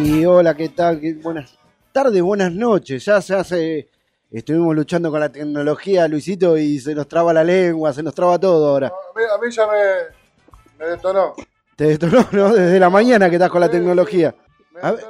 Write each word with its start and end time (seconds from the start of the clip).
Y 0.00 0.24
hola, 0.24 0.54
¿qué 0.54 0.68
tal? 0.70 1.00
¿Qué- 1.00 1.14
Buenas 1.14 1.56
tardes, 1.92 2.20
buenas 2.22 2.52
noches. 2.52 3.04
Ya 3.04 3.20
se 3.20 3.34
hace. 3.34 3.88
Estuvimos 4.30 4.74
luchando 4.74 5.10
con 5.10 5.20
la 5.20 5.28
tecnología, 5.30 6.08
Luisito, 6.08 6.56
y 6.58 6.78
se 6.80 6.94
nos 6.94 7.06
traba 7.06 7.32
la 7.32 7.44
lengua, 7.44 7.92
se 7.92 8.02
nos 8.02 8.14
traba 8.14 8.38
todo 8.38 8.68
ahora. 8.70 8.88
A 8.88 8.90
mí, 9.18 9.22
a 9.32 9.38
mí 9.40 9.52
ya 9.52 9.62
me, 9.66 10.84
me 10.84 10.90
detonó. 10.90 11.34
Te 11.76 11.84
detonó, 11.84 12.26
¿no? 12.32 12.52
Desde 12.52 12.80
la 12.80 12.90
mañana 12.90 13.28
que 13.30 13.36
estás 13.36 13.50
con 13.50 13.60
la 13.60 13.70
tecnología. 13.70 14.34
Me 14.72 14.80
A 14.80 14.92
ver. 14.92 15.04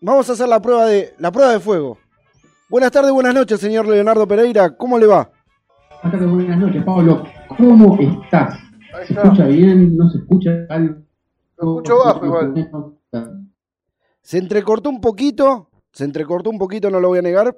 Vamos 0.00 0.28
a 0.28 0.32
hacer 0.32 0.48
la 0.48 0.60
prueba 0.60 0.86
de 0.86 1.14
la 1.18 1.30
prueba 1.30 1.52
de 1.52 1.60
fuego. 1.60 1.98
Buenas 2.70 2.90
tardes, 2.90 3.12
buenas 3.12 3.34
noches, 3.34 3.60
señor 3.60 3.86
Leonardo 3.86 4.26
Pereira. 4.26 4.74
¿Cómo 4.74 4.98
le 4.98 5.06
va? 5.06 5.30
Buenas 6.02 6.12
tardes, 6.20 6.30
buenas 6.30 6.58
noches, 6.58 6.82
Pablo. 6.84 7.24
¿Cómo 7.48 7.98
estás? 8.00 8.58
Ahí 8.94 9.06
¿Se 9.06 9.12
escucha 9.14 9.44
bien? 9.44 9.96
¿No 9.96 10.08
se 10.10 10.18
escucha 10.18 10.50
algo? 10.70 10.94
Lo 11.58 11.68
escucho 11.76 11.98
bajo 11.98 12.24
igual. 12.26 12.54
Se 14.22 14.38
entrecortó 14.38 14.88
un 14.88 15.00
poquito, 15.00 15.68
se 15.92 16.04
entrecortó 16.04 16.50
un 16.50 16.58
poquito, 16.58 16.90
no 16.90 17.00
lo 17.00 17.08
voy 17.08 17.18
a 17.18 17.22
negar, 17.22 17.56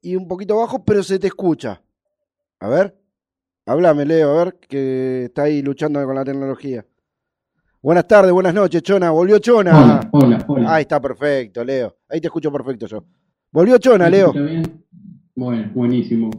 y 0.00 0.16
un 0.16 0.28
poquito 0.28 0.56
bajo, 0.56 0.84
pero 0.84 1.02
se 1.02 1.18
te 1.18 1.26
escucha. 1.26 1.82
A 2.60 2.68
ver, 2.68 2.96
háblame, 3.66 4.04
Leo, 4.04 4.30
a 4.38 4.44
ver, 4.44 4.58
que 4.60 5.24
está 5.24 5.42
ahí 5.42 5.60
luchando 5.62 6.04
con 6.04 6.14
la 6.14 6.24
tecnología. 6.24 6.86
Buenas 7.82 8.06
tardes, 8.06 8.32
buenas 8.32 8.54
noches, 8.54 8.82
Chona. 8.82 9.10
Volvió 9.10 9.38
Chona. 9.40 9.76
Hola, 9.76 10.08
hola, 10.12 10.44
hola. 10.48 10.74
Ahí 10.74 10.82
está 10.82 11.00
perfecto, 11.00 11.62
Leo. 11.64 11.94
Ahí 12.08 12.20
te 12.20 12.28
escucho 12.28 12.50
perfecto 12.50 12.86
yo. 12.86 13.04
Volvió 13.50 13.76
Chona, 13.78 14.06
¿Se 14.06 14.10
Leo. 14.10 14.26
escucha 14.28 14.44
bien? 14.44 14.84
Bueno, 15.34 15.70
buenísimo. 15.74 16.30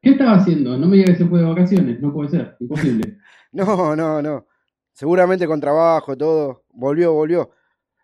¿Qué 0.00 0.12
estaba 0.12 0.36
haciendo? 0.36 0.78
No 0.78 0.86
me 0.86 0.96
digas 0.96 1.10
que 1.18 1.24
se 1.24 1.28
fue 1.28 1.40
de 1.40 1.44
vacaciones. 1.44 2.00
No 2.00 2.12
puede 2.12 2.30
ser, 2.30 2.56
imposible. 2.60 3.18
No, 3.52 3.96
no, 3.96 4.22
no. 4.22 4.46
Seguramente 4.92 5.44
con 5.44 5.60
trabajo, 5.60 6.16
todo. 6.16 6.62
Volvió, 6.72 7.12
volvió. 7.12 7.50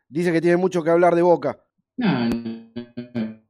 Dice 0.08 0.32
que 0.32 0.40
tiene 0.40 0.56
mucho 0.56 0.82
que 0.82 0.90
hablar 0.90 1.14
de 1.14 1.22
Boca. 1.22 1.58
Nah, 1.96 2.28
no, 2.28 3.40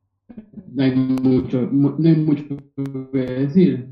no 0.72 0.82
hay 0.82 0.94
mucho, 0.94 1.62
mu- 1.70 1.94
no 1.98 2.08
hay 2.08 2.16
mucho 2.16 2.44
que 3.12 3.18
decir. 3.18 3.88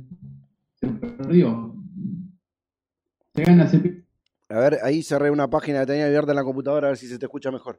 Se 0.74 0.86
perdió. 0.88 1.74
Se 3.34 3.42
gana, 3.42 3.66
se 3.68 4.04
A 4.48 4.58
ver, 4.58 4.78
ahí 4.82 5.02
cerré 5.02 5.30
una 5.30 5.48
página 5.50 5.80
que 5.80 5.86
tenía 5.86 6.06
abierta 6.06 6.32
en 6.32 6.36
la 6.36 6.44
computadora, 6.44 6.88
a 6.88 6.90
ver 6.90 6.98
si 6.98 7.06
se 7.08 7.18
te 7.18 7.26
escucha 7.26 7.50
mejor. 7.50 7.78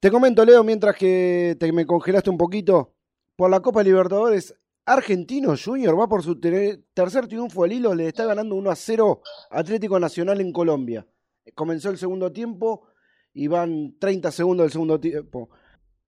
Te 0.00 0.10
comento, 0.10 0.44
Leo, 0.44 0.62
mientras 0.62 0.96
que 0.96 1.56
te 1.58 1.72
me 1.72 1.86
congelaste 1.86 2.28
un 2.30 2.36
poquito, 2.38 2.94
por 3.36 3.50
la 3.50 3.60
Copa 3.60 3.82
Libertadores, 3.82 4.54
Argentino 4.86 5.54
Junior 5.56 5.98
va 5.98 6.08
por 6.08 6.22
su 6.22 6.38
ter- 6.38 6.82
tercer 6.92 7.26
triunfo 7.26 7.64
al 7.64 7.72
hilo, 7.72 7.94
le 7.94 8.08
está 8.08 8.26
ganando 8.26 8.54
1 8.54 8.70
a 8.70 8.76
0 8.76 9.22
Atlético 9.50 9.98
Nacional 9.98 10.40
en 10.40 10.52
Colombia. 10.52 11.06
Comenzó 11.54 11.90
el 11.90 11.96
segundo 11.98 12.30
tiempo 12.32 12.86
y 13.34 13.48
van 13.48 13.94
30 13.98 14.30
segundos 14.30 14.64
del 14.64 14.72
segundo 14.72 14.98
tiempo. 14.98 15.50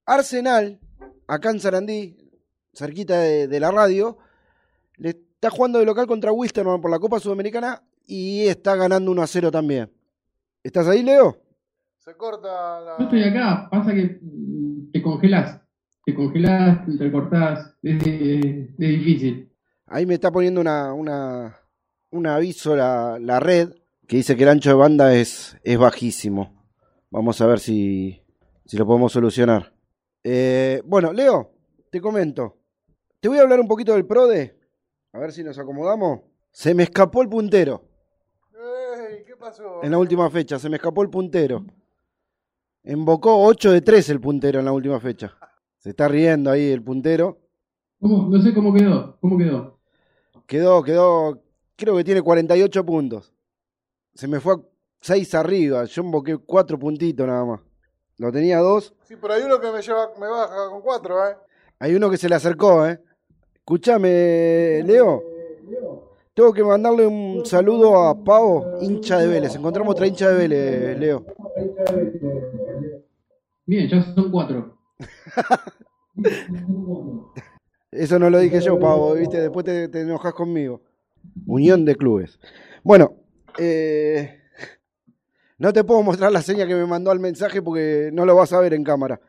Arsenal, 0.05 0.79
acá 1.27 1.51
en 1.51 1.61
Sarandí, 1.61 2.17
cerquita 2.73 3.19
de, 3.21 3.49
de 3.49 3.61
la 3.61 3.71
radio, 3.71 4.19
le 4.97 5.11
está 5.11 5.51
jugando 5.51 5.79
de 5.79 5.85
local 5.87 6.07
contra 6.07 6.33
Wisterman 6.33 6.81
por 6.81 6.91
la 6.91 6.99
Copa 6.99 7.19
Sudamericana 7.21 7.83
y 8.07 8.47
está 8.47 8.77
ganando 8.77 9.11
1 9.11 9.23
a 9.23 9.27
0 9.27 9.51
también. 9.51 9.91
¿Estás 10.63 10.87
ahí, 10.89 11.03
Leo? 11.03 11.37
Se 11.99 12.15
corta 12.17 12.81
la. 12.81 12.97
Yo 12.99 13.05
estoy 13.05 13.23
acá, 13.25 13.69
pasa 13.71 13.93
que 13.93 14.19
mm, 14.23 14.93
te 14.93 15.03
congelás. 15.03 15.61
Te 16.05 16.15
congelás, 16.15 16.85
te 16.85 16.93
entrecortás. 16.93 17.75
Es, 17.83 18.07
es- 18.07 18.69
es 18.71 18.77
difícil. 18.79 19.53
Ahí 19.87 20.07
me 20.07 20.15
está 20.15 20.31
poniendo 20.31 20.61
una, 20.61 20.93
una, 20.95 21.57
un 22.11 22.27
aviso 22.27 22.75
la, 22.77 23.19
la 23.21 23.41
red 23.41 23.71
que 24.07 24.17
dice 24.19 24.37
que 24.37 24.45
el 24.45 24.49
ancho 24.51 24.71
de 24.71 24.75
banda 24.77 25.15
es, 25.15 25.57
es 25.65 25.79
bajísimo. 25.79 26.56
Vamos 27.17 27.41
a 27.41 27.47
ver 27.47 27.61
si, 27.61 28.23
si 28.67 28.77
lo 28.77 28.85
podemos 28.85 29.11
solucionar. 29.11 29.73
Eh, 30.23 30.83
bueno, 30.85 31.15
Leo, 31.15 31.51
te 31.89 31.99
comento. 31.99 32.59
Te 33.21 33.29
voy 33.31 33.39
a 33.39 33.41
hablar 33.41 33.59
un 33.59 33.67
poquito 33.67 33.95
del 33.95 34.05
PRODE. 34.05 34.55
A 35.15 35.19
ver 35.19 35.33
si 35.33 35.43
nos 35.43 35.59
acomodamos. 35.59 36.21
Se 36.51 36.75
me 36.75 36.83
escapó 36.83 37.23
el 37.23 37.31
puntero 37.31 37.89
Ey, 38.53 39.25
¿Qué 39.25 39.35
pasó? 39.35 39.83
en 39.83 39.93
la 39.93 39.97
última 39.97 40.29
fecha. 40.29 40.59
Se 40.59 40.69
me 40.69 40.77
escapó 40.77 41.01
el 41.01 41.09
puntero. 41.09 41.65
Embocó 42.85 43.47
8 43.47 43.73
de 43.73 43.81
3 43.81 44.11
el 44.11 44.21
puntero 44.21 44.59
en 44.59 44.67
la 44.67 44.73
última 44.73 45.01
fecha. 45.01 45.39
Se 45.79 45.89
está 45.89 46.09
riendo 46.09 46.51
ahí 46.51 46.69
el 46.71 46.83
puntero. 46.83 47.39
¿Cómo? 47.99 48.29
No 48.29 48.43
sé 48.43 48.53
cómo 48.53 48.75
quedó. 48.75 49.17
¿Cómo 49.23 49.39
quedó? 49.39 49.81
Quedó, 50.47 50.83
quedó, 50.83 51.43
creo 51.77 51.97
que 51.97 52.05
tiene 52.05 52.21
48 52.21 52.85
puntos. 52.85 53.33
Se 54.13 54.29
me 54.29 54.39
fue 54.39 54.53
a 54.53 54.61
6 55.07 55.35
arriba, 55.37 55.85
yo 55.85 56.03
emboqué 56.03 56.37
4 56.37 56.77
puntitos 56.81 57.25
nada 57.29 57.45
más. 57.45 57.61
Lo 58.19 58.33
tenía 58.33 58.59
2. 58.59 58.95
Sí, 59.05 59.15
pero 59.21 59.35
hay 59.35 59.43
uno 59.45 59.61
que 59.61 59.71
me 59.71 59.81
lleva, 59.81 60.11
me 60.19 60.27
baja 60.27 60.69
con 60.69 60.83
cuatro, 60.83 61.29
¿eh? 61.29 61.37
Hay 61.79 61.95
uno 61.95 62.11
que 62.11 62.17
se 62.17 62.29
le 62.29 62.35
acercó, 62.35 62.85
¿eh? 62.85 63.01
Escúchame, 63.55 64.83
Leo. 64.85 65.23
Tengo 66.35 66.53
que 66.53 66.65
mandarle 66.65 67.07
un 67.07 67.47
saludo 67.47 68.03
a 68.03 68.21
Pavo, 68.21 68.79
hincha 68.81 69.19
de 69.19 69.29
Vélez. 69.29 69.55
Encontramos 69.55 69.93
otra 69.93 70.09
hincha 70.09 70.29
de 70.31 70.39
Vélez, 70.39 70.99
Leo. 70.99 71.25
Bien, 73.65 73.89
ya 73.89 74.03
son 74.13 74.33
cuatro. 74.33 74.77
Eso 77.93 78.19
no 78.19 78.29
lo 78.29 78.41
dije 78.41 78.61
yo, 78.61 78.77
Pavo, 78.81 79.15
¿viste? 79.15 79.41
Después 79.41 79.65
te, 79.65 79.87
te 79.87 80.01
enojas 80.01 80.35
conmigo. 80.35 80.83
Unión 81.47 81.85
de 81.85 81.95
clubes. 81.95 82.41
Bueno, 82.83 83.15
eh, 83.57 84.36
no 85.59 85.73
te 85.73 85.85
puedo 85.85 86.03
mostrar 86.03 86.33
la 86.33 86.43
seña 86.43 86.67
que 86.67 86.75
me 86.75 86.87
mandó 86.87 87.11
al 87.11 87.21
mensaje 87.21 87.63
porque 87.63 88.11
no 88.13 88.25
lo 88.27 88.35
vas 88.35 88.53
a 88.53 88.61
ver 88.61 88.75
en 88.75 88.85
cámara. 88.85 89.21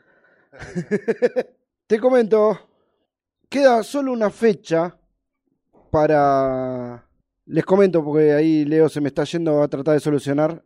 te 1.87 1.99
comento, 1.99 2.59
queda 3.49 3.83
solo 3.83 4.11
una 4.11 4.29
fecha 4.29 4.97
para... 5.91 7.05
Les 7.45 7.63
comento 7.63 8.03
porque 8.03 8.33
ahí 8.33 8.65
Leo 8.65 8.89
se 8.89 8.99
me 8.99 9.07
está 9.07 9.23
yendo 9.23 9.63
a 9.63 9.67
tratar 9.69 9.93
de 9.93 10.01
solucionar. 10.01 10.63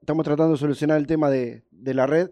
Estamos 0.00 0.24
tratando 0.24 0.52
de 0.52 0.58
solucionar 0.58 0.96
el 0.98 1.06
tema 1.06 1.28
de, 1.28 1.64
de 1.70 1.94
la 1.94 2.06
red, 2.06 2.30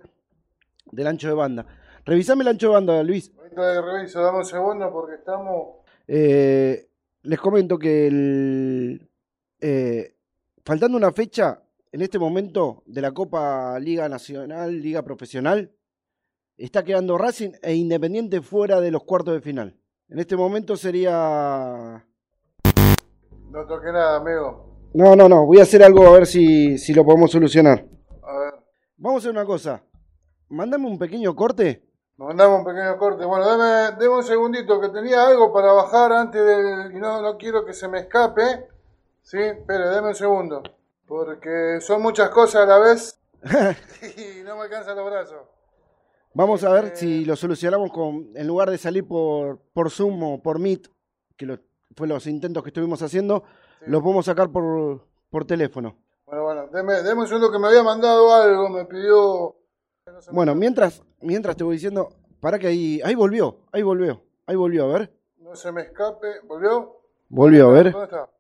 del 0.91 1.07
ancho 1.07 1.29
de 1.29 1.35
banda. 1.35 1.67
Revisame 2.05 2.43
el 2.43 2.49
ancho 2.49 2.69
de 2.69 2.73
banda, 2.73 3.03
Luis. 3.03 3.33
Ahorita 3.37 3.83
reviso, 3.83 4.23
dame 4.23 4.39
un 4.39 4.45
segundo 4.47 4.91
porque 4.91 5.17
estamos. 5.17 5.77
Eh, 6.09 6.89
les 7.23 7.39
comento 7.39 7.79
que 7.79 8.07
el, 8.07 9.11
eh, 9.61 10.17
faltando 10.65 10.97
una 10.97 11.13
fecha 11.13 11.62
en 11.93 12.01
este 12.01 12.19
momento 12.19 12.83
de 12.87 13.03
la 13.03 13.13
Copa 13.13 13.79
Liga 13.79 14.09
Nacional, 14.09 14.81
Liga 14.81 15.03
Profesional, 15.03 15.73
está 16.57 16.83
quedando 16.83 17.19
Racing 17.19 17.53
e 17.63 17.75
Independiente 17.75 18.41
fuera 18.41 18.81
de 18.81 18.91
los 18.91 19.05
cuartos 19.05 19.35
de 19.35 19.43
final. 19.43 19.79
En 20.09 20.19
este 20.19 20.35
momento 20.35 20.75
sería... 20.77 22.05
No 23.51 23.67
toqué 23.67 23.93
nada, 23.93 24.17
amigo. 24.17 24.89
No, 24.95 25.15
no, 25.15 25.29
no, 25.29 25.45
voy 25.45 25.59
a 25.59 25.65
hacer 25.65 25.83
algo 25.83 26.07
a 26.07 26.13
ver 26.13 26.27
si, 26.27 26.79
si 26.79 26.95
lo 26.95 27.05
podemos 27.05 27.31
solucionar. 27.31 27.85
A 28.23 28.39
ver. 28.39 28.55
Vamos 28.97 29.17
a 29.17 29.29
hacer 29.29 29.31
una 29.31 29.45
cosa. 29.45 29.85
Mándame 30.49 30.87
un 30.87 30.99
pequeño 30.99 31.37
corte. 31.37 31.87
Nos 32.17 32.29
mandamos 32.29 32.61
un 32.61 32.65
pequeño 32.65 32.97
corte. 32.97 33.27
Bueno, 33.27 33.47
dame, 33.47 33.97
dame 33.99 34.09
un 34.09 34.23
segundito 34.23 34.81
que 34.81 34.89
tenía 34.89 35.27
algo 35.27 35.53
para 35.53 35.73
bajar 35.73 36.13
antes 36.13 36.45
del. 36.45 36.95
Y 36.95 37.01
no, 37.01 37.21
no 37.21 37.37
quiero 37.37 37.65
que 37.65 37.73
se 37.75 37.89
me 37.89 38.01
escape. 38.01 38.67
Sí, 39.23 39.39
espere, 39.39 39.87
dame 39.87 40.09
un 40.09 40.15
segundo. 40.15 40.63
Porque 41.17 41.79
son 41.83 42.01
muchas 42.01 42.31
cosas 42.31 42.63
a 42.63 42.67
la 42.67 42.79
vez. 42.79 43.21
y 43.43 44.43
no 44.45 44.57
me 44.57 44.63
alcanzan 44.63 44.97
los 44.97 45.05
brazos. 45.05 45.43
Vamos 46.33 46.65
a 46.65 46.71
ver 46.73 46.85
Eh. 46.87 46.93
si 46.97 47.25
lo 47.27 47.37
solucionamos 47.37 47.93
con, 47.93 48.31
en 48.35 48.47
lugar 48.47 48.71
de 48.71 48.79
salir 48.79 49.07
por, 49.07 49.59
por 49.75 49.91
Zoom 49.91 50.23
o 50.23 50.43
por 50.43 50.59
Meet, 50.59 50.89
que 51.37 51.45
lo- 51.45 51.59
fue 51.95 52.09
los 52.09 52.27
intentos 52.27 52.63
que 52.63 52.71
estuvimos 52.71 53.03
haciendo, 53.03 53.45
Sí. 53.81 53.85
lo 53.89 54.01
podemos 54.03 54.25
sacar 54.25 54.51
por, 54.51 55.07
por 55.29 55.45
teléfono. 55.45 55.99
Bueno, 56.25 56.45
bueno, 56.45 56.69
deme, 56.73 56.95
deme 57.03 57.21
un 57.21 57.29
segundo 57.29 57.53
que 57.53 57.59
me 57.59 57.67
había 57.69 57.83
mandado 57.83 58.33
algo, 58.35 58.71
me 58.71 58.87
pidió. 58.87 59.55
no 60.07 60.13
Bueno, 60.33 60.55
mientras, 60.55 61.03
mientras 61.21 61.55
te 61.59 61.65
voy 61.65 61.75
diciendo, 61.77 62.09
para 62.41 62.59
que 62.59 62.69
ahí, 62.69 63.03
ahí 63.05 63.15
volvió, 63.15 63.59
ahí 63.71 63.83
volvió, 63.83 64.23
ahí 64.47 64.57
volvió, 64.57 64.85
a 64.87 64.99
ver. 64.99 65.13
No 65.37 65.55
se 65.57 65.71
me 65.73 65.83
escape. 65.83 66.41
¿Volvió? 66.45 67.03
Volvió, 67.29 67.69
a 67.69 67.73
ver. 67.73 67.93
¿Dónde 67.93 68.05
está? 68.07 68.31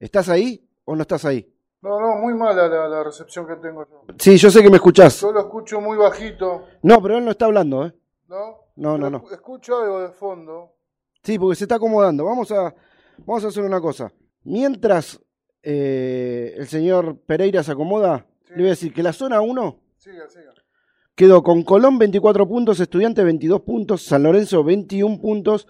¿Estás 0.00 0.28
ahí 0.30 0.66
o 0.86 0.96
no 0.96 1.02
estás 1.02 1.26
ahí? 1.26 1.51
No, 1.82 2.00
no, 2.00 2.16
muy 2.16 2.34
mala 2.34 2.68
la, 2.68 2.88
la 2.88 3.02
recepción 3.04 3.46
que 3.46 3.56
tengo 3.56 3.84
yo. 3.88 4.04
Sí, 4.18 4.36
yo 4.36 4.50
sé 4.50 4.62
que 4.62 4.70
me 4.70 4.76
escuchás. 4.76 5.20
Yo 5.20 5.32
lo 5.32 5.40
escucho 5.40 5.80
muy 5.80 5.96
bajito, 5.96 6.64
No, 6.82 7.02
pero 7.02 7.18
él 7.18 7.24
no 7.24 7.32
está 7.32 7.46
hablando, 7.46 7.84
¿eh? 7.86 7.92
¿no? 8.28 8.58
No, 8.76 8.96
no, 8.96 9.10
no. 9.10 9.22
escu- 9.22 9.32
Escucho 9.32 9.78
algo 9.82 10.00
de 10.00 10.10
fondo. 10.10 10.74
Sí, 11.24 11.38
porque 11.38 11.56
se 11.56 11.64
está 11.64 11.74
acomodando. 11.76 12.24
Vamos 12.24 12.50
a, 12.52 12.74
vamos 13.18 13.44
a 13.44 13.48
hacer 13.48 13.64
una 13.64 13.80
cosa. 13.80 14.12
Mientras 14.44 15.20
eh, 15.62 16.54
el 16.56 16.66
señor 16.68 17.18
Pereira 17.26 17.62
se 17.62 17.72
acomoda, 17.72 18.26
Sí. 18.46 18.52
le 18.54 18.56
voy 18.58 18.66
a 18.66 18.70
decir 18.70 18.92
que 18.92 19.02
la 19.02 19.12
zona 19.12 19.40
1 19.40 19.80
Siga, 19.96 20.28
siga. 20.28 20.52
quedó 21.14 21.42
con 21.42 21.62
Colón 21.62 21.98
24 21.98 22.46
puntos, 22.48 22.80
Estudiante 22.80 23.22
22 23.24 23.60
puntos, 23.62 24.02
San 24.04 24.22
Lorenzo 24.22 24.62
21 24.64 25.20
puntos. 25.20 25.66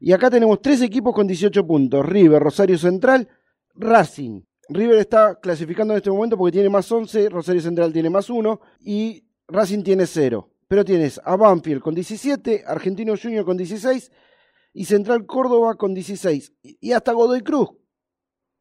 Y 0.00 0.12
acá 0.12 0.30
tenemos 0.30 0.60
tres 0.60 0.82
equipos 0.82 1.14
con 1.14 1.26
18 1.26 1.66
puntos. 1.66 2.04
River, 2.04 2.42
Rosario 2.42 2.76
Central, 2.78 3.28
Racing. 3.74 4.42
River 4.68 4.96
está 4.98 5.36
clasificando 5.40 5.94
en 5.94 5.98
este 5.98 6.10
momento 6.10 6.36
porque 6.36 6.52
tiene 6.52 6.68
más 6.68 6.90
11, 6.90 7.28
Rosario 7.28 7.60
Central 7.60 7.92
tiene 7.92 8.10
más 8.10 8.28
1 8.30 8.60
y 8.80 9.24
Racing 9.48 9.82
tiene 9.82 10.06
0. 10.06 10.50
pero 10.68 10.84
tienes 10.84 11.20
a 11.24 11.36
Banfield 11.36 11.80
con 11.80 11.94
17, 11.94 12.64
Argentino 12.66 13.14
Junior 13.20 13.44
con 13.44 13.56
16 13.56 14.10
y 14.74 14.84
Central 14.84 15.24
Córdoba 15.24 15.76
con 15.76 15.94
16. 15.94 16.52
Y 16.80 16.90
hasta 16.90 17.12
Godoy 17.12 17.42
Cruz, 17.42 17.68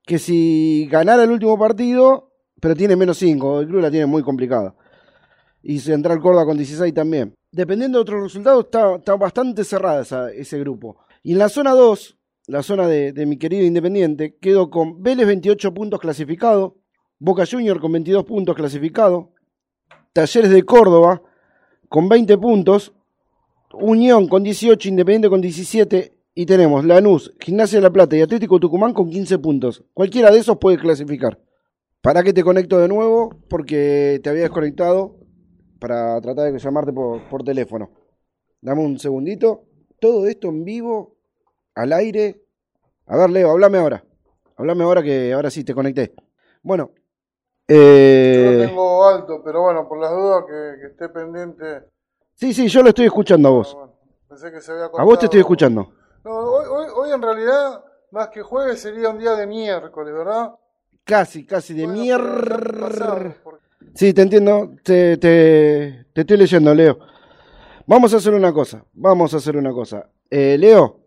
que 0.05 0.19
si 0.19 0.87
ganara 0.91 1.23
el 1.23 1.31
último 1.31 1.57
partido, 1.57 2.31
pero 2.61 2.75
tiene 2.75 2.95
menos 2.95 3.17
5, 3.17 3.47
Godoy 3.49 3.65
Cruz 3.67 3.81
la 3.81 3.89
tiene 3.89 4.05
muy 4.05 4.21
complicada. 4.21 4.75
Y 5.63 5.79
Central 5.79 6.19
Córdoba 6.21 6.45
con 6.45 6.57
16 6.57 6.93
también. 6.93 7.33
Dependiendo 7.51 7.97
de 7.97 8.01
otros 8.03 8.21
resultados, 8.21 8.65
está, 8.65 9.15
bastante 9.15 9.63
cerrada 9.63 10.03
esa- 10.03 10.31
ese 10.31 10.59
grupo. 10.59 10.97
Y 11.23 11.31
en 11.31 11.39
la 11.39 11.49
zona 11.49 11.71
2, 11.71 12.15
la 12.47 12.63
zona 12.63 12.87
de, 12.87 13.11
de 13.11 13.25
mi 13.25 13.37
querido 13.37 13.65
Independiente, 13.65 14.37
quedó 14.39 14.69
con 14.69 15.01
Vélez 15.01 15.27
28 15.27 15.73
puntos 15.73 15.99
clasificado, 15.99 16.77
Boca 17.19 17.45
Junior 17.49 17.79
con 17.79 17.91
22 17.91 18.25
puntos 18.25 18.55
clasificado, 18.55 19.33
Talleres 20.13 20.51
de 20.51 20.63
Córdoba 20.63 21.21
con 21.89 22.09
20 22.09 22.37
puntos, 22.37 22.93
Unión 23.73 24.27
con 24.27 24.43
18, 24.43 24.89
Independiente 24.89 25.29
con 25.29 25.41
17 25.41 26.15
y 26.33 26.45
tenemos 26.45 26.85
Lanús, 26.85 27.33
Gimnasia 27.39 27.79
de 27.79 27.83
la 27.83 27.91
Plata 27.91 28.15
y 28.17 28.21
Atlético 28.21 28.59
Tucumán 28.59 28.93
con 28.93 29.09
15 29.09 29.39
puntos. 29.39 29.83
Cualquiera 29.93 30.31
de 30.31 30.39
esos 30.39 30.57
puede 30.57 30.77
clasificar. 30.77 31.39
¿Para 32.01 32.21
que 32.23 32.33
te 32.33 32.43
conecto 32.43 32.77
de 32.77 32.87
nuevo? 32.87 33.39
Porque 33.49 34.19
te 34.21 34.29
había 34.29 34.43
desconectado 34.43 35.17
para 35.79 36.19
tratar 36.21 36.51
de 36.51 36.59
llamarte 36.59 36.93
por, 36.93 37.27
por 37.29 37.43
teléfono. 37.43 37.89
Dame 38.61 38.81
un 38.83 38.99
segundito. 38.99 39.63
Todo 39.99 40.27
esto 40.27 40.49
en 40.49 40.65
vivo, 40.65 41.14
al 41.75 41.93
aire. 41.93 42.41
A 43.07 43.17
ver, 43.17 43.29
Leo, 43.29 43.51
háblame 43.51 43.77
ahora. 43.77 44.03
Háblame 44.57 44.83
ahora 44.83 45.03
que 45.03 45.33
ahora 45.33 45.49
sí 45.49 45.63
te 45.63 45.73
conecté. 45.75 46.13
Bueno. 46.63 46.91
Yo 47.67 47.75
Eh, 47.75 48.57
lo 48.59 48.67
tengo 48.67 49.07
alto, 49.07 49.41
pero 49.43 49.61
bueno, 49.63 49.87
por 49.87 49.99
las 49.99 50.11
dudas 50.11 50.43
que, 50.45 50.81
que 50.81 50.87
esté 50.87 51.09
pendiente. 51.09 51.83
sí, 52.35 52.53
sí, 52.53 52.67
yo 52.67 52.81
lo 52.83 52.89
estoy 52.89 53.05
escuchando 53.05 53.49
a 53.49 53.51
vos. 53.51 53.73
Bueno, 53.73 53.93
pensé 54.29 54.51
que 54.51 54.61
se 54.61 54.71
había 54.71 54.85
A 54.85 55.03
vos 55.03 55.19
te 55.19 55.25
estoy 55.25 55.39
escuchando. 55.39 55.91
No, 56.23 56.31
hoy, 56.31 56.65
hoy, 56.67 56.87
hoy 56.95 57.11
en 57.11 57.21
realidad, 57.21 57.83
más 58.11 58.29
que 58.29 58.41
jueves, 58.41 58.81
sería 58.81 59.09
un 59.09 59.19
día 59.19 59.33
de 59.35 59.47
miércoles, 59.47 60.13
¿verdad? 60.13 60.55
Casi, 61.03 61.45
casi 61.45 61.73
de 61.73 61.85
Bueno, 61.85 63.35
Sí, 63.93 64.13
te 64.13 64.21
entiendo. 64.23 64.71
Te, 64.83 65.17
te, 65.17 66.07
te 66.13 66.21
estoy 66.21 66.37
leyendo, 66.37 66.73
Leo. 66.73 66.97
Vamos 67.85 68.13
a 68.13 68.17
hacer 68.17 68.33
una 68.33 68.51
cosa. 68.51 68.83
Vamos 68.93 69.33
a 69.33 69.37
hacer 69.37 69.55
una 69.57 69.71
cosa. 69.71 70.09
Eh, 70.29 70.57
Leo, 70.57 70.99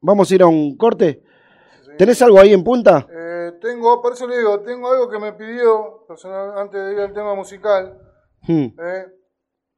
vamos 0.00 0.30
a 0.30 0.34
ir 0.34 0.42
a 0.42 0.46
un 0.46 0.76
corte. 0.76 1.22
sí. 1.84 1.90
¿Tenés 1.98 2.20
algo 2.22 2.38
ahí 2.40 2.52
en 2.52 2.62
punta? 2.64 3.06
Eh, 3.10 3.52
tengo, 3.60 4.00
por 4.02 4.12
eso 4.12 4.26
le 4.26 4.38
digo, 4.38 4.60
tengo 4.60 4.90
algo 4.90 5.08
que 5.08 5.18
me 5.18 5.32
pidió, 5.32 6.04
personal, 6.06 6.56
antes 6.58 6.84
de 6.84 6.92
ir 6.92 7.00
al 7.00 7.12
tema 7.12 7.34
musical, 7.34 7.98
Hmm. 8.42 8.66
eh, 8.80 9.06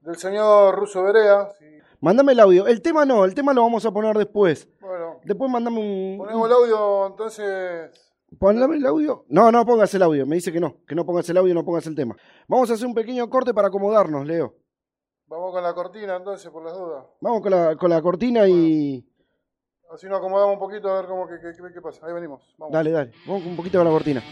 del 0.00 0.16
señor 0.16 0.74
Russo 0.76 1.02
Berea. 1.02 1.48
Sí, 1.58 1.64
Mándame 2.00 2.32
el 2.32 2.40
audio. 2.40 2.66
El 2.66 2.80
tema 2.82 3.04
no, 3.04 3.24
el 3.24 3.34
tema 3.34 3.52
lo 3.54 3.62
vamos 3.62 3.84
a 3.86 3.90
poner 3.90 4.16
después. 4.16 4.68
bueno, 4.80 5.20
Después 5.24 5.50
mandame 5.50 5.78
un. 5.78 6.18
ponemos 6.18 6.46
el 6.46 6.52
audio 6.54 7.06
entonces. 7.06 8.12
Mándame 8.40 8.76
el 8.76 8.86
audio. 8.86 9.24
No, 9.28 9.50
no 9.52 9.66
pongas 9.66 9.92
el 9.94 10.02
audio. 10.02 10.24
Me 10.26 10.36
dice 10.36 10.52
que 10.52 10.60
no. 10.60 10.76
Que 10.86 10.94
no 10.94 11.04
pongas 11.04 11.28
el 11.28 11.36
audio, 11.36 11.52
no 11.52 11.64
pongas 11.64 11.86
el 11.86 11.94
tema. 11.94 12.16
Vamos 12.48 12.70
a 12.70 12.74
hacer 12.74 12.86
un 12.86 12.94
pequeño 12.94 13.28
corte 13.28 13.52
para 13.52 13.68
acomodarnos, 13.68 14.24
Leo. 14.26 14.54
Vamos 15.26 15.52
con 15.52 15.62
la 15.62 15.74
cortina 15.74 16.16
entonces, 16.16 16.50
por 16.50 16.64
las 16.64 16.74
dudas. 16.76 17.04
Vamos 17.20 17.40
con 17.42 17.50
la, 17.50 17.76
con 17.76 17.90
la 17.90 18.00
cortina 18.00 18.46
y. 18.48 19.06
Así 19.92 20.06
nos 20.06 20.18
acomodamos 20.18 20.54
un 20.54 20.60
poquito 20.60 20.88
a 20.90 21.00
ver 21.00 21.06
cómo, 21.06 21.26
qué, 21.26 21.40
qué, 21.40 21.52
qué- 21.56 21.72
qué 21.74 21.80
pasa. 21.80 22.06
Ahí 22.06 22.12
venimos. 22.12 22.40
Dale, 22.70 22.90
dale. 22.92 23.10
Vamos 23.26 23.44
un 23.44 23.56
poquito 23.56 23.78
con 23.78 23.86
la 23.86 23.90
cortina. 23.92 24.22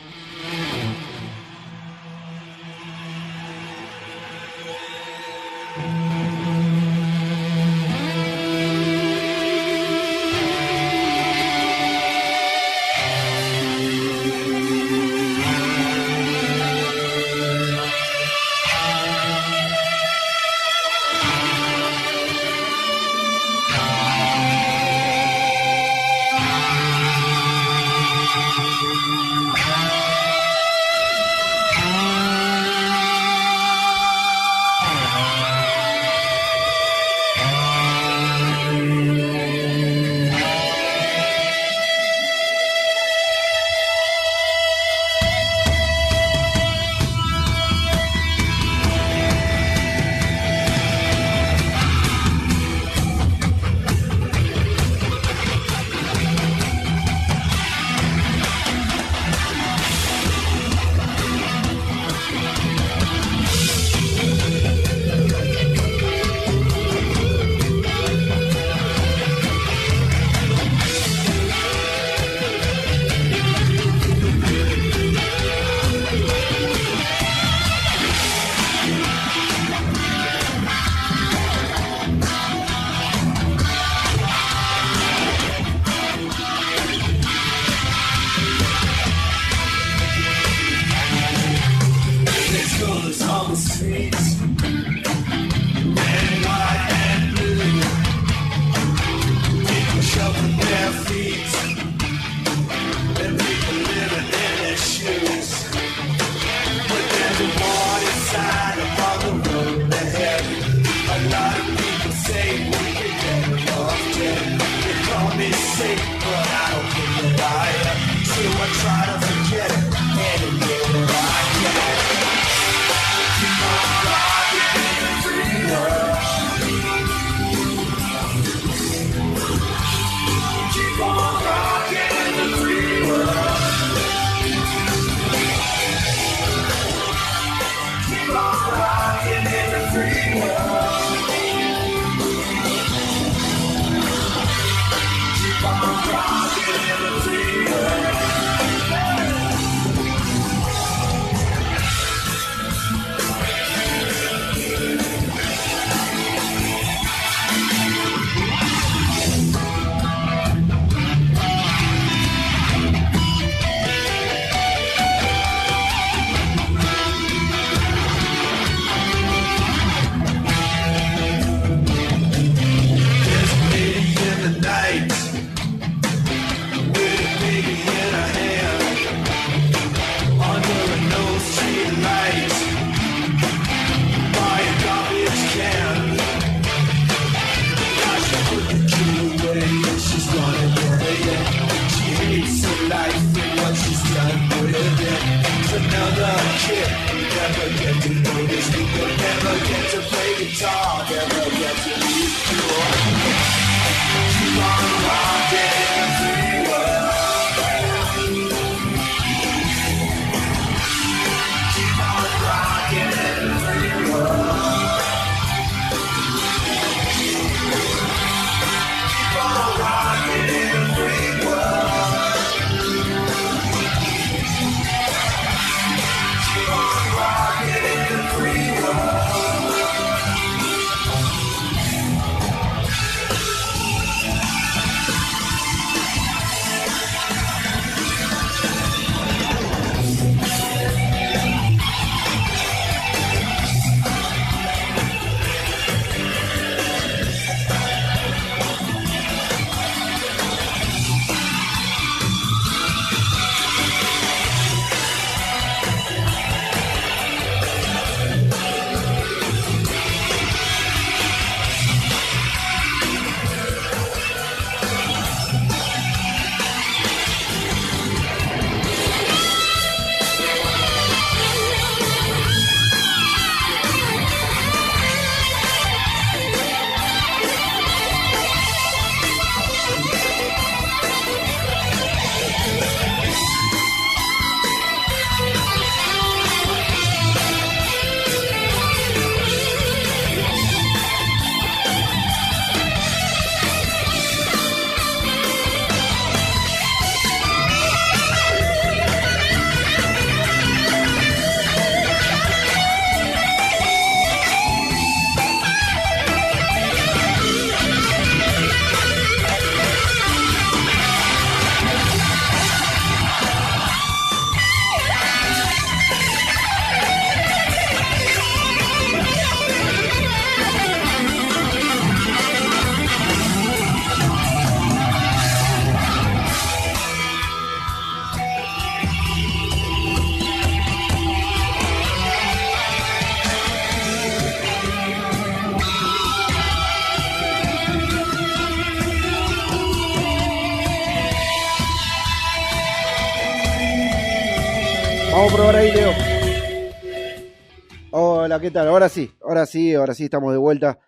¿Qué 348.68 348.72
tal? 348.72 348.88
Ahora 348.88 349.08
sí, 349.08 349.32
ahora 349.42 349.64
sí, 349.64 349.94
ahora 349.94 350.12
sí 350.12 350.24
estamos 350.24 350.52
de 350.52 350.58
vuelta. 350.58 350.98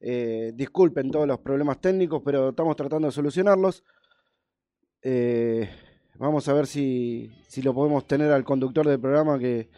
Eh, 0.00 0.52
disculpen 0.54 1.10
todos 1.10 1.26
los 1.26 1.38
problemas 1.38 1.80
técnicos, 1.80 2.20
pero 2.22 2.50
estamos 2.50 2.76
tratando 2.76 3.08
de 3.08 3.12
solucionarlos. 3.12 3.82
Eh, 5.00 5.66
vamos 6.16 6.46
a 6.46 6.52
ver 6.52 6.66
si, 6.66 7.32
si 7.48 7.62
lo 7.62 7.72
podemos 7.72 8.06
tener 8.06 8.30
al 8.32 8.44
conductor 8.44 8.86
del 8.86 9.00
programa 9.00 9.38
que, 9.38 9.70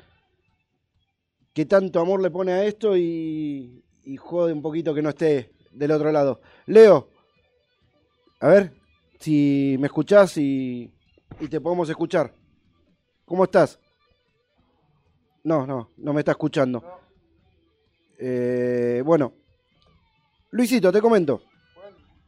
que 1.52 1.64
tanto 1.64 2.00
amor 2.00 2.20
le 2.20 2.32
pone 2.32 2.50
a 2.50 2.64
esto 2.64 2.96
y, 2.96 3.84
y 4.02 4.16
jode 4.16 4.52
un 4.52 4.60
poquito 4.60 4.92
que 4.92 5.02
no 5.02 5.10
esté 5.10 5.52
del 5.70 5.92
otro 5.92 6.10
lado. 6.10 6.40
Leo, 6.66 7.08
a 8.40 8.48
ver 8.48 8.72
si 9.20 9.76
me 9.78 9.86
escuchás 9.86 10.36
y, 10.38 10.92
y 11.38 11.46
te 11.46 11.60
podemos 11.60 11.88
escuchar. 11.88 12.34
¿Cómo 13.24 13.44
estás? 13.44 13.78
No, 15.44 15.68
no, 15.68 15.92
no 15.98 16.12
me 16.12 16.22
está 16.22 16.32
escuchando. 16.32 16.97
Eh, 18.18 19.02
bueno, 19.04 19.32
Luisito, 20.50 20.90
te 20.90 21.00
comento. 21.00 21.42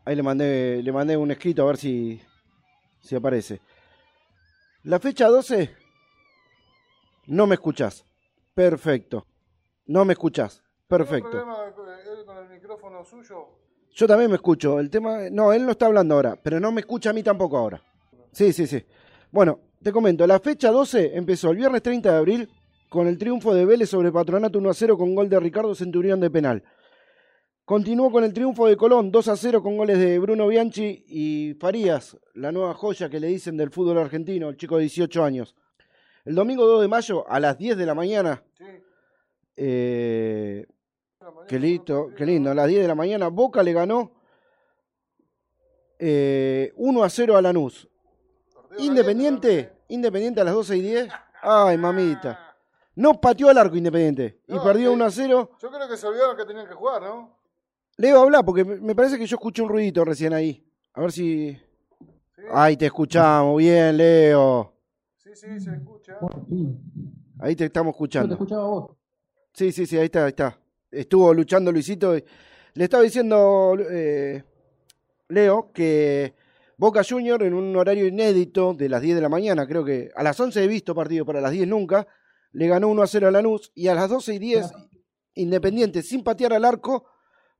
Ahí 0.05 0.17
le 0.17 0.23
mandé, 0.23 0.83
le 0.83 0.93
mandé 0.93 1.17
un 1.17 1.31
escrito 1.31 1.63
a 1.63 1.67
ver 1.67 1.77
si, 1.77 2.21
si 3.01 3.17
aparece. 3.17 3.61
La 4.85 4.99
fecha 4.99 5.29
12, 5.29 5.71
no 7.27 7.47
me 7.47 7.55
escuchás. 7.55 8.07
Perfecto. 8.55 9.27
No 9.87 10.05
me 10.05 10.13
escuchás. 10.13 10.63
Perfecto. 10.87 11.31
¿Tiene 11.31 11.45
problema 11.45 12.01
él 12.19 12.25
con 12.25 12.39
el 12.39 12.49
micrófono 12.49 13.05
suyo? 13.05 13.49
Yo 13.93 14.07
también 14.07 14.31
me 14.31 14.37
escucho. 14.37 14.79
El 14.79 14.91
tema, 14.91 15.29
no, 15.31 15.53
él 15.53 15.65
no 15.65 15.73
está 15.73 15.87
hablando 15.87 16.15
ahora, 16.15 16.39
pero 16.41 16.61
no 16.61 16.73
me 16.73 16.81
escucha 16.81 17.11
a 17.11 17.13
mí 17.13 17.23
tampoco 17.23 17.59
ahora. 17.59 17.83
Sí, 18.33 18.53
sí, 18.53 18.67
sí. 18.67 18.85
Bueno, 19.31 19.61
te 19.83 19.93
comento, 19.93 20.27
la 20.27 20.41
fecha 20.41 20.71
12 20.71 21.17
empezó 21.17 21.51
el 21.51 21.57
viernes 21.57 21.83
30 21.83 22.11
de 22.11 22.17
abril 22.17 22.51
con 22.91 23.07
el 23.07 23.17
triunfo 23.17 23.55
de 23.55 23.65
Vélez 23.65 23.89
sobre 23.89 24.11
Patronato 24.13 24.59
1 24.59 24.69
a 24.69 24.75
0 24.75 24.99
con 24.99 25.15
gol 25.15 25.29
de 25.31 25.39
Ricardo 25.41 25.75
Centurión 25.75 26.21
de 26.21 26.29
penal. 26.29 26.65
Continuó 27.65 28.11
con 28.11 28.25
el 28.25 28.33
triunfo 28.33 28.67
de 28.67 28.77
Colón 28.77 29.13
2 29.13 29.29
a 29.29 29.37
0 29.37 29.63
con 29.63 29.77
goles 29.77 29.97
de 29.99 30.19
Bruno 30.19 30.49
Bianchi 30.49 31.05
y 31.07 31.55
Farías, 31.55 32.19
la 32.35 32.51
nueva 32.51 32.75
joya 32.75 33.09
que 33.09 33.21
le 33.21 33.29
dicen 33.29 33.57
del 33.57 33.71
fútbol 33.71 33.97
argentino, 33.99 34.49
el 34.49 34.57
chico 34.57 34.75
de 34.77 34.83
18 34.83 35.23
años. 35.23 35.55
El 36.25 36.35
domingo 36.35 36.67
2 36.67 36.83
de 36.83 36.89
mayo 36.89 37.29
a 37.31 37.39
las 37.39 37.57
10 37.57 37.77
de 37.77 37.87
la 37.87 37.95
mañana, 37.95 38.43
Sí. 38.59 38.65
eh, 39.57 40.67
qué 41.47 41.59
lindo, 41.61 42.11
qué 42.17 42.27
lindo, 42.27 42.51
a 42.51 42.55
las 42.57 42.67
10 42.67 42.83
de 42.83 42.89
la 42.89 42.97
mañana 42.97 43.29
Boca 43.29 43.63
le 43.63 43.73
ganó 43.73 44.13
eh, 46.01 46.73
1 46.75 47.05
a 47.05 47.09
0 47.09 47.37
a 47.37 47.43
Lanús. 47.43 47.89
Independiente, 48.79 49.73
Independiente 49.89 50.41
a 50.41 50.45
las 50.45 50.55
12 50.55 50.77
y 50.77 50.81
10. 50.81 51.09
Ay, 51.43 51.79
mamita. 51.79 52.50
No 52.97 53.21
pateó 53.21 53.49
al 53.49 53.59
arco 53.59 53.77
Independiente 53.77 54.41
y 54.47 54.59
perdió 54.59 54.91
que- 54.91 54.95
1 54.97 55.05
a 55.05 55.11
0. 55.11 55.39
también. 55.39 55.59
Yo 55.61 55.71
creo 55.71 55.89
que 55.89 55.97
se 55.97 56.07
olvidaron 56.07 56.37
que 56.37 56.45
tenían 56.45 56.67
que 56.67 56.75
jugar, 56.75 57.03
¿no? 57.03 57.39
Leo, 57.97 58.21
habla 58.23 58.43
porque 58.43 58.65
me 58.65 58.95
parece 58.95 59.19
que 59.19 59.27
yo 59.27 59.37
escuché 59.37 59.63
un 59.63 59.69
ruidito 59.69 60.05
recién 60.05 60.33
ahí. 60.33 60.65
A 60.95 61.01
ver 61.03 61.13
si. 61.13 61.53
Sí, 62.35 62.43
Ay, 62.53 62.77
te 62.77 62.87
escuchamos 62.87 63.59
bien, 63.59 63.97
Leo. 63.97 64.73
sí, 65.17 65.31
sí, 65.35 65.61
se 65.61 65.75
escucha. 65.75 66.19
Ahí 67.39 67.55
te 67.57 67.67
estamos 67.67 67.93
Yo 67.93 67.97
te 67.97 67.97
escuchando. 67.97 68.35
escuchaba 68.35 68.65
a 68.65 68.69
vos. 68.69 68.97
Sí, 69.53 69.73
sí, 69.73 69.87
sí, 69.87 69.97
ahí 69.99 70.07
está, 70.07 70.25
ahí 70.25 70.31
está. 70.31 70.59
Estuvo 70.91 71.33
luchando 71.35 71.71
Luisito. 71.73 72.17
y- 72.17 72.25
Le 72.75 72.85
estaba 72.85 73.03
diciendo 73.03 73.77
eh, 73.91 74.43
Leo 75.29 75.71
que 75.73 76.35
Boca 76.77 77.03
Junior 77.09 77.43
en 77.43 77.55
un 77.55 77.75
horario 77.77 78.07
inédito 78.07 78.75
de 78.75 78.89
las 78.89 79.03
10 79.03 79.17
de 79.17 79.23
la 79.23 79.29
mañana, 79.29 79.67
creo 79.67 79.85
que 79.85 80.11
a 80.15 80.23
las 80.23 80.39
11 80.41 80.63
he 80.65 80.67
visto 80.69 80.95
partido, 80.95 81.25
pero 81.27 81.39
a 81.39 81.43
las 81.43 81.51
10 81.53 81.67
nunca, 81.69 82.07
le 82.53 82.67
ganó 82.69 82.89
1 82.89 83.03
a 83.03 83.07
0 83.07 83.29
a 83.29 83.31
Lanús 83.31 83.71
y 83.75 83.89
a 83.89 83.95
las 83.95 84.09
12 84.11 84.35
y 84.35 84.39
10 84.39 84.73
Independiente 85.35 86.03
sin 86.03 86.25
patear 86.25 86.53
al 86.53 86.65
arco 86.65 87.05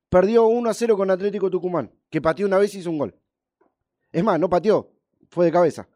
perdió 0.09 0.45
1 0.47 0.69
a 0.69 0.73
0 0.73 0.97
con 0.97 1.09
Atlético 1.09 1.49
Tucumán, 1.49 1.89
que 2.09 2.21
pateó 2.21 2.45
una 2.45 2.57
vez 2.57 2.75
y 2.75 2.79
hizo 2.79 2.89
un 2.91 2.97
gol. 2.97 3.15
Es 4.11 4.23
más, 4.23 4.37
no 4.39 4.49
pateó, 4.49 4.89
fue 5.29 5.45
de 5.45 5.51
cabeza. 5.53 5.87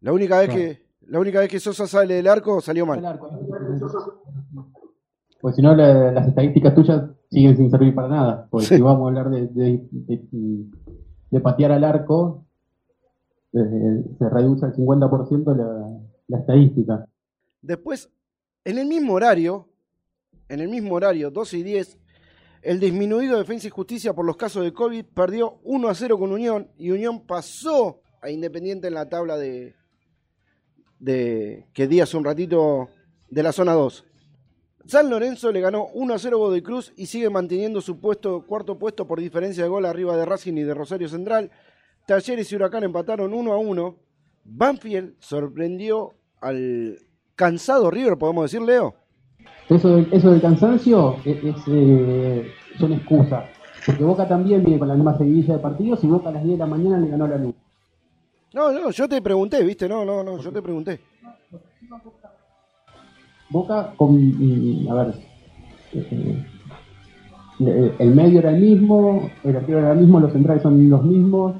La 0.00 0.12
única 0.12 0.38
vez 0.38 0.48
Claro. 0.48 0.60
que 0.62 0.86
la 1.08 1.20
única 1.20 1.40
vez 1.40 1.48
que 1.50 1.60
Sosa 1.60 1.86
sale 1.86 2.14
del 2.14 2.26
arco 2.26 2.60
salió 2.62 2.86
mal. 2.86 3.04
Arco. 3.04 3.28
Pues 5.40 5.54
si 5.54 5.62
no, 5.62 5.74
la- 5.76 6.12
las 6.12 6.26
estadísticas 6.28 6.74
tuyas 6.74 7.02
siguen 7.30 7.56
sin 7.56 7.70
servir 7.70 7.94
para 7.94 8.08
nada. 8.08 8.48
Porque 8.50 8.66
Sí. 8.66 8.76
si 8.76 8.82
vamos 8.82 9.04
a 9.04 9.08
hablar 9.08 9.30
de, 9.30 9.46
de, 9.48 9.86
de- 9.90 10.64
de 11.30 11.40
patear 11.40 11.72
al 11.72 11.84
arco, 11.84 12.46
eh, 13.52 14.04
se 14.18 14.28
reduce 14.30 14.64
al 14.64 14.74
50% 14.74 15.54
la, 15.54 16.00
la 16.28 16.38
estadística. 16.38 17.06
Después, 17.66 18.08
en 18.64 18.78
el 18.78 18.86
mismo 18.86 19.14
horario, 19.14 19.68
en 20.48 20.60
el 20.60 20.68
mismo 20.68 20.94
horario, 20.94 21.32
12 21.32 21.58
y 21.58 21.62
10, 21.64 21.98
el 22.62 22.78
disminuido 22.78 23.38
Defensa 23.38 23.66
y 23.66 23.70
Justicia 23.70 24.14
por 24.14 24.24
los 24.24 24.36
casos 24.36 24.62
de 24.62 24.72
COVID 24.72 25.04
perdió 25.06 25.58
1 25.64 25.88
a 25.88 25.94
0 25.94 26.16
con 26.18 26.30
Unión 26.30 26.70
y 26.78 26.90
Unión 26.90 27.26
pasó 27.26 28.02
a 28.22 28.30
Independiente 28.30 28.86
en 28.86 28.94
la 28.94 29.08
tabla 29.08 29.36
de, 29.36 29.74
de 31.00 31.66
que 31.74 31.88
di 31.88 32.00
hace 32.00 32.16
un 32.16 32.24
ratito 32.24 32.88
de 33.30 33.42
la 33.42 33.50
zona 33.50 33.72
2. 33.72 34.04
San 34.86 35.10
Lorenzo 35.10 35.50
le 35.50 35.60
ganó 35.60 35.86
1 35.92 36.14
a 36.14 36.18
0 36.20 36.38
Godoy 36.38 36.62
Cruz 36.62 36.92
y 36.96 37.06
sigue 37.06 37.30
manteniendo 37.30 37.80
su 37.80 37.98
puesto, 37.98 38.46
cuarto 38.46 38.78
puesto 38.78 39.08
por 39.08 39.18
diferencia 39.18 39.64
de 39.64 39.68
gol 39.68 39.86
arriba 39.86 40.16
de 40.16 40.24
Racing 40.24 40.54
y 40.54 40.62
de 40.62 40.74
Rosario 40.74 41.08
Central. 41.08 41.50
Talleres 42.06 42.50
y 42.52 42.54
Huracán 42.54 42.84
empataron 42.84 43.34
1 43.34 43.52
a 43.52 43.58
1. 43.58 43.98
Banfield 44.44 45.16
sorprendió 45.18 46.14
al 46.40 47.00
cansado 47.36 47.90
River, 47.90 48.16
podemos 48.18 48.50
decir, 48.50 48.66
Leo. 48.66 48.94
Eso 49.68 49.96
del, 49.96 50.08
eso 50.12 50.30
del 50.30 50.40
cansancio 50.40 51.16
es, 51.24 51.44
es, 51.44 51.56
eh, 51.68 52.50
son 52.78 52.92
excusas. 52.92 53.44
Porque 53.84 54.02
Boca 54.02 54.26
también 54.26 54.64
viene 54.64 54.78
con 54.78 54.88
la 54.88 54.94
misma 54.94 55.16
seguidilla 55.16 55.54
de 55.54 55.60
partidos 55.60 56.02
y 56.02 56.08
Boca 56.08 56.30
a 56.30 56.32
las 56.32 56.42
10 56.42 56.58
de 56.58 56.58
la 56.58 56.66
mañana 56.66 56.98
le 56.98 57.08
ganó 57.08 57.28
la 57.28 57.36
luz. 57.36 57.54
No, 58.52 58.72
no, 58.72 58.90
yo 58.90 59.08
te 59.08 59.20
pregunté, 59.20 59.62
viste, 59.62 59.88
no, 59.88 60.04
no, 60.04 60.24
no, 60.24 60.38
yo 60.38 60.50
te 60.50 60.62
pregunté. 60.62 61.00
Boca 63.50 63.92
con, 63.96 64.16
mm, 64.16 64.88
a 64.90 64.94
ver, 64.94 65.14
eh, 65.92 66.44
eh, 67.60 67.94
el 67.98 68.14
medio 68.14 68.40
era 68.40 68.50
el 68.50 68.60
mismo, 68.60 69.30
el 69.44 69.56
arquero 69.56 69.78
era 69.78 69.92
el 69.92 69.98
mismo, 69.98 70.20
los 70.20 70.32
centrales 70.32 70.62
son 70.62 70.90
los 70.90 71.04
mismos, 71.04 71.56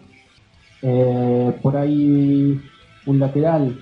eh, 0.82 1.56
por 1.62 1.76
ahí 1.76 2.60
un 3.06 3.18
lateral, 3.18 3.78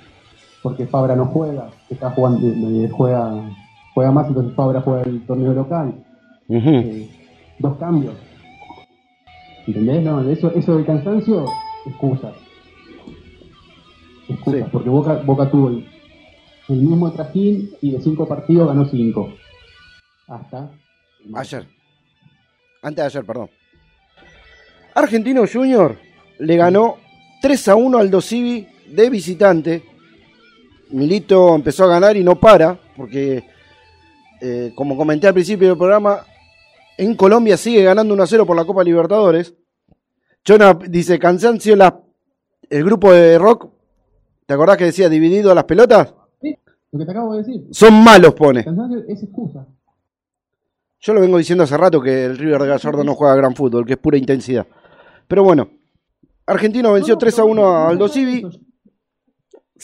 porque 0.65 0.87
Fabra 0.87 1.15
no 1.15 1.27
juega, 1.27 1.69
está 1.91 2.11
jugando, 2.13 2.41
eh, 2.49 2.89
juega, 2.91 3.55
juega 3.93 4.11
más, 4.11 4.29
entonces 4.29 4.55
Fabra 4.55 4.81
juega 4.81 5.03
el 5.03 5.21
torneo 5.27 5.53
local. 5.53 5.93
Eh, 6.49 7.07
dos 7.59 7.77
cambios. 7.77 8.15
¿Entendés? 9.67 10.03
No, 10.03 10.23
eso, 10.23 10.51
eso 10.55 10.75
del 10.77 10.87
cansancio, 10.87 11.45
excusas. 11.85 12.33
Excusas, 14.27 14.63
Sí. 14.63 14.69
porque 14.73 14.89
Boca, 14.89 15.21
Boca 15.27 15.51
tuvo 15.51 15.69
el, 15.69 15.87
el 16.71 16.77
mismo 16.77 17.13
trajín 17.13 17.69
y 17.83 17.91
de 17.91 18.01
cinco 18.01 18.27
partidos 18.27 18.69
ganó 18.69 18.87
cinco. 18.87 19.35
Hasta. 20.27 20.71
Ayer. 21.35 21.67
Antes 22.81 22.97
de 23.03 23.07
ayer, 23.07 23.25
perdón. 23.27 23.51
Argentino 24.95 25.45
Junior 25.47 25.99
le 26.39 26.57
ganó 26.57 26.97
3 27.43 27.69
a 27.69 27.75
1 27.77 27.99
al 27.99 28.11
Dosivi 28.11 28.67
de 28.89 29.11
visitante. 29.11 29.94
Milito 30.95 31.57
empezó 31.57 31.85
a 31.85 31.89
ganar 31.89 32.17
y 32.17 32.23
no 32.23 32.39
para, 32.39 32.79
porque 32.97 33.45
eh, 34.41 34.73
como 34.77 34.97
comenté 34.97 35.27
al 35.27 35.35
principio 35.35 35.69
del 35.69 35.77
programa, 35.77 36.21
en 36.97 37.17
Colombia 37.17 37.57
sigue 37.57 37.83
ganando 37.83 38.15
1 38.15 38.23
a 38.23 38.27
0 38.29 38.47
por 38.47 38.57
la 38.57 38.65
Copa 38.65 38.85
Libertadores. 38.85 39.55
Chona 40.45 40.75
dice, 40.75 41.19
cansancio, 41.19 41.75
la, 41.75 42.01
el 42.71 42.85
grupo 42.85 43.13
de 43.13 43.39
rock, 43.39 43.71
¿te 44.47 44.55
acordás 44.55 44.77
que 44.77 44.85
decía 44.85 45.09
dividido 45.09 45.51
a 45.51 45.55
las 45.57 45.65
pelotas? 45.65 46.15
Sí, 46.41 46.57
lo 46.93 46.99
que 47.01 47.05
te 47.05 47.11
acabo 47.11 47.33
de 47.33 47.39
decir. 47.39 47.65
Son 47.73 48.05
malos, 48.05 48.35
pone. 48.35 48.63
Cansancio 48.63 49.03
es 49.09 49.21
excusa. 49.21 49.67
Yo 51.01 51.13
lo 51.13 51.21
vengo 51.21 51.39
diciendo 51.39 51.65
hace 51.65 51.77
rato 51.77 52.01
que 52.01 52.25
el 52.25 52.39
River 52.39 52.63
de 52.63 52.69
Gallardo 52.69 53.03
no 53.03 53.17
juega 53.17 53.35
gran 53.35 53.57
fútbol, 53.57 53.85
que 53.85 53.95
es 53.95 53.99
pura 53.99 54.17
intensidad. 54.17 54.65
Pero 55.27 55.43
bueno, 55.43 55.69
Argentino 56.47 56.93
venció 56.93 57.19
3 57.19 57.39
a 57.41 57.45
1 57.45 57.67
a 57.67 57.89
Aldo 57.89 58.09
Civi. 58.09 58.47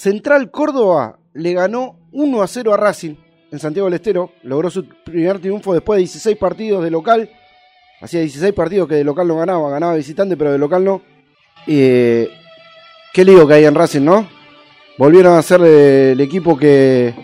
Central 0.00 0.50
Córdoba 0.50 1.18
le 1.34 1.52
ganó 1.52 1.98
1 2.12 2.42
a 2.42 2.46
0 2.46 2.72
a 2.72 2.78
Racing 2.78 3.16
en 3.52 3.58
Santiago 3.58 3.86
del 3.86 3.96
Estero. 3.96 4.32
Logró 4.44 4.70
su 4.70 4.86
primer 5.04 5.40
triunfo 5.40 5.74
después 5.74 5.98
de 5.98 6.04
16 6.04 6.38
partidos 6.38 6.82
de 6.82 6.90
local. 6.90 7.28
Hacía 8.00 8.20
16 8.20 8.54
partidos 8.54 8.88
que 8.88 8.94
de 8.94 9.04
local 9.04 9.28
no 9.28 9.36
ganaba, 9.36 9.68
ganaba 9.68 9.96
visitante, 9.96 10.38
pero 10.38 10.52
de 10.52 10.56
local 10.56 10.82
no. 10.86 11.02
Eh, 11.66 12.30
qué 13.12 13.26
lío 13.26 13.46
que 13.46 13.52
hay 13.52 13.66
en 13.66 13.74
Racing, 13.74 14.00
¿no? 14.00 14.26
Volvieron 14.96 15.36
a 15.36 15.42
ser 15.42 15.60
el 15.60 16.20
equipo 16.22 16.56
que, 16.56 17.14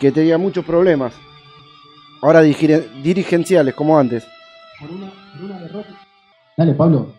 que 0.00 0.10
tenía 0.10 0.38
muchos 0.38 0.64
problemas. 0.64 1.14
Ahora 2.20 2.40
dirigenciales, 2.40 3.74
como 3.76 3.96
antes. 3.96 4.26
Por 4.80 4.90
una, 4.90 5.06
por 5.06 5.44
una 5.44 5.60
derrota. 5.60 6.00
Dale, 6.56 6.74
Pablo. 6.74 7.12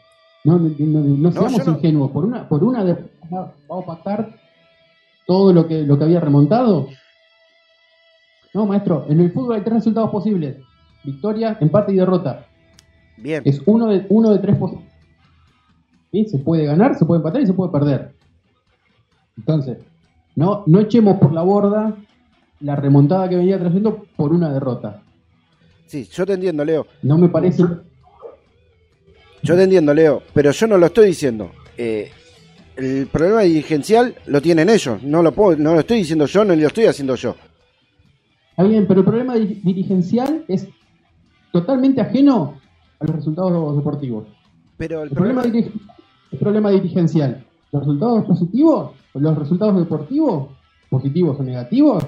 No, 0.44 0.58
no, 0.60 0.70
no, 0.78 1.00
no 1.00 1.32
seamos 1.32 1.68
ingenuos. 1.68 2.12
Por 2.12 2.26
una, 2.26 2.50
por 2.50 2.62
una 2.66 2.84
derrota 2.84 3.12
vamos 3.32 3.84
a 3.84 3.86
pactar 3.86 4.40
todo 5.26 5.54
lo 5.54 5.68
que, 5.68 5.84
lo 5.84 5.98
que 5.98 6.04
había 6.04 6.20
remontado. 6.20 6.88
No, 8.54 8.66
maestro, 8.66 9.06
en 9.10 9.20
el 9.20 9.32
fútbol 9.32 9.56
hay 9.56 9.62
tres 9.62 9.76
resultados 9.76 10.12
posibles. 10.12 10.58
Victoria, 11.04 11.58
empate 11.60 11.94
y 11.94 11.96
derrota. 11.96 12.46
Bien. 13.18 13.42
Es 13.46 13.62
uno 13.66 13.88
de, 13.88 14.06
uno 14.10 14.32
de 14.32 14.40
tres 14.40 14.58
posibles. 14.58 14.92
¿Sí? 16.12 16.26
Se 16.26 16.38
puede 16.40 16.66
ganar, 16.66 16.96
se 16.96 17.06
puede 17.06 17.20
empatar 17.20 17.42
y 17.42 17.48
se 17.48 17.54
puede 17.54 17.72
perder. 17.72 18.14
Entonces, 19.38 19.78
no, 20.36 20.64
no 20.66 20.80
echemos 20.80 21.18
por 21.20 21.32
la 21.32 21.42
borda 21.42 21.96
la 22.60 22.76
remontada 22.76 23.28
que 23.28 23.36
venía 23.36 23.60
trayendo 23.60 24.06
por 24.16 24.34
una 24.34 24.54
derrota. 24.54 25.02
Sí, 25.88 26.08
yo 26.12 26.26
te 26.26 26.34
entiendo, 26.34 26.64
Leo. 26.64 26.88
No 27.02 27.18
me 27.18 27.28
parece. 27.28 27.64
Yo 29.44 29.56
te 29.56 29.64
entiendo, 29.64 29.94
Leo. 29.94 30.22
Pero 30.34 30.52
yo 30.52 30.68
no 30.68 30.78
lo 30.78 30.86
estoy 30.86 31.08
diciendo. 31.08 31.52
Eh, 31.78 32.12
el 32.82 33.08
problema 33.08 33.41
dirigencial 33.41 34.15
lo 34.28 34.41
tienen 34.41 34.70
ellos. 34.70 35.02
No 35.04 35.22
lo, 35.24 35.32
puedo, 35.32 35.58
no 35.58 35.74
lo 35.74 35.80
estoy 35.80 35.98
diciendo 36.00 36.26
yo, 36.26 36.44
no 36.44 36.56
lo 36.56 36.67
estoy 36.67 36.86
haciendo 36.86 37.15
yo. 37.15 37.36
Está 38.52 38.63
bien, 38.63 38.86
pero 38.88 39.00
el 39.02 39.06
problema 39.06 39.36
di- 39.36 39.62
dirigencial 39.63 40.44
es 40.48 40.67
totalmente 41.52 42.02
ajeno 42.02 42.60
a 43.00 43.06
los 43.06 43.15
resultados 43.15 43.76
deportivos. 43.78 44.28
Pero 44.78 45.04
el 45.04 45.10
El 45.10 45.15
problema, 45.15 45.44
el 45.44 46.39
problema 46.39 46.70
dirigencial, 46.72 47.44
¿los 47.72 47.82
resultados 47.84 48.26
positivos? 48.26 48.91
¿Los 49.13 49.38
resultados 49.38 49.78
deportivos? 49.78 50.50
¿Positivos 50.89 51.39
o 51.39 51.44
negativos? 51.44 52.06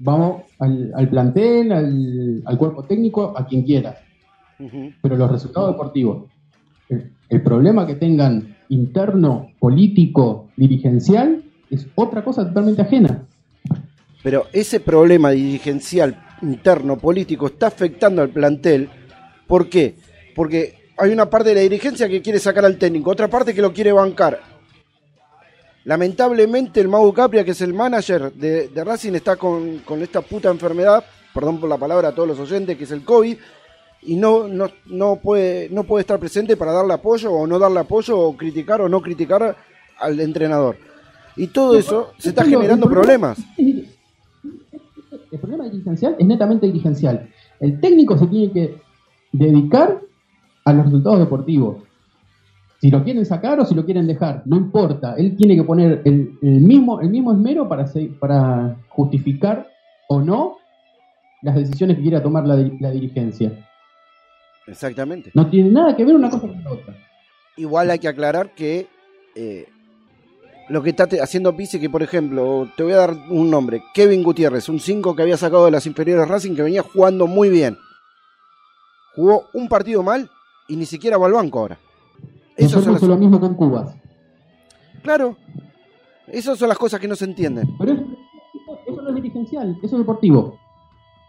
Vamos 0.00 0.42
al, 0.60 0.92
al 0.94 1.08
plantel, 1.08 1.72
al, 1.72 2.42
al 2.44 2.58
cuerpo 2.58 2.84
técnico, 2.84 3.34
a 3.36 3.44
quien 3.46 3.62
quiera. 3.62 3.96
Pero 5.02 5.16
los 5.16 5.30
resultados 5.30 5.72
deportivos, 5.72 6.24
el, 6.88 7.12
el 7.28 7.42
problema 7.42 7.86
que 7.86 7.94
tengan 7.94 8.56
interno, 8.68 9.50
político, 9.58 10.48
dirigencial, 10.56 11.42
es 11.70 11.86
otra 11.94 12.22
cosa 12.24 12.46
totalmente 12.46 12.82
ajena. 12.82 13.26
Pero 14.22 14.46
ese 14.52 14.80
problema 14.80 15.30
dirigencial 15.30 16.24
interno 16.42 16.98
político 16.98 17.46
está 17.46 17.68
afectando 17.68 18.22
al 18.22 18.30
plantel. 18.30 18.88
¿Por 19.46 19.68
qué? 19.68 19.94
Porque 20.34 20.92
hay 20.96 21.12
una 21.12 21.30
parte 21.30 21.50
de 21.50 21.54
la 21.56 21.60
dirigencia 21.60 22.08
que 22.08 22.22
quiere 22.22 22.38
sacar 22.38 22.64
al 22.64 22.76
técnico, 22.76 23.10
otra 23.10 23.28
parte 23.28 23.54
que 23.54 23.62
lo 23.62 23.72
quiere 23.72 23.92
bancar. 23.92 24.40
Lamentablemente 25.84 26.80
el 26.80 26.88
Mau 26.88 27.12
Capria, 27.12 27.44
que 27.44 27.52
es 27.52 27.60
el 27.62 27.72
manager 27.72 28.32
de, 28.32 28.68
de 28.68 28.84
Racing, 28.84 29.14
está 29.14 29.36
con, 29.36 29.78
con 29.78 30.02
esta 30.02 30.20
puta 30.20 30.50
enfermedad, 30.50 31.02
perdón 31.32 31.60
por 31.60 31.68
la 31.68 31.78
palabra 31.78 32.08
a 32.08 32.14
todos 32.14 32.28
los 32.28 32.40
oyentes, 32.40 32.76
que 32.76 32.84
es 32.84 32.90
el 32.90 33.04
COVID, 33.04 33.38
y 34.02 34.16
no, 34.16 34.48
no, 34.48 34.66
no, 34.86 35.16
puede, 35.16 35.68
no 35.70 35.84
puede 35.84 36.02
estar 36.02 36.18
presente 36.18 36.56
para 36.56 36.72
darle 36.72 36.94
apoyo 36.94 37.32
o 37.32 37.46
no 37.46 37.58
darle 37.58 37.80
apoyo 37.80 38.18
o 38.18 38.36
criticar 38.36 38.80
o 38.80 38.88
no 38.88 39.00
criticar 39.02 39.56
al 39.98 40.20
entrenador. 40.20 40.76
Y 41.36 41.48
todo 41.48 41.76
eso 41.76 42.12
se 42.18 42.30
está 42.30 42.42
Pero 42.42 42.56
el 42.56 42.62
generando 42.62 42.88
problema- 42.88 43.34
problemas. 43.34 43.88
El 45.30 45.38
problema 45.40 45.64
dirigencial 45.64 46.16
es 46.18 46.26
netamente 46.26 46.66
dirigencial. 46.66 47.28
El 47.60 47.80
técnico 47.80 48.16
se 48.18 48.26
tiene 48.26 48.52
que 48.52 48.76
dedicar 49.32 50.00
a 50.64 50.72
los 50.72 50.84
resultados 50.86 51.18
deportivos. 51.20 51.76
Si 52.80 52.90
lo 52.90 53.02
quieren 53.02 53.26
sacar 53.26 53.58
o 53.60 53.64
si 53.66 53.74
lo 53.74 53.84
quieren 53.84 54.06
dejar, 54.06 54.42
no 54.46 54.56
importa. 54.56 55.14
Él 55.16 55.36
tiene 55.36 55.56
que 55.56 55.64
poner 55.64 56.02
el, 56.04 56.38
el 56.42 56.60
mismo, 56.60 57.00
el 57.00 57.10
mismo 57.10 57.32
esmero 57.32 57.68
para, 57.68 57.86
se- 57.86 58.10
para 58.20 58.76
justificar 58.88 59.68
o 60.08 60.20
no 60.20 60.56
las 61.42 61.56
decisiones 61.56 61.96
que 61.96 62.02
quiera 62.02 62.22
tomar 62.22 62.46
la, 62.46 62.56
la 62.80 62.90
dirigencia. 62.90 63.67
Exactamente. 64.68 65.30
No 65.34 65.48
tiene 65.48 65.70
nada 65.70 65.96
que 65.96 66.04
ver 66.04 66.14
una 66.14 66.28
cosa 66.30 66.46
con 66.46 66.62
la 66.62 66.70
otra. 66.72 66.94
Igual 67.56 67.90
hay 67.90 67.98
que 67.98 68.08
aclarar 68.08 68.54
que 68.54 68.86
eh, 69.34 69.66
lo 70.68 70.82
que 70.82 70.90
está 70.90 71.08
haciendo 71.22 71.56
Pizzi, 71.56 71.80
que 71.80 71.90
por 71.90 72.02
ejemplo, 72.02 72.68
te 72.76 72.82
voy 72.82 72.92
a 72.92 72.96
dar 72.98 73.14
un 73.30 73.50
nombre, 73.50 73.82
Kevin 73.94 74.22
Gutiérrez, 74.22 74.68
un 74.68 74.78
5 74.80 75.16
que 75.16 75.22
había 75.22 75.36
sacado 75.36 75.64
de 75.64 75.70
las 75.70 75.86
inferiores 75.86 76.28
Racing, 76.28 76.54
que 76.54 76.62
venía 76.62 76.82
jugando 76.82 77.26
muy 77.26 77.48
bien. 77.48 77.76
Jugó 79.14 79.46
un 79.54 79.68
partido 79.68 80.02
mal 80.02 80.30
y 80.68 80.76
ni 80.76 80.86
siquiera 80.86 81.16
va 81.18 81.26
al 81.26 81.32
banco 81.32 81.58
ahora. 81.60 81.78
Nosotros 82.58 83.00
las- 83.00 83.02
lo 83.02 83.16
mismo 83.16 83.40
con 83.40 83.54
Cubas. 83.54 83.94
claro, 85.02 85.36
esas 86.26 86.58
son 86.58 86.68
las 86.68 86.78
cosas 86.78 87.00
que 87.00 87.08
no 87.08 87.16
se 87.16 87.24
entienden. 87.24 87.66
Pero 87.78 87.92
eso, 87.92 88.04
eso 88.86 89.02
no 89.02 89.08
es 89.08 89.14
dirigencial, 89.14 89.76
eso 89.82 89.96
es 89.96 90.00
deportivo. 90.00 90.58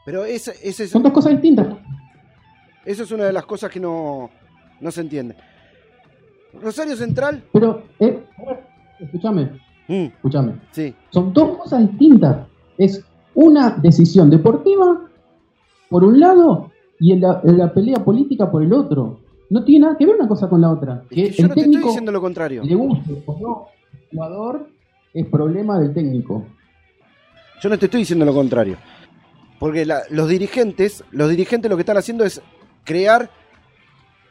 Pero 0.05 0.25
ese, 0.25 0.51
ese 0.63 0.85
es, 0.85 0.89
Son 0.91 1.03
dos 1.03 1.11
cosas 1.13 1.31
distintas. 1.33 1.67
Eso 2.85 3.03
es 3.03 3.11
una 3.11 3.25
de 3.25 3.33
las 3.33 3.45
cosas 3.45 3.69
que 3.71 3.79
no, 3.79 4.29
no 4.79 4.91
se 4.91 5.01
entiende. 5.01 5.35
Rosario 6.61 6.95
Central, 6.95 7.43
Pero, 7.53 7.83
eh, 7.99 8.23
escúchame, 8.99 9.51
mm, 9.87 9.93
escúchame. 10.05 10.53
sí, 10.71 10.93
Son 11.11 11.31
dos 11.33 11.57
cosas 11.59 11.81
distintas. 11.89 12.47
Es 12.77 13.03
una 13.35 13.71
decisión 13.71 14.29
deportiva 14.29 15.01
por 15.89 16.03
un 16.03 16.19
lado 16.19 16.71
y 16.99 17.11
en 17.13 17.21
la, 17.21 17.41
en 17.43 17.57
la 17.57 17.71
pelea 17.73 18.03
política 18.03 18.49
por 18.49 18.63
el 18.63 18.73
otro. 18.73 19.19
No 19.51 19.63
tiene 19.63 19.85
nada 19.85 19.97
que 19.97 20.05
ver 20.05 20.15
una 20.15 20.27
cosa 20.27 20.47
con 20.49 20.61
la 20.61 20.71
otra. 20.71 21.03
Es 21.09 21.15
Que 21.15 21.15
que 21.15 21.31
yo 21.31 21.43
el 21.43 21.49
no 21.49 21.55
te 21.55 21.61
estoy 21.61 21.83
diciendo 21.83 22.11
lo 22.11 22.21
contrario. 22.21 22.63
le 22.63 22.75
guste 22.75 23.23
o 23.25 23.39
no 23.39 23.67
jugador 24.11 24.67
es 25.13 25.25
problema 25.27 25.79
del 25.79 25.93
técnico. 25.93 26.45
Yo 27.61 27.69
no 27.69 27.77
te 27.77 27.85
estoy 27.85 28.01
diciendo 28.01 28.25
lo 28.25 28.33
contrario. 28.33 28.77
Porque 29.59 29.85
la- 29.85 30.03
los 30.09 30.27
dirigentes, 30.29 31.03
los 31.11 31.29
dirigentes 31.29 31.69
lo 31.69 31.75
que 31.77 31.81
están 31.81 31.97
haciendo 31.97 32.23
es 32.25 32.41
crear, 32.89 33.29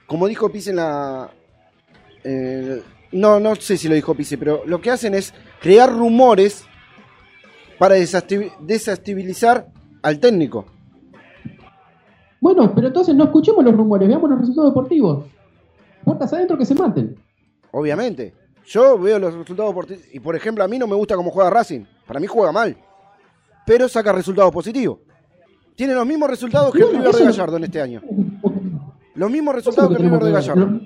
como 0.08 0.26
dijo 0.26 0.50
Pise 0.50 0.70
en 0.70 0.76
la... 0.76 1.30
eh, 2.24 2.82
no, 3.12 3.38
no 3.38 3.54
sé 3.54 3.76
si 3.76 3.88
lo 3.88 3.94
dijo 3.94 4.14
Pise, 4.14 4.36
pero 4.36 4.62
lo 4.66 4.80
que 4.80 4.90
hacen 4.90 5.14
es 5.14 5.32
crear 5.60 5.92
rumores 5.92 6.64
para 7.78 7.94
desestabilizar 7.94 9.68
al 10.02 10.18
técnico. 10.18 10.66
Bueno, 12.40 12.72
pero 12.74 12.88
entonces 12.88 13.14
no 13.14 13.24
escuchemos 13.24 13.64
los 13.64 13.76
rumores, 13.76 14.08
veamos 14.08 14.28
los 14.28 14.40
resultados 14.40 14.72
deportivos. 14.72 15.26
Puertas 16.04 16.32
adentro 16.32 16.58
que 16.58 16.66
se 16.66 16.74
maten. 16.74 17.16
Obviamente. 17.70 18.34
Yo 18.66 18.98
veo 18.98 19.20
los 19.20 19.34
resultados 19.34 19.72
por 19.72 19.86
y 20.12 20.20
por 20.20 20.34
ejemplo 20.34 20.62
a 20.64 20.68
mí 20.68 20.78
no 20.78 20.86
me 20.86 20.96
gusta 20.96 21.14
cómo 21.14 21.30
juega 21.30 21.48
Racing. 21.48 21.84
Para 22.06 22.18
mí 22.18 22.26
juega 22.26 22.50
mal. 22.50 22.76
Pero 23.64 23.88
saca 23.88 24.12
resultados 24.12 24.52
positivos. 24.52 24.98
Tiene 25.76 25.94
los 25.94 26.04
mismos 26.04 26.28
resultados 26.28 26.72
que 26.72 26.80
el 26.80 26.86
Bueno, 26.86 26.98
River 26.98 27.14
de 27.14 27.24
Gallardo 27.24 27.56
en 27.56 27.64
este 27.64 27.80
año. 27.80 28.02
Los 29.18 29.32
mismos 29.32 29.52
resultados 29.52 29.90
que 29.90 30.00
el 30.00 30.08
River 30.08 30.22
de 30.22 30.30
Gallardo. 30.30 30.80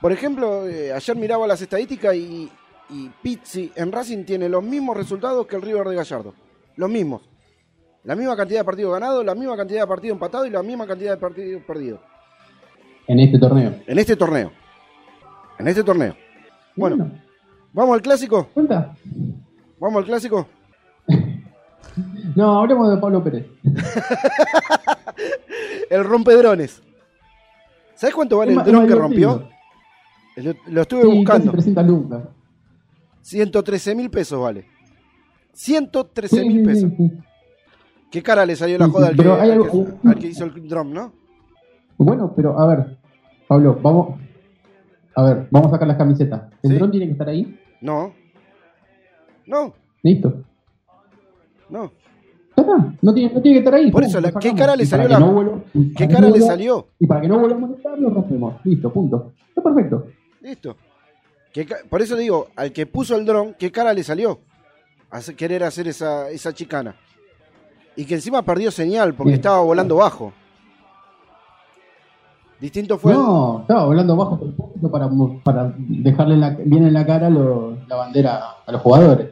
Por 0.00 0.10
ejemplo, 0.10 0.66
eh, 0.68 0.92
ayer 0.92 1.16
miraba 1.16 1.46
las 1.46 1.62
estadísticas 1.62 2.16
y, 2.16 2.50
y 2.90 3.08
Pizzi 3.22 3.70
en 3.76 3.92
Racing 3.92 4.24
tiene 4.24 4.48
los 4.48 4.64
mismos 4.64 4.96
resultados 4.96 5.46
que 5.46 5.54
el 5.54 5.62
River 5.62 5.86
de 5.86 5.94
Gallardo. 5.94 6.34
Los 6.74 6.90
mismos. 6.90 7.22
La 8.02 8.16
misma 8.16 8.34
cantidad 8.34 8.62
de 8.62 8.64
partidos 8.64 8.94
ganados, 8.94 9.24
la 9.24 9.36
misma 9.36 9.56
cantidad 9.56 9.82
de 9.82 9.86
partidos 9.86 10.16
empatados 10.16 10.48
y 10.48 10.50
la 10.50 10.62
misma 10.64 10.88
cantidad 10.88 11.12
de 11.12 11.16
partidos 11.18 11.62
perdidos. 11.62 12.00
En 13.06 13.20
este 13.20 13.38
torneo. 13.38 13.76
En 13.86 13.98
este 14.00 14.16
torneo. 14.16 14.50
En 15.56 15.68
este 15.68 15.84
torneo. 15.84 16.16
Bueno, 16.74 17.12
¿vamos 17.72 17.94
al 17.94 18.02
clásico? 18.02 18.48
¿Cuenta? 18.52 18.96
¿Vamos 19.78 19.98
al 19.98 20.04
clásico? 20.04 20.48
No, 22.34 22.60
hablemos 22.60 22.90
de 22.90 22.96
Pablo 22.96 23.22
Pérez. 23.22 23.46
El 25.92 26.04
rompedrones. 26.04 26.82
¿Sabes 27.94 28.14
cuánto 28.14 28.38
vale 28.38 28.52
Es 28.52 28.58
el 28.58 28.64
dron 28.64 28.86
que 28.86 28.94
rompió? 28.94 29.48
Lo, 30.36 30.54
lo 30.68 30.80
estuve 30.82 31.02
Sí, 31.02 31.08
buscando. 31.18 31.52
300 31.52 31.86
lucas. 31.86 32.22
113 33.20 33.94
mil 33.94 34.10
pesos 34.10 34.40
vale. 34.40 34.64
113 35.52 36.44
mil 36.46 36.60
Sí, 36.60 36.64
pesos. 36.64 36.90
sí. 36.96 37.12
¿Qué 38.10 38.22
cara 38.22 38.46
le 38.46 38.56
salió 38.56 38.78
la 38.78 38.88
joda 38.88 39.08
al, 39.08 39.16
que, 39.16 39.22
al 39.22 39.50
algo- 39.50 39.84
que- 40.00 40.08
al 40.08 40.18
que 40.18 40.26
hizo 40.28 40.44
el 40.44 40.66
drum, 40.68 40.92
no? 40.92 41.12
Bueno, 41.98 42.32
pero 42.34 42.58
a 42.58 42.66
ver, 42.66 42.96
Pablo, 43.46 43.78
vamos. 43.82 44.18
A 45.14 45.22
ver, 45.24 45.46
vamos 45.50 45.68
a 45.68 45.72
sacar 45.72 45.88
las 45.88 45.98
camisetas. 45.98 46.42
¿El 46.62 46.74
dron 46.78 46.90
tiene 46.90 47.06
que 47.06 47.12
estar 47.12 47.28
ahí? 47.28 47.60
No. 47.82 48.14
No, 49.46 49.74
Listo. 50.02 50.42
no. 51.68 51.92
No 53.00 53.14
tiene, 53.14 53.32
no 53.34 53.40
tiene 53.42 53.54
que 53.56 53.58
estar 53.58 53.74
ahí. 53.74 53.90
Por 53.90 54.04
eso, 54.04 54.20
la- 54.20 54.32
¿qué 54.32 54.54
cara 54.54 54.76
le 54.76 54.86
salió 54.86 55.08
la- 55.08 55.18
no 55.18 55.62
¿Qué 55.96 56.08
cara 56.08 56.28
no 56.28 56.34
le 56.34 56.40
salió? 56.40 56.88
Y 56.98 57.06
para 57.06 57.20
que 57.20 57.28
no 57.28 57.38
vuelva 57.38 57.56
a 57.56 57.60
molestar, 57.60 57.98
lo 57.98 58.10
rompemos. 58.10 58.54
Listo, 58.64 58.92
punto. 58.92 59.32
Está 59.48 59.62
perfecto. 59.62 60.06
Listo. 60.40 60.76
¿Qué 61.52 61.66
Por 61.88 62.00
eso 62.00 62.16
digo, 62.16 62.48
al 62.56 62.72
que 62.72 62.86
puso 62.86 63.16
el 63.16 63.26
dron, 63.26 63.54
¿qué 63.58 63.70
cara 63.70 63.92
le 63.92 64.02
salió? 64.02 64.40
A 65.10 65.20
querer 65.36 65.62
hacer 65.64 65.86
esa, 65.88 66.30
esa 66.30 66.52
chicana. 66.54 66.96
Y 67.96 68.06
que 68.06 68.14
encima 68.14 68.40
perdió 68.42 68.70
señal 68.70 69.12
porque 69.14 69.30
Bien. 69.32 69.40
estaba 69.40 69.60
volando 69.60 69.96
bajo. 69.96 70.32
Distinto 72.60 72.96
fue 72.96 73.12
el- 73.12 73.18
no, 73.18 73.60
estaba 73.62 73.86
volando 73.86 74.16
bajo 74.16 74.38
por 74.38 74.90
para, 74.90 75.10
para 75.42 75.74
dejarle 75.76 76.36
la- 76.36 76.50
bien 76.50 76.86
en 76.86 76.92
la 76.92 77.04
cara 77.04 77.28
lo- 77.28 77.76
la 77.88 77.96
bandera 77.96 78.40
a 78.64 78.72
los 78.72 78.80
jugadores. 78.80 79.30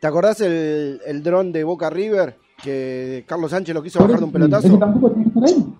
¿Te 0.00 0.06
acordás 0.06 0.40
el, 0.40 1.00
el 1.06 1.22
dron 1.22 1.52
de 1.52 1.64
Boca 1.64 1.90
River? 1.90 2.36
Que 2.62 3.24
Carlos 3.26 3.50
Sánchez 3.52 3.74
lo 3.74 3.82
quiso 3.82 4.00
bajar 4.00 4.18
de 4.18 4.24
un 4.24 4.32
pelotazo. 4.32 4.66
Ese 4.66 4.78
tampoco 4.78 5.10
tiene 5.12 5.24
que 5.24 5.38
estar 5.38 5.44
ahí. 5.44 5.74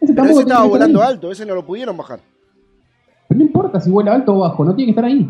Ese 0.00 0.12
Pero 0.14 0.24
ese 0.28 0.40
estaba 0.40 0.64
volando 0.66 1.02
ahí. 1.02 1.08
alto, 1.08 1.32
ese 1.32 1.46
no 1.46 1.54
lo 1.54 1.64
pudieron 1.64 1.96
bajar. 1.96 2.20
Pero 3.28 3.38
no 3.38 3.44
importa 3.44 3.80
si 3.80 3.90
vuela 3.90 4.14
alto 4.14 4.34
o 4.34 4.40
bajo, 4.40 4.64
no 4.64 4.74
tiene 4.74 4.88
que 4.92 5.00
estar 5.00 5.04
ahí. 5.04 5.28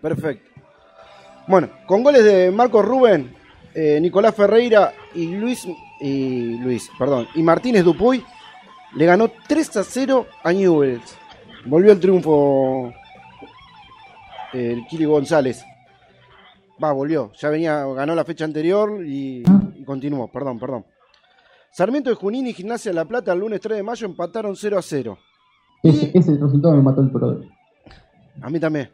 Perfecto. 0.00 0.48
Bueno, 1.46 1.68
con 1.86 2.02
goles 2.02 2.24
de 2.24 2.50
Marcos 2.50 2.84
Rubén, 2.84 3.34
eh, 3.74 3.98
Nicolás 4.00 4.34
Ferreira 4.34 4.92
y 5.14 5.34
Luis, 5.34 5.66
y 6.00 6.58
Luis, 6.58 6.90
perdón, 6.98 7.26
y 7.34 7.42
Martínez 7.42 7.84
Dupuy, 7.84 8.24
le 8.94 9.04
ganó 9.06 9.30
3 9.48 9.76
a 9.78 9.84
0 9.84 10.26
a 10.42 10.52
Newells. 10.52 11.16
Volvió 11.66 11.92
el 11.92 12.00
triunfo 12.00 12.92
el 14.52 14.86
Kili 14.86 15.04
González. 15.04 15.64
Va, 16.82 16.92
volvió. 16.92 17.32
Ya 17.38 17.50
venía, 17.50 17.84
ganó 17.84 18.14
la 18.14 18.24
fecha 18.24 18.44
anterior 18.44 19.04
y, 19.04 19.42
y 19.74 19.84
continuó. 19.84 20.30
Perdón, 20.30 20.58
perdón. 20.58 20.84
Sarmiento 21.72 22.10
de 22.10 22.16
Junín 22.16 22.46
y 22.46 22.52
Gimnasia 22.52 22.90
de 22.90 22.94
La 22.96 23.04
Plata 23.04 23.32
el 23.32 23.40
lunes 23.40 23.60
3 23.60 23.76
de 23.76 23.82
mayo 23.82 24.06
empataron 24.06 24.56
0 24.56 24.78
a 24.78 24.82
0. 24.82 25.18
Ese, 25.82 26.10
ese 26.14 26.32
resultado 26.36 26.74
me 26.74 26.82
mató 26.82 27.00
el 27.00 27.10
pro. 27.10 27.40
A 28.42 28.50
mí 28.50 28.58
también. 28.58 28.90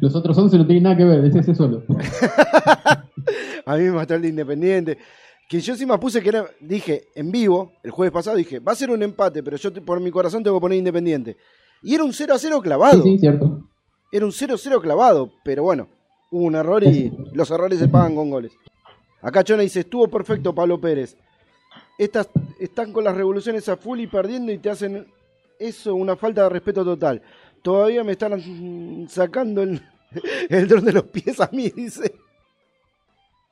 Los 0.00 0.14
otros 0.14 0.36
11 0.36 0.58
no 0.58 0.66
tienen 0.66 0.84
nada 0.84 0.96
que 0.96 1.04
ver, 1.04 1.24
es 1.24 1.34
ese 1.34 1.54
solo. 1.54 1.82
A 3.66 3.76
mí 3.76 3.82
me 3.84 3.90
mató 3.90 4.14
el 4.14 4.22
de 4.22 4.28
Independiente. 4.28 4.98
Que 5.48 5.60
yo 5.60 5.72
encima 5.72 5.98
puse 5.98 6.22
que 6.22 6.28
era, 6.28 6.46
dije, 6.60 7.04
en 7.14 7.30
vivo, 7.32 7.72
el 7.82 7.90
jueves 7.90 8.12
pasado, 8.12 8.36
dije, 8.36 8.60
va 8.60 8.72
a 8.72 8.76
ser 8.76 8.90
un 8.90 9.02
empate, 9.02 9.42
pero 9.42 9.56
yo 9.56 9.72
por 9.84 9.98
mi 10.00 10.10
corazón 10.10 10.42
tengo 10.42 10.58
que 10.58 10.60
poner 10.60 10.78
Independiente. 10.78 11.36
Y 11.82 11.94
era 11.94 12.04
un 12.04 12.12
0 12.12 12.34
a 12.34 12.38
0 12.38 12.60
clavado. 12.60 13.02
Sí, 13.02 13.12
sí, 13.12 13.18
cierto. 13.18 13.67
Era 14.10 14.24
un 14.24 14.32
0 14.32 14.54
a 14.54 14.58
0 14.58 14.80
clavado, 14.80 15.30
pero 15.44 15.62
bueno, 15.64 15.88
hubo 16.30 16.44
un 16.44 16.54
error 16.54 16.82
y 16.84 17.12
los 17.32 17.50
errores 17.50 17.78
se 17.78 17.88
pagan 17.88 18.14
con 18.14 18.30
goles. 18.30 18.52
Acá 19.20 19.42
Chona 19.44 19.62
dice, 19.62 19.80
estuvo 19.80 20.08
perfecto 20.08 20.54
Pablo 20.54 20.80
Pérez. 20.80 21.16
Estas 21.98 22.28
están 22.60 22.92
con 22.92 23.04
las 23.04 23.16
revoluciones 23.16 23.68
a 23.68 23.76
full 23.76 24.00
y 24.00 24.06
perdiendo 24.06 24.52
y 24.52 24.58
te 24.58 24.70
hacen 24.70 25.06
eso 25.58 25.94
una 25.94 26.16
falta 26.16 26.44
de 26.44 26.48
respeto 26.48 26.84
total. 26.84 27.20
Todavía 27.62 28.04
me 28.04 28.12
están 28.12 29.06
sacando 29.08 29.62
el, 29.62 29.82
el 30.48 30.68
dron 30.68 30.84
de 30.84 30.92
los 30.92 31.02
pies 31.04 31.40
a 31.40 31.50
mí, 31.52 31.68
dice. 31.70 32.14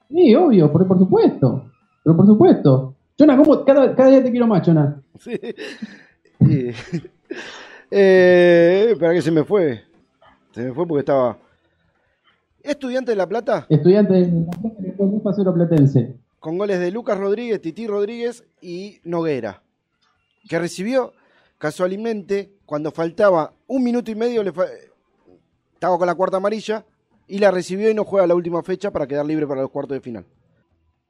Sí, 0.09 0.35
obvio, 0.37 0.71
por, 0.73 0.87
por 0.87 0.99
supuesto. 0.99 1.71
Pero 2.05 2.16
por 2.16 2.27
supuesto. 2.27 2.95
Chona, 3.19 3.37
¿cómo? 3.37 3.64
Cada, 3.64 3.95
cada 3.97 4.11
día 4.11 4.23
te 4.23 4.31
quiero 4.31 4.47
más, 4.47 4.62
Chona. 4.62 5.03
Sí. 5.19 5.38
Y- 6.38 6.71
eh, 7.90 8.88
espera 8.90 9.14
que 9.14 9.23
se 9.23 9.31
me 9.31 9.42
fue. 9.45 9.83
Se 10.57 10.62
me 10.64 10.73
fue 10.73 10.87
porque 10.87 11.01
estaba. 11.01 11.37
Estudiante 12.62 13.11
de 13.12 13.16
La 13.16 13.29
Plata, 13.29 13.66
Estudiante 13.69 14.14
de 14.14 14.27
la 14.40 14.51
Plata 14.51 14.77
le 14.81 14.92
dio 14.92 15.07
2 15.07 15.27
a 15.27 15.33
0 15.35 15.53
Platense. 15.55 16.16
con 16.40 16.57
goles 16.57 16.81
de 16.81 16.90
Lucas 16.90 17.19
Rodríguez, 17.19 17.61
Titi 17.61 17.87
Rodríguez 17.87 18.42
y 18.62 18.99
Noguera. 19.05 19.62
Que 20.49 20.59
recibió 20.59 21.12
casualmente 21.59 22.55
cuando 22.64 22.90
faltaba 22.90 23.53
un 23.66 23.85
minuto 23.85 24.11
y 24.11 24.14
medio, 24.14 24.42
le 24.42 24.53
fa- 24.53 24.64
estaba 25.75 25.99
con 25.99 26.07
la 26.07 26.14
cuarta 26.14 26.38
amarilla 26.38 26.87
y 27.29 27.38
la 27.38 27.51
recibió 27.51 27.90
y 27.90 27.95
no 27.95 28.05
juega 28.05 28.27
la 28.27 28.35
última 28.35 28.62
fecha 28.62 28.90
para 28.90 29.07
quedar 29.07 29.27
libre 29.27 29.47
para 29.47 29.61
los 29.61 29.71
cuartos 29.71 29.95
de 29.95 30.01
final. 30.01 30.25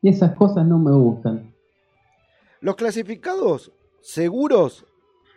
Y 0.02 0.08
esas 0.08 0.34
cosas 0.34 0.66
no 0.66 0.76
me 0.78 0.90
gustan. 0.90 1.54
Los 2.60 2.74
clasificados 2.74 3.70
seguros, 4.00 4.84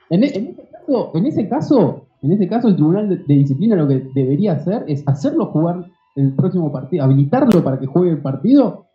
En, 0.09 0.23
e- 0.23 0.35
en 0.35 0.47
ese 0.47 0.67
caso, 0.67 1.11
en 1.13 1.25
ese 1.27 1.47
caso, 1.47 2.07
en 2.21 2.31
ese 2.31 2.47
caso, 2.47 2.67
el 2.67 2.75
Tribunal 2.75 3.09
de, 3.09 3.17
de 3.17 3.33
Disciplina 3.33 3.75
lo 3.75 3.87
que 3.87 4.09
debería 4.13 4.53
hacer 4.53 4.83
es 4.87 5.03
hacerlo 5.07 5.47
jugar 5.47 5.89
el 6.15 6.35
próximo 6.35 6.71
partido, 6.71 7.03
habilitarlo 7.03 7.63
para 7.63 7.79
que 7.79 7.85
juegue 7.85 8.11
el 8.11 8.21
partido 8.21 8.87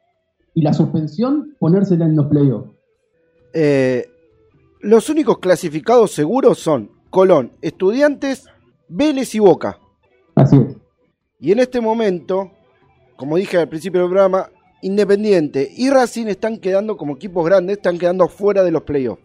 y 0.52 0.62
la 0.62 0.72
suspensión 0.72 1.56
ponérsela 1.58 2.04
en 2.04 2.16
los 2.16 2.26
playoffs. 2.26 2.70
Eh, 3.52 4.06
los 4.80 5.08
únicos 5.08 5.38
clasificados 5.38 6.12
seguros 6.12 6.58
son 6.58 6.90
Colón, 7.10 7.52
Estudiantes, 7.62 8.46
Vélez 8.88 9.34
y 9.34 9.38
Boca. 9.38 9.78
Así 10.34 10.56
es. 10.56 10.76
Y 11.40 11.52
en 11.52 11.60
este 11.60 11.80
momento, 11.80 12.50
como 13.16 13.36
dije 13.36 13.58
al 13.58 13.68
principio 13.68 14.00
del 14.00 14.10
programa, 14.10 14.50
Independiente 14.82 15.70
y 15.74 15.88
Racing 15.88 16.26
están 16.26 16.58
quedando 16.58 16.98
como 16.98 17.14
equipos 17.14 17.46
grandes, 17.46 17.78
están 17.78 17.96
quedando 17.96 18.28
fuera 18.28 18.62
de 18.62 18.70
los 18.70 18.82
playoffs. 18.82 19.22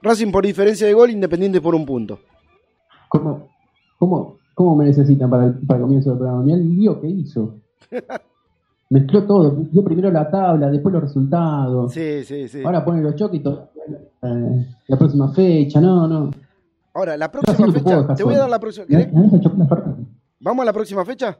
Racing 0.00 0.32
por 0.32 0.46
diferencia 0.46 0.86
de 0.86 0.94
gol, 0.94 1.10
Independiente 1.10 1.60
por 1.60 1.74
un 1.74 1.84
punto. 1.84 2.20
¿Cómo, 3.12 3.48
cómo, 3.98 4.38
cómo 4.54 4.74
me 4.74 4.86
necesitan 4.86 5.28
para 5.28 5.44
el, 5.44 5.66
para 5.66 5.78
el 5.78 5.82
comienzo 5.82 6.10
del 6.10 6.18
programa? 6.18 6.42
Mirá 6.42 6.56
el 6.56 6.76
lío 6.76 6.98
que 6.98 7.08
hizo. 7.08 7.60
Mezcló 8.88 9.26
todo. 9.26 9.50
Dio 9.70 9.84
primero 9.84 10.10
la 10.10 10.30
tabla, 10.30 10.70
después 10.70 10.94
los 10.94 11.02
resultados. 11.02 11.92
Sí, 11.92 12.24
sí, 12.24 12.48
sí. 12.48 12.62
Ahora 12.64 12.82
pone 12.82 13.02
los 13.02 13.14
todo. 13.14 13.70
Eh, 14.22 14.66
la 14.86 14.98
próxima 14.98 15.30
fecha, 15.32 15.78
no, 15.78 16.08
no. 16.08 16.30
Ahora, 16.94 17.18
la 17.18 17.30
próxima 17.30 17.66
no 17.66 17.72
fecha, 17.74 18.14
te 18.14 18.24
voy 18.24 18.34
a 18.34 18.38
dar 18.38 18.50
la 18.50 18.58
próxima. 18.58 18.86
¿Vamos 20.40 20.62
a 20.62 20.66
la 20.66 20.72
próxima 20.72 21.04
fecha? 21.04 21.38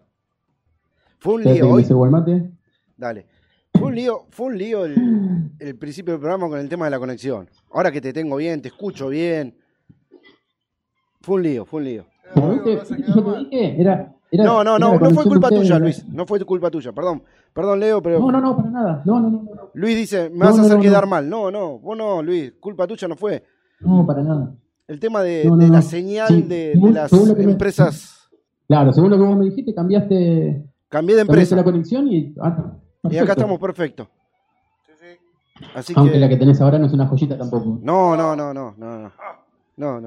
Fue 1.21 1.35
un 1.35 1.45
lío 1.45 1.71
hoy. 1.71 1.87
Dale. 2.99 3.27
Fue 3.73 3.89
un 3.89 3.95
lío, 3.95 4.27
fue 4.29 4.47
un 4.49 4.59
lío 4.59 4.85
el, 4.85 5.51
el 5.59 5.77
principio 5.77 6.13
del 6.13 6.21
programa 6.21 6.49
con 6.51 6.59
el 6.59 6.69
tema 6.69 6.85
de 6.85 6.91
la 6.91 6.99
conexión. 6.99 7.49
Ahora 7.73 7.91
que 7.91 8.03
te 8.03 8.13
tengo 8.13 8.37
bien, 8.37 8.61
te 8.61 8.69
escucho 8.69 9.09
bien. 9.09 9.57
Fue 11.23 11.37
un 11.37 11.43
lío, 11.43 11.65
fue 11.65 11.79
un 11.81 11.85
lío. 11.85 12.05
Era, 13.51 14.15
era- 14.31 14.45
No, 14.45 14.65
no, 14.65 14.79
no, 14.79 14.99
no 14.99 15.11
fue 15.11 15.25
culpa 15.25 15.49
ustedes, 15.49 15.63
tuya, 15.63 15.79
Luis. 15.79 16.07
No 16.09 16.27
fue 16.27 16.41
culpa 16.45 16.71
tuya, 16.71 16.93
perdón. 16.93 17.23
Perdón, 17.53 17.81
Leo, 17.81 18.03
pero. 18.03 18.19
No, 18.19 18.33
no, 18.33 18.41
no, 18.41 18.57
para 18.57 18.71
nada. 18.71 19.03
No, 19.05 19.21
no, 19.21 19.29
no, 19.31 19.43
no. 19.43 19.71
Luis 19.75 19.97
dice, 19.97 20.31
me 20.31 20.39
No, 20.39 20.45
vas 20.47 20.55
a 20.55 20.59
no, 20.59 20.63
hacer 20.65 20.77
no, 20.79 20.83
quedar 20.83 21.05
no. 21.05 21.11
mal. 21.11 21.29
No, 21.29 21.51
no, 21.51 21.79
vos 21.79 21.97
no, 21.97 22.23
Luis, 22.23 22.53
culpa 22.59 22.87
tuya 22.87 23.09
no 23.09 23.17
fue. 23.17 23.45
No, 23.81 24.07
para 24.07 24.23
nada. 24.23 24.55
El 24.89 24.99
tema 25.01 25.23
de, 25.23 25.45
No, 25.45 25.57
no, 25.57 25.63
de 25.63 25.69
la 25.69 25.77
no. 25.77 25.83
señal 25.83 26.29
Sí, 26.29 26.43
de, 26.43 26.75
las 26.93 27.13
me- 27.13 27.43
empresas. 27.45 28.29
Claro, 28.69 28.93
según 28.93 29.11
lo 29.11 29.17
que 29.19 29.23
vos 29.25 29.37
me 29.37 29.45
dijiste, 29.47 29.75
cambiaste, 29.75 30.65
Cambié 30.89 31.17
de 31.17 31.21
cambiaste 31.21 31.21
empresa 31.21 31.57
la 31.57 31.65
conexión 31.65 32.09
y. 32.09 32.35
ah, 32.41 32.57
y 33.05 33.07
acá 33.07 33.11
perfecto. 33.11 33.33
estamos 33.33 33.59
perfectos. 33.61 34.09
Sí, 34.87 34.93
sí. 34.99 35.67
Así 35.75 35.93
Aunque 35.97 36.15
que. 36.15 36.19
la 36.21 36.29
que 36.29 36.37
tenés 36.37 36.61
ahora 36.61 36.79
no 36.79 36.87
es 36.87 36.93
una 36.93 37.07
joyita 37.07 37.37
tampoco. 37.37 37.79
No, 37.83 38.17
no, 38.17 38.35
no, 38.35 38.53
no, 38.55 38.75
no, 38.79 38.99
no. 38.99 39.13
No, 39.77 40.01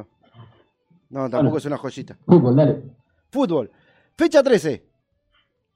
no. 1.10 1.22
Tampoco 1.30 1.41
Bueno. 1.44 1.58
es 1.58 1.65
una 1.65 1.78
joyita. 1.78 2.18
Fútbol, 2.26 2.56
dale. 2.56 2.84
Fútbol. 3.32 3.72
Fecha 4.18 4.41
13. 4.44 4.86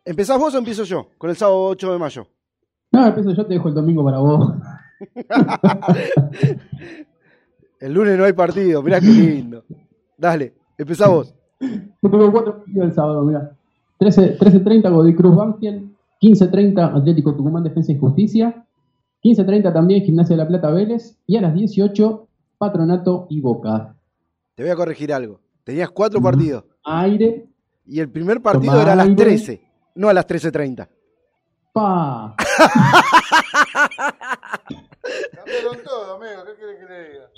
¿Empezás 0.06 0.40
vos 0.40 0.54
o 0.56 0.58
empiezo 0.58 0.84
yo? 0.84 1.10
Con 1.18 1.30
el 1.30 1.36
sábado 1.36 1.66
8 1.66 1.94
de 1.94 2.00
mayo. 2.00 2.28
No, 2.92 3.06
empiezo 3.08 3.32
yo, 3.32 3.46
te 3.46 3.54
dejo 3.54 3.68
el 3.70 3.76
domingo 3.76 4.04
para 4.04 4.18
vos. 4.20 4.54
El 7.80 7.94
lunes 7.94 8.18
no 8.18 8.26
hay 8.26 8.34
partido, 8.34 8.84
mirá 8.84 9.00
qué 9.00 9.08
lindo. 9.08 9.64
Dale, 10.18 10.54
empezá 10.78 11.08
vos. 11.08 11.34
Yo 11.62 12.10
tengo 12.10 12.32
cuatro 12.32 12.58
partidos 12.58 12.88
el 12.90 12.94
sábado, 12.94 13.24
mira. 13.24 13.56
13 14.00 14.38
13.30 14.38 14.92
Godoy 14.92 15.16
Cruz 15.16 15.36
Banfield, 15.36 15.92
15.30 16.22 16.98
Atlético 16.98 17.36
Tucumán 17.36 17.64
Defensa 17.64 17.92
y 17.94 17.98
Justicia, 17.98 18.66
15.30 19.24 19.72
también 19.74 20.04
Gimnasia 20.04 20.36
de 20.36 20.44
la 20.44 20.48
Plata 20.48 20.72
Vélez 20.72 21.18
y 21.28 21.38
a 21.38 21.42
las 21.42 21.54
18 21.54 22.28
Patronato 22.58 23.28
y 23.30 23.40
Boca. 23.42 23.96
Te 24.60 24.64
voy 24.64 24.72
a 24.74 24.76
corregir 24.76 25.14
algo. 25.14 25.40
Tenías 25.64 25.90
cuatro 25.90 26.22
partidos 26.22 26.66
Aire, 26.84 27.48
y 27.86 28.02
el 28.02 28.10
primer 28.10 28.42
partido 28.42 28.74
Toma 28.74 28.84
era 28.84 28.92
a 28.92 28.96
las 28.98 29.08
aire. 29.08 29.24
13, 29.24 29.62
no 29.96 30.10
a 30.10 30.14
las 30.14 30.28
13.30. 30.28 30.86
pa. 31.72 32.36
Cambiaron 35.34 35.78
todo, 35.82 36.18
amigo. 36.18 36.44
¿Qué 36.44 36.56
quiere 36.56 36.78
que 36.78 36.86
le 36.94 37.10
diga? 37.10 37.30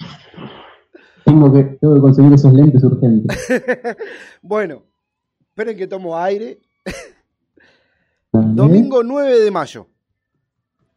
Tengo 1.23 1.53
que, 1.53 1.63
tengo 1.79 1.93
que 1.93 2.01
conseguir 2.01 2.33
esos 2.33 2.53
lentes 2.53 2.83
urgentes. 2.83 3.47
Bueno, 4.41 4.81
esperen 5.47 5.77
que 5.77 5.85
tomo 5.85 6.17
aire. 6.17 6.59
Domingo 8.31 9.03
9 9.03 9.41
de 9.41 9.51
mayo. 9.51 9.85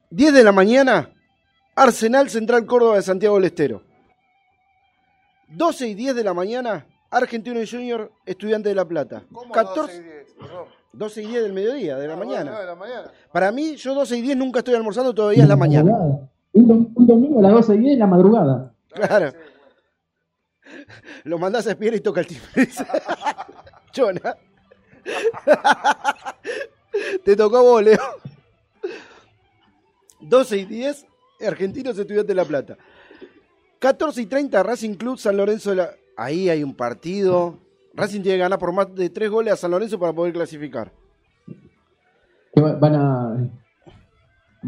10 0.08 0.32
de 0.32 0.42
la 0.42 0.52
mañana, 0.52 1.12
Arsenal 1.76 2.30
Central 2.30 2.64
Córdoba 2.64 2.96
de 2.96 3.02
Santiago 3.02 3.34
del 3.34 3.44
Estero. 3.44 3.93
12 5.48 5.88
y 5.88 5.94
10 5.94 6.14
de 6.16 6.24
la 6.24 6.34
mañana, 6.34 6.86
Argentino 7.10 7.60
y 7.60 7.66
Junior, 7.68 8.10
Estudiante 8.26 8.68
de 8.70 8.74
La 8.74 8.84
Plata. 8.86 9.24
¿Cómo 9.32 9.52
14, 9.52 9.80
12 9.80 9.96
y 9.96 10.02
10? 10.02 10.34
Perdón. 10.40 10.64
12 10.92 11.22
y 11.22 11.26
10 11.26 11.42
del 11.42 11.52
mediodía, 11.52 11.96
de 11.96 12.06
la 12.06 12.12
Ah, 12.14 12.16
bueno, 12.16 12.30
mañana. 12.30 12.50
no, 12.52 12.60
de 12.60 12.66
la 12.66 12.74
mañana. 12.74 13.10
Para 13.32 13.50
mí, 13.52 13.76
yo 13.76 13.94
12 13.94 14.16
y 14.16 14.22
10 14.22 14.36
nunca 14.36 14.60
estoy 14.60 14.74
almorzando, 14.74 15.12
todavía 15.14 15.42
es 15.42 15.48
la 15.48 15.56
mañana. 15.56 15.92
Un, 16.52 16.68
dom- 16.68 16.92
un 16.94 17.06
domingo 17.06 17.38
a 17.40 17.42
las 17.42 17.52
12 17.52 17.74
y 17.74 17.78
10 17.78 17.92
de 17.94 17.98
la 17.98 18.06
madrugada. 18.06 18.72
Claro. 18.90 19.30
Sí, 19.30 19.36
bueno. 19.36 19.54
Lo 21.24 21.38
mandás 21.38 21.66
a 21.66 21.70
espiar 21.72 21.94
y 21.94 22.00
toca 22.00 22.20
el 22.20 22.26
timbre. 22.28 22.68
Chona. 23.92 24.36
Te 27.24 27.36
tocó 27.36 27.56
a 27.58 27.62
vos, 27.62 27.82
Leo. 27.82 27.98
12 30.20 30.56
y 30.58 30.64
10, 30.64 31.06
Argentinos 31.46 31.98
Estudiantes 31.98 32.28
de 32.28 32.34
La 32.34 32.44
Plata. 32.44 32.76
14 33.84 34.22
y 34.22 34.26
30, 34.26 34.62
Racing 34.62 34.94
Club 34.94 35.18
San 35.18 35.36
Lorenzo 35.36 35.68
de 35.70 35.76
la... 35.76 35.90
Ahí 36.16 36.48
hay 36.48 36.62
un 36.62 36.74
partido. 36.74 37.58
Racing 37.92 38.22
tiene 38.22 38.36
que 38.38 38.42
ganar 38.42 38.58
por 38.58 38.72
más 38.72 38.94
de 38.94 39.10
3 39.10 39.28
goles 39.28 39.52
a 39.52 39.56
San 39.56 39.70
Lorenzo 39.72 39.98
para 39.98 40.14
poder 40.14 40.32
clasificar. 40.32 40.90
Van 42.56 42.94
a. 42.94 43.50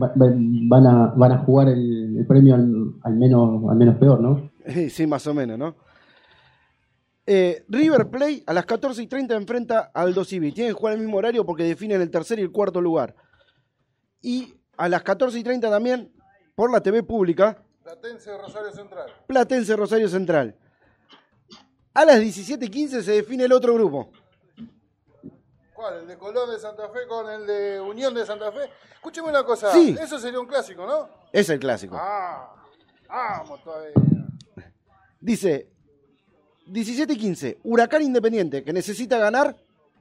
va- 0.00 0.09
va- 0.09 0.35
Van 0.68 0.87
a, 0.87 1.07
van 1.16 1.33
a 1.33 1.38
jugar 1.38 1.68
el, 1.68 2.18
el 2.18 2.26
premio 2.26 2.57
al, 2.57 2.92
al 3.05 3.16
menos, 3.16 3.62
al 3.70 3.76
menos 3.76 3.96
peor, 3.96 4.20
¿no? 4.20 4.50
Sí, 4.90 5.07
más 5.07 5.26
o 5.26 5.33
menos, 5.33 5.59
¿no? 5.59 5.74
Eh, 7.26 7.64
River 7.68 8.09
Play 8.11 8.42
a 8.46 8.52
las 8.52 8.66
14 8.66 9.02
y 9.02 9.07
30 9.07 9.35
enfrenta 9.35 9.90
al 9.94 10.09
Aldo 10.09 10.24
Civi. 10.24 10.52
Tienen 10.52 10.74
que 10.74 10.79
jugar 10.79 10.94
el 10.94 11.00
mismo 11.00 11.16
horario 11.16 11.46
porque 11.46 11.64
definen 11.64 12.02
el 12.02 12.11
tercer 12.11 12.38
y 12.38 12.42
el 12.42 12.52
cuarto 12.52 12.83
lugar. 12.83 13.14
Y 14.20 14.55
a 14.76 14.88
las 14.90 15.02
14 15.02 15.38
y 15.38 15.42
30 15.42 15.70
también, 15.70 16.12
por 16.55 16.70
la 16.70 16.81
TV 16.81 17.02
pública, 17.02 17.62
Platense 17.87 18.37
Rosario 18.37 18.72
Central. 18.72 19.12
Platense 19.29 19.77
Rosario 19.77 20.09
Central. 20.09 20.57
A 21.94 22.05
las 22.05 22.18
17 22.18 22.64
y 22.64 22.68
15 22.68 23.01
se 23.01 23.12
define 23.12 23.44
el 23.44 23.53
otro 23.53 23.75
grupo. 23.75 24.11
¿Cuál? 25.72 26.01
¿El 26.01 26.09
de 26.09 26.18
Colón 26.18 26.51
de 26.51 26.59
Santa 26.59 26.88
Fe 26.88 27.07
con 27.07 27.31
el 27.31 27.46
de 27.46 27.81
Unión 27.81 28.12
de 28.12 28.27
Santa 28.27 28.51
Fe? 28.51 28.68
Escúcheme 28.92 29.29
una 29.29 29.44
cosa. 29.44 29.72
Sí. 29.72 29.96
Eso 30.01 30.18
sería 30.18 30.40
un 30.40 30.49
clásico, 30.49 30.85
¿no? 30.85 31.09
Es 31.33 31.49
el 31.49 31.61
clásico. 31.61 31.96
Ah, 31.96 32.57
vamos 33.09 33.62
todavía. 33.62 33.92
Dice 35.20 35.68
17 36.66 37.12
y 37.12 37.16
15, 37.16 37.59
Huracán 37.62 38.03
Independiente, 38.03 38.64
que 38.64 38.72
necesita 38.72 39.16
ganar 39.18 39.55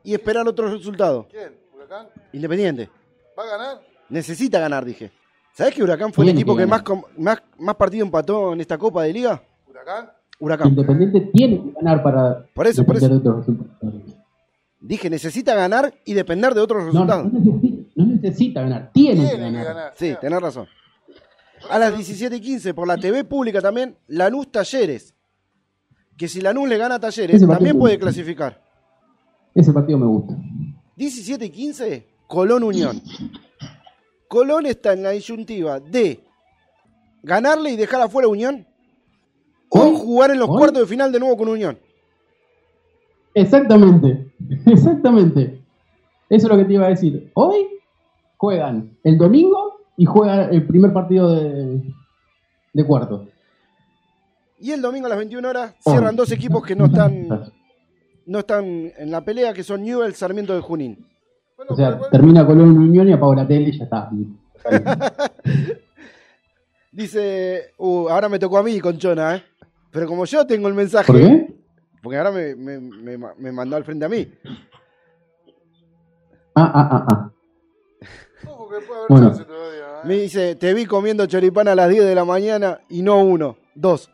y 0.03 0.15
esperar 0.15 0.47
otro 0.47 0.71
resultado. 0.71 1.27
¿Quién? 1.29 1.55
¿Huracán? 1.71 2.09
Independiente. 2.33 2.89
¿Va 3.37 3.43
a 3.43 3.45
ganar? 3.45 3.81
Necesita 4.09 4.59
ganar, 4.59 4.83
dije. 4.85 5.11
¿Sabés 5.55 5.73
que 5.73 5.81
Huracán 5.83 6.11
fue 6.11 6.25
el 6.25 6.31
equipo 6.31 6.53
que 6.53 6.63
que 6.63 6.67
más, 6.67 6.83
más, 7.17 7.41
más 7.57 7.75
partido 7.75 8.05
empató 8.05 8.51
en 8.51 8.59
esta 8.59 8.77
Copa 8.77 9.03
de 9.03 9.13
Liga? 9.13 9.41
¿Huracán? 9.67 10.09
Huracán. 10.37 10.67
Independiente 10.69 11.21
tiene 11.33 11.63
que 11.63 11.71
ganar 11.71 12.03
para 12.03 12.45
Por 12.53 12.67
eso, 12.67 12.85
por 12.85 12.95
depender 12.95 13.17
eso. 13.17 13.23
de 13.23 13.29
otros 13.29 13.47
resultados. 13.47 14.01
Dije, 14.81 15.09
necesita 15.09 15.55
ganar 15.55 15.93
y 16.03 16.13
depender 16.13 16.53
de 16.53 16.59
otros 16.59 16.83
resultados. 16.83 17.31
no, 17.31 17.39
necesita, 17.39 17.91
no 17.95 18.05
necesita 18.05 18.61
ganar, 18.63 18.91
tiene, 18.93 19.21
que 19.21 19.27
Tiene 19.29 19.31
que 19.37 19.41
ganar. 19.41 19.65
ganar. 19.65 19.93
Sí, 19.95 20.05
Mira. 20.07 20.19
tenés 20.19 20.41
razón. 20.41 20.67
A 21.69 21.79
las 21.79 21.95
17 21.95 22.35
y 22.35 22.41
15, 22.41 22.73
por 22.73 22.85
la 22.87 22.97
TV 22.97 23.23
pública 23.23 23.61
también, 23.61 23.95
Lanús 24.07 24.51
Talleres. 24.51 25.13
Que 26.17 26.27
si 26.27 26.41
Lanús 26.41 26.67
le 26.67 26.77
gana 26.77 26.95
a 26.95 26.99
Talleres, 26.99 27.47
también 27.47 27.79
puede 27.79 27.97
clasificar. 27.97 28.61
Ese 29.53 29.71
partido 29.71 29.97
me 29.97 30.05
gusta. 30.05 30.35
17 30.97 31.45
y 31.45 31.49
15, 31.49 32.07
Colón 32.27 32.63
Unión. 32.63 33.01
Colón 34.27 34.65
está 34.65 34.93
en 34.93 35.03
la 35.03 35.11
disyuntiva 35.11 35.79
de 35.79 36.19
ganarle 37.23 37.71
y 37.71 37.75
dejar 37.75 38.01
afuera 38.01 38.27
Unión 38.27 38.65
o 39.69 39.79
¿Hoy? 39.79 39.95
jugar 39.97 40.31
en 40.31 40.39
los 40.39 40.49
¿Hoy? 40.49 40.57
cuartos 40.57 40.81
de 40.81 40.87
final 40.87 41.11
de 41.11 41.19
nuevo 41.19 41.37
con 41.37 41.49
Unión. 41.49 41.77
Exactamente, 43.33 44.31
exactamente. 44.65 45.61
Eso 46.29 46.47
es 46.47 46.51
lo 46.51 46.57
que 46.57 46.65
te 46.65 46.73
iba 46.73 46.85
a 46.85 46.89
decir. 46.89 47.31
Hoy 47.33 47.67
juegan 48.37 48.97
el 49.03 49.17
domingo 49.17 49.79
y 49.97 50.05
juegan 50.05 50.53
el 50.53 50.65
primer 50.65 50.91
partido 50.93 51.33
de, 51.35 51.81
de 52.73 52.85
cuarto. 52.85 53.27
Y 54.59 54.71
el 54.71 54.81
domingo 54.81 55.05
a 55.07 55.09
las 55.09 55.17
21 55.17 55.47
horas 55.47 55.75
cierran 55.81 56.09
Hoy. 56.11 56.15
dos 56.15 56.31
equipos 56.31 56.63
que 56.65 56.75
no 56.75 56.85
están, 56.85 57.27
no 58.25 58.39
están 58.39 58.91
en 58.97 59.11
la 59.11 59.23
pelea, 59.23 59.53
que 59.53 59.63
son 59.63 59.83
Newell 59.83 60.13
Sarmiento 60.15 60.53
de 60.55 60.61
Junín. 60.61 61.05
Bueno, 61.57 61.71
O 61.71 61.75
sea, 61.75 61.99
termina 62.11 62.45
Colón 62.45 62.77
Unión 62.77 63.07
y 63.07 63.13
apago 63.13 63.35
la 63.35 63.47
tele 63.47 63.69
y 63.69 63.77
ya 63.77 63.85
está. 63.85 64.09
Dice, 66.91 67.73
uh, 67.77 68.07
ahora 68.09 68.29
me 68.29 68.39
tocó 68.39 68.57
a 68.57 68.63
mí, 68.63 68.79
Conchona, 68.79 69.35
¿eh? 69.37 69.43
Pero 69.91 70.07
como 70.07 70.25
yo 70.25 70.45
tengo 70.45 70.67
el 70.67 70.73
mensaje, 70.73 71.07
¿Por 71.07 71.17
qué? 71.21 71.53
porque 72.01 72.17
ahora 72.17 72.31
me, 72.31 72.55
me- 72.55 72.79
me- 72.79 73.17
me 73.37 73.51
mandó 73.51 73.75
al 73.75 73.83
frente 73.83 74.05
a 74.05 74.09
mí. 74.09 74.27
Ah, 76.55 76.71
ah, 76.73 76.89
ah, 76.91 77.05
ah. 77.11 77.31
Puede 78.43 78.77
haber 78.77 78.89
Bueno. 79.09 79.27
chance 79.29 79.43
todavía. 79.45 79.85
¿eh? 80.03 80.07
Me 80.07 80.13
dice, 80.15 80.55
te 80.55 80.73
vi 80.73 80.85
comiendo 80.85 81.25
choripán 81.25 81.67
a 81.67 81.75
las 81.75 81.89
10 81.89 82.05
de 82.05 82.15
la 82.15 82.25
mañana 82.25 82.79
y 82.89 83.01
no 83.01 83.19
uno, 83.23 83.57
dos. 83.73 84.09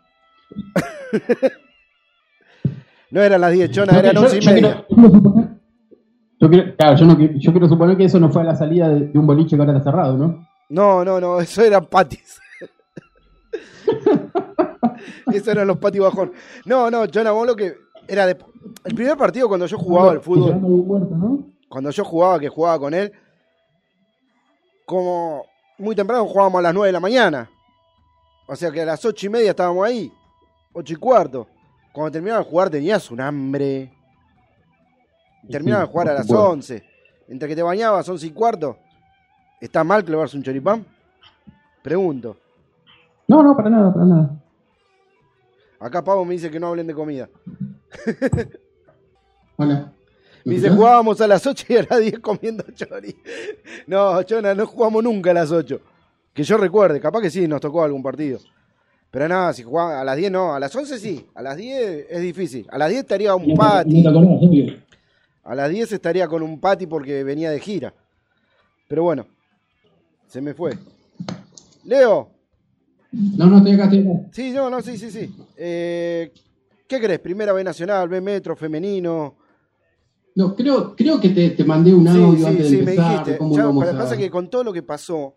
no 3.12 3.22
eran 3.22 3.42
las 3.42 3.52
10, 3.52 3.72
Chona, 3.72 4.00
eran 4.00 4.16
Yo- 4.16 4.22
11 4.22 4.38
y 4.38 4.46
media. 4.46 4.86
yo 4.90 5.51
yo 6.42 6.76
claro, 6.76 6.98
yo, 6.98 7.06
no 7.06 7.18
yo 7.20 7.52
quiero 7.52 7.70
suponer 7.70 7.96
que 7.96 8.06
eso 8.06 8.20
no 8.20 8.32
fue 8.32 8.42
a 8.42 8.46
la 8.46 8.56
salida 8.56 8.90
de, 8.90 9.08
de 9.08 9.20
un 9.20 9.28
boliche 9.28 9.56
que 9.56 9.62
ahora 9.62 9.78
está 9.78 9.92
cerrado, 9.92 10.18
¿no? 10.18 10.48
No, 10.70 11.06
no, 11.06 11.20
no, 11.20 11.40
eso 11.40 11.62
eran 11.62 11.86
patis. 11.86 12.40
eso 15.34 15.52
eran 15.52 15.68
los 15.68 15.78
patis 15.78 16.02
bajón. 16.02 16.32
No, 16.66 16.90
no, 16.90 17.06
Chona, 17.08 17.32
vos 17.32 17.46
lo 17.46 17.56
que 17.56 17.76
era 18.08 18.26
de... 18.26 18.38
El 18.86 18.96
primer 18.96 19.18
partido 19.18 19.48
cuando 19.48 19.66
yo 19.66 19.78
jugaba 19.78 20.12
al 20.12 20.22
fútbol, 20.22 21.46
cuando 21.68 21.92
yo 21.92 22.04
jugaba, 22.04 22.40
que 22.40 22.50
jugaba 22.50 22.80
con 22.80 22.94
él, 22.94 23.12
como 24.86 25.46
muy 25.78 25.96
temprano 25.96 26.26
jugábamos 26.26 26.60
a 26.60 26.64
las 26.64 26.74
9 26.74 26.88
de 26.88 26.94
la 26.94 27.00
mañana. 27.00 27.50
O 28.48 28.56
sea 28.56 28.72
que 28.72 28.82
a 28.82 28.86
las 28.86 29.04
8 29.06 29.26
y 29.26 29.30
media 29.30 29.50
estábamos 29.52 29.86
ahí, 29.86 30.12
8 30.74 30.94
y 30.94 30.96
cuarto. 30.96 31.48
Cuando 31.94 32.12
terminaba 32.12 32.44
de 32.44 32.50
jugar 32.50 32.70
tenías 32.70 33.12
un 33.12 33.22
hambre. 33.22 33.92
Terminaba 35.50 35.86
de 35.86 35.92
jugar 35.92 36.10
a 36.10 36.14
las 36.14 36.28
supuesto. 36.28 36.50
11. 36.52 36.84
Entre 37.30 37.48
que 37.48 37.56
te 37.56 37.64
bañabas, 37.64 38.08
11 38.08 38.28
y 38.28 38.32
cuarto. 38.32 38.78
¿Está 39.60 39.84
mal 39.84 40.04
clavarse 40.04 40.38
un 40.38 40.44
choripán? 40.44 40.86
Pregunto. 41.82 42.38
No, 43.28 43.42
no, 43.42 43.56
para 43.56 43.70
nada, 43.70 43.94
para 43.94 44.06
nada. 44.06 44.42
Acá 45.80 46.04
Pavo 46.04 46.26
me 46.26 46.34
dice 46.34 46.52
que 46.52 46.60
no 46.60 46.68
hablen 46.68 46.88
de 46.88 46.94
comida. 46.94 47.30
Hola. 49.58 49.92
Me 50.44 50.56
dice, 50.56 50.70
jugábamos 50.70 51.22
a 51.22 51.28
las 51.28 51.46
8 51.46 51.66
y 51.70 51.78
a 51.78 51.86
las 51.90 52.00
10 52.00 52.20
comiendo 52.20 52.64
chori. 52.74 53.16
No, 53.88 54.22
Chona, 54.24 54.54
no 54.56 54.66
jugamos 54.66 55.04
nunca 55.04 55.32
a 55.32 55.34
las 55.34 55.52
8. 55.52 55.80
Que 56.34 56.44
yo 56.44 56.58
recuerde, 56.58 57.00
capaz 57.00 57.22
que 57.22 57.30
sí, 57.30 57.48
nos 57.48 57.62
tocó 57.62 57.84
algún 57.84 58.02
partido. 58.02 58.40
Pero 59.12 59.28
nada, 59.28 59.54
si 59.54 59.64
jugaba 59.64 60.00
a 60.00 60.04
las 60.04 60.16
10 60.16 60.32
no, 60.32 60.54
a 60.54 60.60
las 60.60 60.76
11 60.76 60.98
sí, 60.98 61.28
a 61.36 61.42
las 61.42 61.58
10 61.58 62.08
es 62.10 62.22
difícil. 62.22 62.68
A 62.72 62.78
las 62.78 62.90
10 62.90 63.02
estaría 63.02 63.36
un 63.36 63.56
pati. 63.56 64.04
A 65.44 65.56
las 65.56 65.70
10 65.70 65.92
estaría 65.92 66.28
con 66.28 66.42
un 66.44 66.60
pati 66.60 66.86
porque 66.88 67.24
venía 67.24 67.50
de 67.52 67.60
gira. 67.60 67.94
Pero 68.88 69.04
bueno, 69.04 69.26
se 70.28 70.42
me 70.42 70.54
fue. 70.54 70.74
Leo, 71.86 72.30
No, 73.12 73.48
no, 73.48 73.58
estoy 73.58 73.74
acá, 73.74 73.86
estoy 73.86 74.00
acá. 74.02 74.30
sí, 74.32 74.52
no, 74.52 74.70
no, 74.70 74.82
sí, 74.82 74.98
sí, 74.98 75.10
sí. 75.12 75.34
Eh, 75.58 76.32
¿Qué 76.88 77.00
crees? 77.00 77.20
¿Primera 77.20 77.54
B 77.54 77.64
Nacional, 77.64 78.08
B 78.08 78.22
Metro, 78.22 78.56
femenino? 78.56 79.36
No, 80.36 80.56
creo, 80.56 80.96
creo 80.96 81.20
que 81.20 81.30
te, 81.30 81.50
te 81.52 81.64
mandé 81.64 81.94
un 81.94 82.08
audio 82.08 82.38
sí, 82.38 82.46
antes 82.46 82.68
sí, 82.70 82.78
de 82.78 82.84
me 82.84 82.92
empezar. 82.92 83.10
dijiste. 83.12 83.32
de 83.32 83.38
cómo 83.38 83.56
Ya, 83.56 83.62
íbamos 83.64 83.84
pero 83.86 83.98
a- 83.98 84.02
pasa 84.02 84.18
que 84.18 84.30
con 84.30 84.50
todo 84.50 84.64
lo 84.64 84.72
que 84.74 84.84
pasó, 84.84 85.36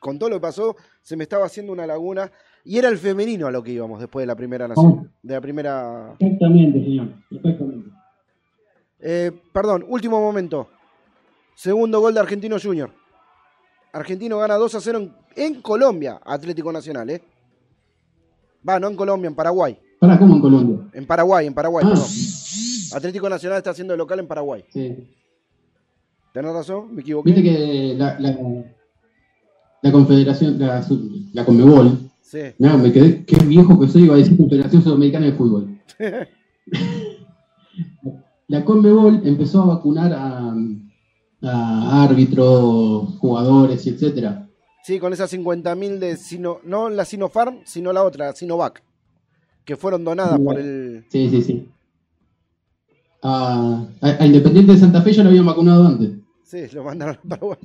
con 0.00 0.18
todo 0.18 0.28
lo 0.30 0.36
que 0.36 0.40
pasó, 0.40 0.74
se 1.02 1.16
me 1.16 1.24
estaba 1.24 1.44
haciendo 1.46 1.72
una 1.72 1.86
laguna 1.86 2.30
y 2.64 2.78
era 2.78 2.88
el 2.88 2.98
femenino 2.98 3.46
a 3.46 3.50
lo 3.50 3.62
que 3.62 3.72
íbamos 3.72 4.00
después 4.00 4.22
de 4.22 4.26
la 4.28 4.34
primera 4.36 4.66
nación, 4.66 5.12
de 5.22 5.34
la 5.34 5.40
primera. 5.40 6.16
Exactamente, 6.18 6.82
señor. 6.82 7.08
Exactamente. 7.30 7.90
Eh, 9.00 9.30
perdón, 9.52 9.84
último 9.88 10.20
momento. 10.20 10.68
Segundo 11.54 12.00
gol 12.00 12.14
de 12.14 12.20
Argentino 12.20 12.56
Junior. 12.62 12.90
Argentino 13.92 14.38
gana 14.38 14.54
2 14.56 14.74
a 14.74 14.80
0 14.80 14.98
en, 14.98 15.14
en 15.36 15.62
Colombia, 15.62 16.20
Atlético 16.24 16.72
Nacional, 16.72 17.08
¿eh? 17.10 17.22
Va, 18.68 18.78
no 18.78 18.88
en 18.88 18.96
Colombia, 18.96 19.28
en 19.28 19.34
Paraguay. 19.34 19.78
Para, 19.98 20.18
¿cómo 20.18 20.36
en 20.36 20.40
Colombia? 20.40 20.88
En 20.92 21.06
Paraguay, 21.06 21.46
en 21.46 21.54
Paraguay, 21.54 21.84
Ah, 21.86 21.90
perdón. 21.90 22.06
Atlético 22.94 23.28
Nacional 23.28 23.58
está 23.58 23.70
haciendo 23.70 23.92
de 23.94 23.98
local 23.98 24.18
en 24.20 24.26
Paraguay. 24.26 24.64
sí. 24.68 25.14
¿Tenés 26.32 26.52
razón? 26.52 26.94
¿Me 26.94 27.00
equivoqué? 27.00 27.32
Viste 27.32 27.42
que 27.42 27.94
la, 27.96 28.20
la, 28.20 28.36
la 29.82 29.92
Confederación, 29.92 30.58
la, 30.58 30.84
la 31.32 31.44
Conmebol, 31.44 31.98
Sí. 32.20 32.40
no, 32.58 32.76
me 32.76 32.92
quedé, 32.92 33.24
qué 33.24 33.36
viejo 33.44 33.80
que 33.80 33.88
soy, 33.88 34.02
iba 34.04 34.14
a 34.14 34.18
decir 34.18 34.36
Confederación 34.36 34.82
Sudamericana 34.82 35.24
de 35.26 35.32
Fútbol. 35.32 35.80
la 38.48 38.64
Conmebol 38.64 39.20
empezó 39.24 39.62
a 39.62 39.66
vacunar 39.66 40.12
a, 40.12 40.54
a 41.42 42.04
árbitros, 42.04 43.16
jugadores, 43.18 43.86
y 43.86 43.90
etcétera. 43.90 44.48
Sí, 44.82 44.98
con 44.98 45.12
esas 45.12 45.32
50.000 45.32 45.98
de 45.98 46.16
Sino, 46.16 46.60
no 46.64 46.88
la 46.88 47.04
Sinopharm, 47.04 47.60
sino 47.64 47.92
la 47.92 48.02
otra, 48.02 48.32
Sinovac, 48.32 48.82
que 49.64 49.76
fueron 49.76 50.02
donadas 50.02 50.40
por 50.40 50.58
el... 50.58 51.04
Sí, 51.10 51.28
sí, 51.28 51.42
sí. 51.42 51.68
A, 53.22 53.86
Independiente 54.20 54.72
de 54.72 54.78
Santa 54.78 55.02
Fe 55.02 55.12
ya 55.12 55.22
lo 55.22 55.28
habían 55.28 55.44
vacunado 55.44 55.86
antes. 55.86 56.12
Sí, 56.42 56.64
lo 56.72 56.84
mandaron 56.84 57.16
a 57.24 57.28
Paraguay. 57.28 57.58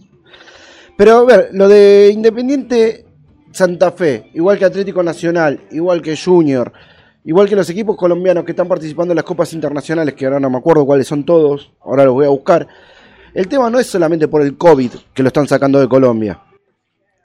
Pero 0.98 1.17
a 1.17 1.24
ver, 1.24 1.50
lo 1.54 1.69
de 1.69 2.12
Independiente 2.13 3.06
Santa 3.54 3.93
Fe, 3.93 4.30
igual 4.34 4.60
que 4.60 4.65
Atlético 4.65 5.02
Nacional, 5.02 5.62
igual 5.72 6.02
que 6.02 6.17
Junior, 6.17 6.74
igual 7.25 7.47
que 7.49 7.55
los 7.55 7.69
equipos 7.69 7.95
colombianos 7.97 8.43
que 8.43 8.51
están 8.51 8.67
participando 8.67 9.12
en 9.12 9.17
las 9.17 9.25
copas 9.25 9.53
internacionales, 9.53 10.13
que 10.15 10.25
ahora 10.25 10.39
no 10.39 10.49
me 10.49 10.57
acuerdo 10.57 10.86
cuáles 10.86 11.07
son 11.07 11.23
todos, 11.25 11.71
ahora 11.81 12.05
los 12.05 12.13
voy 12.13 12.25
a 12.25 12.29
buscar. 12.29 12.67
El 13.33 13.47
tema 13.47 13.69
no 13.69 13.79
es 13.79 13.88
solamente 13.88 14.27
por 14.27 14.41
el 14.41 14.57
COVID 14.57 14.91
que 15.13 15.23
lo 15.23 15.27
están 15.27 15.47
sacando 15.47 15.79
de 15.79 15.88
Colombia. 15.88 16.39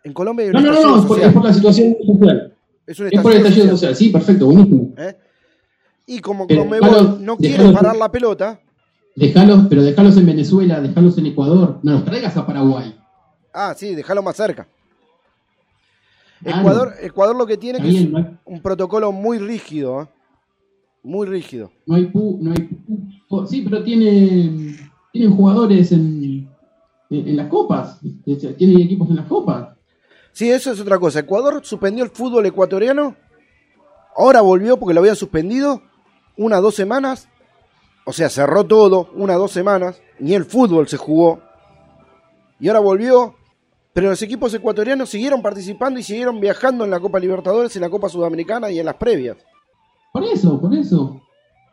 En 0.05 0.13
Colombia 0.13 0.47
hay 0.47 0.53
No, 0.53 0.59
una 0.61 0.71
no, 0.73 0.81
no, 0.83 0.89
no, 0.97 1.01
es 1.01 1.05
por, 1.07 1.21
es 1.21 1.33
por 1.33 1.45
la 1.45 1.53
situación 1.53 1.97
social. 2.07 2.55
Es 2.87 2.99
una 3.01 3.09
Es 3.11 3.21
por 3.21 3.33
el 3.33 3.39
estallido 3.39 3.63
social. 3.65 3.77
social. 3.79 3.97
Sí, 3.97 4.09
perfecto, 4.11 4.47
buenísimo. 4.47 4.95
¿eh? 4.97 5.17
Y 6.07 6.21
como 6.21 6.47
Conmebol 6.47 6.89
dejalo- 6.89 7.19
no 7.21 7.37
quiere 7.37 7.59
dejalo- 7.63 7.75
parar 7.75 7.97
la 7.97 8.11
pelota, 8.11 8.61
Dejalos, 9.17 9.67
pero 9.69 9.83
dejalos 9.83 10.17
en 10.17 10.27
Venezuela, 10.27 10.81
dejalos 10.81 11.19
en 11.19 11.27
Ecuador. 11.27 11.81
No 11.83 11.91
los 11.93 12.05
traigas 12.05 12.37
a 12.37 12.47
Paraguay. 12.47 12.95
ah, 13.53 13.75
sí, 13.77 13.95
déjalo 13.97 14.23
más 14.23 14.37
cerca. 14.37 14.69
Claro. 16.43 16.61
Ecuador, 16.61 16.95
Ecuador 17.01 17.37
lo 17.37 17.47
que 17.47 17.57
tiene 17.57 17.81
que 17.81 17.89
es 17.89 17.95
bien, 17.95 18.13
no 18.13 18.19
hay, 18.19 18.27
un 18.45 18.61
protocolo 18.63 19.11
muy 19.13 19.39
rígido, 19.39 20.03
¿eh? 20.03 20.07
muy 21.03 21.27
rígido. 21.27 21.71
no 21.87 21.97
hay 21.97 22.07
pu, 22.07 22.39
no 22.41 22.51
hay 22.53 22.69
pu- 23.29 23.47
Sí, 23.47 23.63
pero 23.63 23.83
tiene, 23.83 24.77
tienen 25.13 25.37
jugadores 25.37 25.93
en, 25.93 26.49
en, 27.11 27.29
en 27.29 27.37
las 27.37 27.49
copas. 27.49 28.01
Tienen 28.57 28.81
equipos 28.81 29.09
en 29.11 29.17
las 29.17 29.27
copas. 29.27 29.77
Sí, 30.33 30.51
eso 30.51 30.71
es 30.73 30.81
otra 30.81 30.99
cosa. 30.99 31.21
Ecuador 31.21 31.61
suspendió 31.65 32.05
el 32.05 32.11
fútbol 32.11 32.47
ecuatoriano, 32.47 33.17
ahora 34.17 34.41
volvió 34.41 34.77
porque 34.79 34.95
lo 34.95 35.01
habían 35.01 35.17
suspendido 35.17 35.83
una 36.37 36.59
dos 36.61 36.75
semanas, 36.77 37.29
o 38.07 38.13
sea, 38.13 38.29
cerró 38.31 38.65
todo, 38.65 39.11
una 39.15 39.35
dos 39.35 39.51
semanas, 39.51 40.01
ni 40.21 40.35
el 40.35 40.45
fútbol 40.45 40.87
se 40.89 40.97
jugó, 40.97 41.41
y 42.61 42.69
ahora 42.69 42.81
volvió, 42.81 43.35
pero 43.99 44.11
los 44.11 44.23
equipos 44.23 44.55
ecuatorianos 44.55 45.09
siguieron 45.09 45.43
participando 45.43 45.99
y 45.99 46.05
siguieron 46.05 46.39
viajando 46.39 46.85
en 46.85 46.91
la 46.93 47.01
Copa 47.01 47.19
Libertadores, 47.19 47.75
en 47.75 47.83
la 47.83 47.91
Copa 47.91 48.09
Sudamericana 48.09 48.71
y 48.71 48.79
en 48.79 48.87
las 48.87 48.95
previas. 48.95 49.39
Por 50.13 50.23
eso, 50.23 50.61
por 50.61 50.73
eso. 50.73 51.21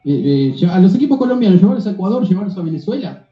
Eh, 0.03 0.55
eh, 0.59 0.67
a 0.71 0.79
los 0.79 0.95
equipos 0.95 1.19
colombianos, 1.19 1.61
llevarlos 1.61 1.85
a 1.85 1.91
Ecuador, 1.91 2.27
llevarlos 2.27 2.57
a 2.57 2.63
Venezuela. 2.63 3.29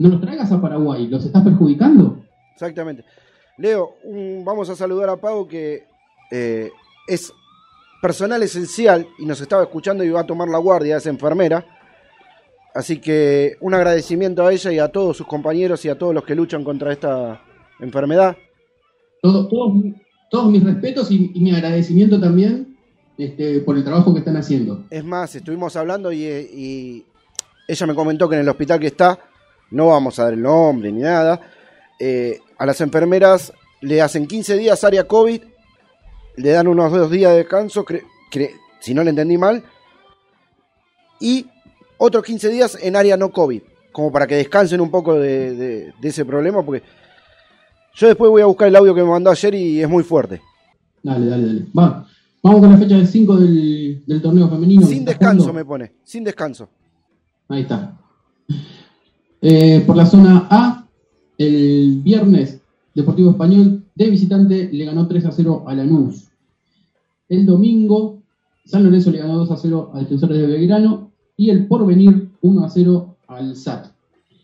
No 0.00 0.08
los 0.08 0.20
traigas 0.20 0.50
a 0.50 0.60
Paraguay, 0.60 1.06
los 1.06 1.24
estás 1.24 1.44
perjudicando. 1.44 2.20
Exactamente. 2.52 3.04
Leo, 3.58 3.94
un- 4.02 4.42
vamos 4.44 4.68
a 4.70 4.74
saludar 4.74 5.08
a 5.10 5.16
Pau 5.18 5.46
que 5.46 5.84
eh, 6.32 6.68
es 7.06 7.32
personal 8.02 8.42
esencial 8.42 9.06
y 9.20 9.24
nos 9.24 9.40
estaba 9.40 9.62
escuchando 9.62 10.02
y 10.02 10.10
va 10.10 10.22
a 10.22 10.26
tomar 10.26 10.48
la 10.48 10.58
guardia, 10.58 10.96
es 10.96 11.06
enfermera. 11.06 11.64
Así 12.74 12.98
que 12.98 13.56
un 13.60 13.72
agradecimiento 13.72 14.44
a 14.44 14.52
ella 14.52 14.72
y 14.72 14.80
a 14.80 14.88
todos 14.88 15.16
sus 15.16 15.28
compañeros 15.28 15.84
y 15.84 15.90
a 15.90 15.96
todos 15.96 16.12
los 16.12 16.24
que 16.24 16.34
luchan 16.34 16.64
contra 16.64 16.92
esta 16.92 17.40
enfermedad. 17.82 18.36
Todo- 19.20 19.48
todos, 19.48 19.72
todos 20.30 20.50
mis 20.50 20.64
respetos 20.64 21.10
y, 21.10 21.30
y 21.34 21.40
mi 21.40 21.52
agradecimiento 21.54 22.18
también 22.20 22.76
este, 23.18 23.60
por 23.60 23.76
el 23.76 23.84
trabajo 23.84 24.12
que 24.12 24.20
están 24.20 24.36
haciendo. 24.36 24.84
Es 24.90 25.04
más, 25.04 25.34
estuvimos 25.34 25.76
hablando 25.76 26.10
y, 26.12 26.24
y 26.24 27.06
ella 27.68 27.86
me 27.86 27.94
comentó 27.94 28.28
que 28.28 28.36
en 28.36 28.40
el 28.42 28.48
hospital 28.48 28.80
que 28.80 28.86
está, 28.88 29.18
no 29.70 29.88
vamos 29.88 30.18
a 30.18 30.24
dar 30.24 30.32
el 30.34 30.42
nombre 30.42 30.90
ni 30.90 31.02
nada, 31.02 31.40
eh, 32.00 32.40
a 32.58 32.66
las 32.66 32.80
enfermeras 32.80 33.52
le 33.80 34.00
hacen 34.00 34.26
15 34.26 34.56
días 34.56 34.82
área 34.84 35.06
COVID, 35.06 35.42
le 36.36 36.50
dan 36.50 36.66
unos 36.66 36.90
dos 36.92 37.10
días 37.10 37.32
de 37.32 37.38
descanso, 37.38 37.84
cre- 37.84 38.02
cre- 38.32 38.52
si 38.80 38.94
no 38.94 39.04
le 39.04 39.10
entendí 39.10 39.36
mal, 39.38 39.62
y 41.20 41.46
otros 41.98 42.24
15 42.24 42.48
días 42.48 42.78
en 42.82 42.96
área 42.96 43.16
no 43.16 43.30
COVID, 43.30 43.62
como 43.92 44.10
para 44.10 44.26
que 44.26 44.36
descansen 44.36 44.80
un 44.80 44.90
poco 44.90 45.14
de, 45.18 45.54
de- 45.54 45.92
de 46.00 46.08
ese 46.08 46.24
problema, 46.24 46.62
porque 46.64 46.82
yo 47.94 48.06
después 48.08 48.30
voy 48.30 48.42
a 48.42 48.46
buscar 48.46 48.68
el 48.68 48.76
audio 48.76 48.94
que 48.94 49.02
me 49.02 49.08
mandó 49.10 49.30
ayer 49.30 49.54
y 49.54 49.80
es 49.80 49.88
muy 49.88 50.02
fuerte. 50.02 50.40
Dale, 51.02 51.26
dale, 51.26 51.46
dale. 51.46 51.66
Va. 51.76 52.06
Vamos 52.42 52.60
con 52.60 52.70
la 52.72 52.78
fecha 52.78 52.96
de 52.96 53.06
5 53.06 53.36
del, 53.36 54.02
del 54.06 54.22
torneo 54.22 54.48
femenino. 54.48 54.86
Sin 54.86 54.98
¿Estás 55.00 55.18
descanso 55.18 55.42
jugando? 55.42 55.58
me 55.60 55.64
pone, 55.64 55.92
sin 56.02 56.24
descanso. 56.24 56.68
Ahí 57.48 57.62
está. 57.62 57.96
Eh, 59.40 59.82
por 59.86 59.96
la 59.96 60.06
zona 60.06 60.46
A, 60.50 60.86
el 61.38 62.00
viernes, 62.02 62.60
Deportivo 62.94 63.30
Español 63.30 63.84
de 63.94 64.10
visitante 64.10 64.68
le 64.70 64.84
ganó 64.84 65.08
3 65.08 65.24
a 65.26 65.32
0 65.32 65.64
a 65.66 65.74
Lanús. 65.74 66.28
El 67.28 67.46
domingo, 67.46 68.22
San 68.66 68.84
Lorenzo 68.84 69.10
le 69.10 69.18
ganó 69.18 69.38
2 69.38 69.50
a 69.50 69.56
0 69.56 69.92
a 69.94 70.00
Defensores 70.00 70.38
de 70.38 70.46
Belgrano. 70.46 71.10
Y 71.36 71.48
el 71.50 71.66
Porvenir 71.66 72.28
1 72.42 72.64
a 72.64 72.68
0 72.68 73.16
al 73.28 73.56
SAT. 73.56 73.86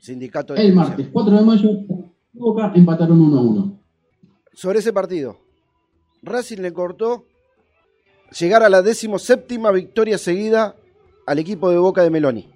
Sindicato 0.01 0.55
de 0.55 0.66
El 0.66 0.74
martes, 0.74 1.09
4 1.12 1.36
de 1.38 1.44
mayo, 1.44 1.68
Boca 2.39 2.72
empataron 2.74 3.20
1 3.20 3.39
a 3.39 3.43
1. 3.43 3.80
sobre 4.53 4.78
ese 4.80 4.93
partido. 4.93 5.36
Racing 6.22 6.59
le 6.59 6.72
cortó 6.72 7.24
llegar 8.39 8.62
a 8.62 8.68
la 8.68 8.82
decimoséptima 8.82 9.70
victoria 9.70 10.18
seguida 10.18 10.74
al 11.26 11.39
equipo 11.39 11.70
de 11.70 11.78
Boca 11.78 12.03
de 12.03 12.11
Meloni. 12.11 12.49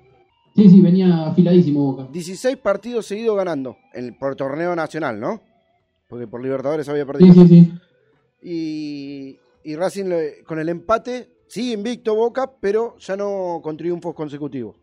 Sí, 0.56 0.68
sí, 0.68 0.80
venía 0.80 1.26
afiladísimo 1.28 1.92
Boca. 1.92 2.08
16 2.12 2.56
partidos 2.58 3.06
seguidos 3.06 3.36
ganando 3.36 3.76
en- 3.94 4.18
por 4.18 4.34
torneo 4.36 4.74
nacional, 4.76 5.18
¿no? 5.20 5.40
Porque 6.08 6.26
por 6.26 6.42
Libertadores 6.42 6.88
había 6.88 7.04
Sí, 7.04 7.06
perdido. 7.12 7.34
sí, 7.34 7.46
sí. 7.48 7.72
Y, 8.42 9.38
y 9.64 9.76
Racing 9.76 10.06
le- 10.06 10.42
con 10.44 10.58
el 10.58 10.68
empate 10.68 11.30
sigue 11.46 11.72
invicto 11.74 12.14
Boca, 12.14 12.50
pero 12.60 12.96
ya 12.98 13.16
no 13.16 13.60
con 13.62 13.76
triunfos 13.76 14.14
consecutivos. 14.14 14.76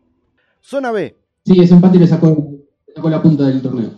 Zona 0.62 0.90
B. 0.90 1.16
Sí, 1.44 1.60
ese 1.60 1.74
empate 1.74 1.98
le 1.98 2.06
sacó, 2.06 2.28
le 2.86 2.94
sacó 2.94 3.10
la 3.10 3.22
punta 3.22 3.46
del 3.46 3.60
torneo. 3.62 3.90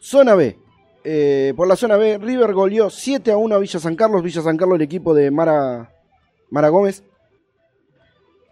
Zona 0.00 0.34
B. 0.34 0.58
Eh, 1.04 1.54
por 1.56 1.68
la 1.68 1.76
zona 1.76 1.96
B, 1.96 2.18
River 2.18 2.52
goleó 2.52 2.90
7 2.90 3.30
a 3.30 3.36
1 3.36 3.54
a 3.54 3.58
Villa 3.58 3.80
San 3.80 3.96
Carlos. 3.96 4.22
Villa 4.22 4.42
San 4.42 4.56
Carlos, 4.56 4.76
el 4.76 4.82
equipo 4.82 5.14
de 5.14 5.30
Mara, 5.30 5.90
Mara 6.50 6.68
Gómez, 6.68 7.02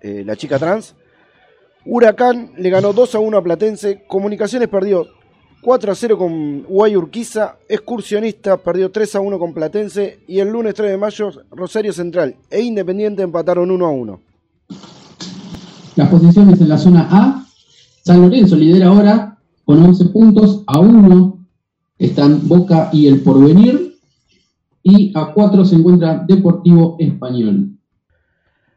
eh, 0.01 0.23
la 0.25 0.37
chica 0.37 0.59
trans. 0.59 0.95
Huracán 1.85 2.53
le 2.57 2.71
ganó 2.71 2.93
2 2.93 3.15
a 3.15 3.19
1 3.19 3.37
a 3.37 3.43
Platense. 3.43 4.05
Comunicaciones 4.07 4.69
perdió 4.69 5.07
4 5.63 5.93
a 5.93 5.95
0 5.95 6.19
con 6.19 6.63
Guayurquiza, 6.63 7.57
excursionista, 7.69 8.57
perdió 8.57 8.91
3 8.91 9.17
a 9.17 9.21
1 9.21 9.39
con 9.39 9.53
Platense 9.53 10.21
y 10.27 10.39
el 10.41 10.49
lunes 10.49 10.75
3 10.75 10.93
de 10.93 10.97
mayo 10.97 11.31
Rosario 11.51 11.93
Central 11.93 12.37
e 12.51 12.61
Independiente 12.61 13.23
empataron 13.23 13.71
1 13.71 13.87
a 13.87 13.91
1. 13.91 14.21
Las 15.97 16.09
posiciones 16.09 16.61
en 16.61 16.69
la 16.69 16.79
zona 16.79 17.09
A, 17.11 17.47
San 18.03 18.21
Lorenzo 18.21 18.57
lidera 18.57 18.89
ahora 18.89 19.39
con 19.65 19.83
11 19.83 20.05
puntos, 20.07 20.63
a 20.67 20.79
1 20.79 21.36
están 21.99 22.47
Boca 22.47 22.91
y 22.93 23.07
el 23.07 23.21
Porvenir 23.21 23.97
y 24.83 25.13
a 25.17 25.33
4 25.33 25.65
se 25.65 25.75
encuentra 25.75 26.25
Deportivo 26.27 26.97
Español. 27.01 27.77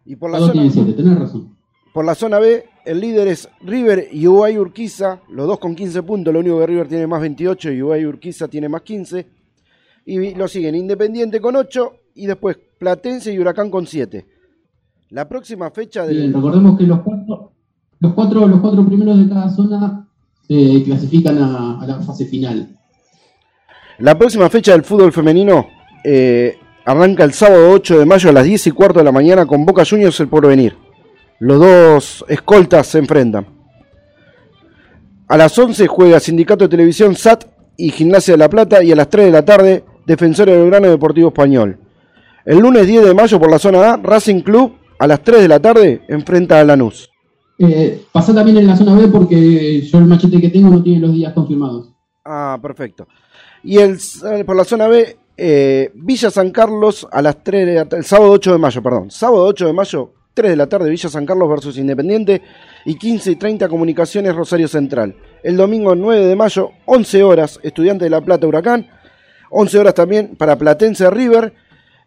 Y 0.06 0.16
por 0.16 0.32
la, 0.32 0.40
zona, 0.40 0.54
tienen 0.54 0.72
7, 0.72 0.94
tenés 0.94 1.20
razón. 1.20 1.56
por 1.94 2.04
la 2.04 2.16
zona 2.16 2.40
B, 2.40 2.66
el 2.84 3.00
líder 3.00 3.28
es 3.28 3.48
River 3.62 4.08
y 4.12 4.26
Uruguay 4.26 4.58
Urquiza, 4.58 5.22
los 5.30 5.46
dos 5.46 5.60
con 5.60 5.76
15 5.76 6.02
puntos, 6.02 6.34
lo 6.34 6.40
único 6.40 6.58
que 6.58 6.66
River 6.66 6.88
tiene 6.88 7.06
más 7.06 7.22
28 7.22 7.72
y 7.72 7.82
Uruguay 7.82 8.06
Urquiza 8.06 8.48
tiene 8.48 8.68
más 8.70 8.82
15. 8.82 9.28
Y 10.06 10.34
lo 10.34 10.48
siguen 10.48 10.74
Independiente 10.74 11.40
con 11.40 11.56
8 11.56 11.94
y 12.16 12.26
después 12.26 12.58
Platense 12.80 13.32
y 13.32 13.38
Huracán 13.38 13.70
con 13.70 13.86
7. 13.86 14.26
La 15.12 15.30
próxima 15.30 15.70
fecha 15.70 16.08
del... 16.08 16.18
Bien, 16.18 16.34
recordemos 16.34 16.76
que 16.76 16.86
los 16.86 17.02
cuatro, 17.02 17.52
los 18.00 18.14
cuatro, 18.14 18.48
los 18.48 18.62
cuatro 18.62 18.84
primeros 18.84 19.20
de 19.20 19.30
cada 19.30 19.50
zona 19.52 20.08
se 20.48 20.84
clasifican 20.84 21.38
a, 21.38 21.80
a 21.80 21.86
la 21.86 22.00
fase 22.00 22.26
final. 22.26 22.79
La 24.00 24.18
próxima 24.18 24.50
fecha 24.50 24.72
del 24.72 24.84
fútbol 24.84 25.12
femenino 25.12 25.68
eh, 26.06 26.58
arranca 26.86 27.26
el 27.26 27.34
sábado 27.34 27.72
8 27.72 28.00
de 28.00 28.06
mayo 28.06 28.30
a 28.30 28.34
las 28.34 28.46
10 28.46 28.68
y 28.68 28.72
cuarto 28.72 29.00
de 29.00 29.06
la 29.06 29.12
mañana 29.12 29.46
con 29.46 29.66
Boca 29.66 29.84
Juniors 29.86 30.20
el 30.22 30.30
porvenir. 30.30 30.78
Los 31.40 31.60
dos 31.60 32.26
escoltas 32.30 32.88
se 32.88 33.00
enfrentan. 33.00 33.46
A 35.28 35.38
las 35.38 35.58
11 35.58 35.86
juega 35.88 36.20
Sindicato 36.22 36.64
de 36.64 36.70
Televisión 36.70 37.14
SAT 37.14 37.46
y 37.76 37.92
Gimnasia 37.92 38.36
de 38.36 38.38
la 38.38 38.50
Plata 38.50 38.82
y 38.82 38.92
a 38.94 38.96
las 38.96 39.10
3 39.10 39.26
de 39.26 39.32
la 39.32 39.44
tarde 39.44 39.84
Defensor 40.06 40.48
de 40.50 40.58
Belgrano 40.58 40.88
y 40.88 40.92
Deportivo 40.92 41.28
Español. 41.28 41.78
El 42.46 42.60
lunes 42.60 42.88
10 42.88 43.06
de 43.06 43.14
mayo 43.14 43.38
por 43.38 43.52
la 43.52 43.60
zona 43.60 43.94
A, 43.94 43.98
Racing 43.98 44.42
Club 44.42 44.76
a 44.98 45.08
las 45.08 45.22
3 45.22 45.42
de 45.42 45.48
la 45.50 45.60
tarde 45.60 46.02
enfrenta 46.08 46.60
a 46.60 46.64
Lanús. 46.64 47.10
Eh, 47.58 48.06
pasa 48.14 48.34
también 48.34 48.58
en 48.58 48.68
la 48.68 48.78
zona 48.78 48.96
B 48.96 49.10
porque 49.10 49.82
yo 49.82 49.98
el 49.98 50.06
machete 50.06 50.40
que 50.40 50.50
tengo 50.50 50.70
no 50.70 50.82
tiene 50.82 51.02
los 51.02 51.14
días 51.14 51.34
confirmados. 51.34 51.90
Ah, 52.24 52.58
perfecto. 52.62 53.06
Y 53.64 53.78
el, 53.78 54.00
por 54.46 54.56
la 54.56 54.64
zona 54.64 54.88
B, 54.88 55.18
eh, 55.38 55.92
Villa 55.94 56.30
San 56.30 56.52
Carlos 56.52 57.08
a 57.12 57.22
las 57.22 57.44
3 57.44 57.66
de 57.66 57.76
la 57.76 57.86
tarde, 57.86 57.98
el 57.98 58.06
sábado 58.06 58.32
8 58.32 58.54
de 58.54 58.58
mayo, 58.58 58.84
perdón. 58.84 59.12
Sábado 59.12 59.46
8 59.46 59.68
de 59.68 59.74
mayo, 59.74 60.14
3 60.34 60.52
de 60.52 60.56
la 60.56 60.68
tarde, 60.68 60.90
Villa 60.90 61.10
San 61.10 61.26
Carlos 61.26 61.50
versus 61.50 61.78
Independiente 61.78 62.42
y 62.86 62.96
15 62.96 63.32
y 63.32 63.36
30 63.36 63.68
Comunicaciones 63.70 64.36
Rosario 64.36 64.68
Central. 64.68 65.16
El 65.44 65.58
domingo 65.58 65.96
9 65.96 66.26
de 66.26 66.36
mayo, 66.36 66.72
11 66.86 67.24
horas, 67.24 67.60
Estudiante 67.64 68.06
de 68.06 68.10
La 68.10 68.22
Plata 68.22 68.48
Huracán, 68.48 68.88
11 69.50 69.80
horas 69.80 69.94
también 69.94 70.36
para 70.36 70.58
Platense 70.58 71.10
River 71.10 71.54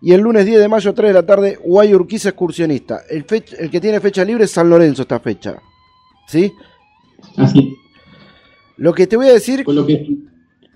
y 0.00 0.12
el 0.12 0.20
lunes 0.20 0.44
10 0.46 0.60
de 0.60 0.68
mayo, 0.68 0.92
3 0.92 1.08
de 1.08 1.14
la 1.14 1.24
tarde, 1.24 1.58
Guay 1.62 1.94
Urquiza 1.94 2.30
Excursionista. 2.30 3.02
El, 3.08 3.24
que 3.24 3.80
tiene 3.80 4.00
fecha 4.00 4.24
libre 4.24 4.44
es 4.44 4.50
San 4.50 4.68
Lorenzo 4.68 5.02
esta 5.02 5.20
fecha. 5.20 5.60
¿Sí? 6.26 6.52
Así, 7.36 7.76
Lo 8.76 8.92
que 8.92 9.06
te 9.06 9.16
voy 9.16 9.28
a 9.28 9.32
decir 9.32 9.64
con 9.64 9.76
lo 9.76 9.86
que 9.86 10.06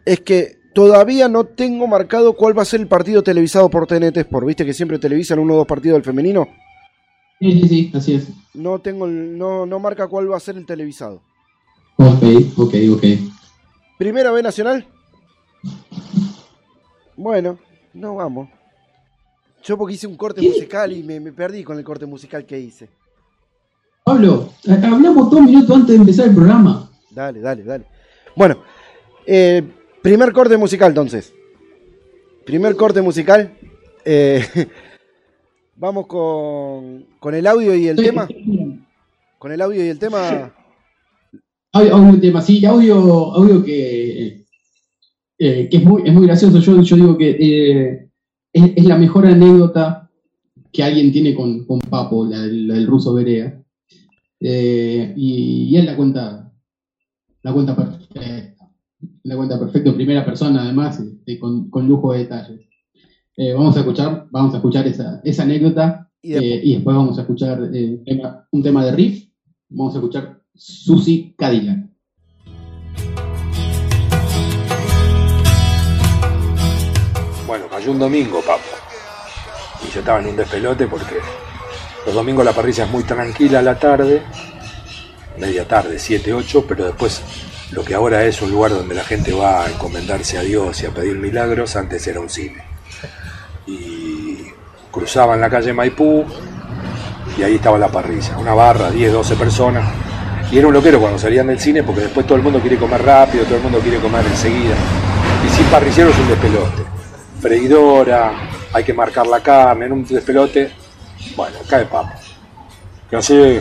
es 0.05 0.21
que 0.21 0.59
todavía 0.77 1.27
no 1.27 1.45
tengo 1.45 1.87
marcado 1.87 2.35
cuál 2.35 2.57
va 2.57 2.61
a 2.61 2.67
ser 2.67 2.81
el 2.83 2.87
partido 2.87 3.23
televisado 3.23 3.71
por 3.71 3.87
TNT 3.87 4.19
Sport. 4.19 4.47
¿Viste 4.47 4.67
que 4.67 4.75
siempre 4.75 4.99
televisan 4.99 5.39
uno 5.39 5.55
o 5.55 5.57
dos 5.57 5.67
partidos 5.67 5.97
del 5.97 6.05
femenino? 6.05 6.47
Sí, 7.41 7.61
sí, 7.63 7.69
sí, 7.69 7.93
así 7.95 8.15
es. 8.17 8.29
No 8.53 8.79
tengo 8.79 9.07
no, 9.07 9.65
no 9.65 9.79
marca 9.79 10.07
cuál 10.07 10.31
va 10.31 10.37
a 10.37 10.41
ser 10.41 10.59
el 10.59 10.67
televisado. 10.67 11.23
Ok, 11.97 12.23
ok, 12.59 12.75
ok. 12.93 13.05
¿Primera 13.97 14.31
B 14.33 14.43
Nacional? 14.43 14.87
Bueno, 17.17 17.59
no 17.95 18.17
vamos. 18.17 18.51
Yo 19.65 19.79
porque 19.79 19.95
hice 19.95 20.07
un 20.07 20.19
corte 20.19 20.43
¿Qué? 20.43 20.49
musical 20.51 20.93
y 20.93 21.03
me, 21.03 21.21
me 21.21 21.33
perdí 21.33 21.65
con 21.65 21.79
el 21.79 21.85
corte 21.85 22.05
musical 22.05 22.45
que 22.45 22.61
hice. 22.61 22.91
Pablo, 24.05 24.51
hablamos 24.69 25.31
dos 25.31 25.41
minutos 25.41 25.75
antes 25.75 25.95
de 25.95 25.97
empezar 25.97 26.29
el 26.29 26.35
programa. 26.35 26.91
Dale, 27.11 27.41
dale, 27.41 27.65
dale. 27.65 27.87
Bueno, 28.37 28.59
eh, 29.27 29.63
primer 30.07 30.33
corte 30.33 30.57
musical 30.57 30.91
entonces. 30.91 31.35
Primer 32.45 32.77
corte 32.77 33.03
musical. 33.03 33.59
Eh, 34.05 34.41
vamos 35.77 36.07
con, 36.07 37.07
con 37.19 37.35
el 37.35 37.45
audio 37.45 37.75
y 37.75 37.89
el 37.89 37.99
Sí, 37.99 38.05
tema. 38.05 38.29
Con 39.37 39.51
el 39.51 39.61
audio 39.61 39.85
y 39.85 39.89
el 39.89 39.99
tema. 39.99 40.55
Audio, 41.73 41.97
audio 41.97 42.21
tema, 42.21 42.41
sí, 42.41 42.65
audio, 42.65 42.95
audio 43.35 43.65
que, 43.65 44.45
eh, 45.39 45.69
que 45.69 45.77
es, 45.77 45.85
muy, 45.85 46.03
es 46.07 46.15
muy 46.15 46.25
gracioso. 46.27 46.61
Yo, 46.61 46.81
yo 46.83 46.97
digo 46.97 47.19
que 47.19 47.31
eh, 47.31 48.09
es, 48.53 48.63
es 48.77 48.85
la 48.85 48.97
mejor 48.97 49.27
anécdota 49.27 50.09
que 50.73 50.85
alguien 50.85 51.11
tiene 51.11 51.35
con, 51.35 51.67
con 51.67 51.81
Papo, 51.81 52.25
la, 52.25 52.39
la 52.47 52.75
del 52.75 52.87
ruso 52.87 53.13
Berea. 53.13 53.61
Y, 54.39 55.67
y 55.69 55.77
él 55.77 55.85
la 55.85 55.97
cuenta, 55.97 56.53
la 57.43 57.53
cuenta 57.53 57.75
perfecta. 57.75 58.56
La 59.27 59.35
cuenta 59.37 59.59
perfecta 59.59 59.91
en 59.91 59.97
primera 59.97 60.25
persona, 60.25 60.63
además, 60.63 61.01
este, 61.01 61.39
con, 61.41 61.69
con 61.69 61.89
lujo 61.89 62.13
de 62.13 62.21
detalles. 62.21 62.61
Eh, 63.37 63.53
vamos 63.55 63.77
a 63.77 63.81
escuchar, 63.81 64.27
vamos 64.31 64.55
a 64.55 64.59
escuchar 64.59 64.87
esa, 64.87 65.21
esa 65.25 65.43
anécdota 65.43 66.09
Y 66.23 66.31
después- 66.31 66.53
eh, 66.53 66.61
y 66.63 66.75
después 66.75 66.97
vamos 66.97 67.19
a 67.19 67.21
escuchar 67.23 67.71
eh, 67.75 67.97
un 67.99 68.05
tema- 68.05 68.49
un 68.53 68.63
tema 68.63 68.85
de 68.85 68.93
riff. 68.93 69.29
Vamos 69.69 69.95
a 69.95 69.99
escuchar 69.99 70.41
Susi 70.55 71.35
Cadillac. 71.37 71.87
Bueno, 77.47 77.69
cayó 77.69 77.93
un 77.93 77.99
domingo, 77.99 78.41
papo. 78.43 78.63
Y 79.87 79.93
yo 79.93 80.01
estaba 80.01 80.21
en 80.21 80.27
un 80.29 80.37
despelote 80.37 80.87
porque 80.87 81.17
los 82.05 82.15
domingos 82.15 82.45
la 82.45 82.53
parrilla 82.53 82.85
es 82.85 82.91
muy 82.91 83.05
tranquila 83.05 83.61
a 83.61 83.63
la 83.63 83.79
tarde, 83.79 84.23
media 85.39 85.67
tarde, 85.67 85.99
7, 85.99 86.33
8, 86.33 86.65
pero 86.67 86.87
después 86.87 87.23
lo 87.73 87.85
que 87.85 87.95
ahora 87.95 88.25
es 88.25 88.41
un 88.43 88.51
lugar 88.51 88.71
donde 88.71 88.95
la 88.95 89.05
gente 89.05 89.33
va 89.33 89.65
a 89.65 89.71
encomendarse 89.71 90.39
a 90.39 90.43
Dios 90.43 90.83
y 90.83 90.87
a 90.87 90.91
pedir 90.91 91.17
milagros, 91.17 91.75
antes 91.77 92.07
era 92.07 92.21
un 92.21 92.31
cine. 92.31 92.63
Y 93.67 94.39
cruzaban 94.91 95.41
la 95.41 95.51
calle 95.51 95.73
Maipú 95.73 96.25
y 97.37 97.43
ahí 97.43 97.57
estaba 97.57 97.79
la 97.79 97.89
parrilla, 97.89 98.39
una 98.39 98.55
barra, 98.55 98.91
10, 98.91 99.13
12 99.13 99.37
personas. 99.37 99.85
Y 100.51 100.59
era 100.59 100.69
un 100.69 100.75
loquero 100.75 101.01
cuando 101.01 101.19
salían 101.19 101.49
del 101.49 101.59
cine 101.59 101.83
porque 101.83 102.03
después 102.03 102.25
todo 102.25 102.37
el 102.37 102.43
mundo 102.43 102.61
quiere 102.61 102.77
comer 102.77 103.03
rápido, 103.03 103.45
todo 103.45 103.57
el 103.57 103.63
mundo 103.63 103.81
quiere 103.81 103.99
comer 103.99 104.25
enseguida. 104.27 104.77
Y 105.45 105.49
sin 105.55 105.67
parrillero 105.67 106.11
es 106.11 106.19
un 106.19 106.29
despelote. 106.29 106.83
Freidora, 107.41 108.33
hay 108.73 108.85
que 108.85 108.95
marcar 108.95 109.27
la 109.27 109.41
carne, 109.41 109.87
en 109.87 109.93
un 109.93 110.07
despelote, 110.07 110.73
bueno, 111.37 111.57
cae 111.69 111.85
papo. 111.87 112.13
Que 113.11 113.17
así, 113.17 113.61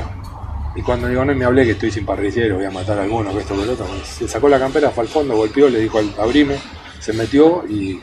y 0.76 0.82
cuando 0.82 1.08
digo, 1.08 1.24
no 1.24 1.34
me 1.34 1.46
hablé 1.46 1.64
que 1.64 1.72
estoy 1.72 1.90
sin 1.90 2.06
parrillero, 2.06 2.58
voy 2.58 2.66
a 2.66 2.72
matar 2.72 3.00
a 3.00 3.04
alguno, 3.04 3.32
que 3.34 3.40
esto, 3.40 3.56
que 3.56 3.70
otro, 3.70 3.88
se 4.04 4.28
sacó 4.28 4.50
la 4.50 4.60
campera, 4.60 4.92
fue 4.92 5.04
al 5.04 5.10
fondo, 5.10 5.36
golpeó, 5.36 5.70
le 5.70 5.80
dijo, 5.80 6.00
abrime, 6.20 6.58
se 7.00 7.14
metió 7.14 7.64
y 7.68 8.02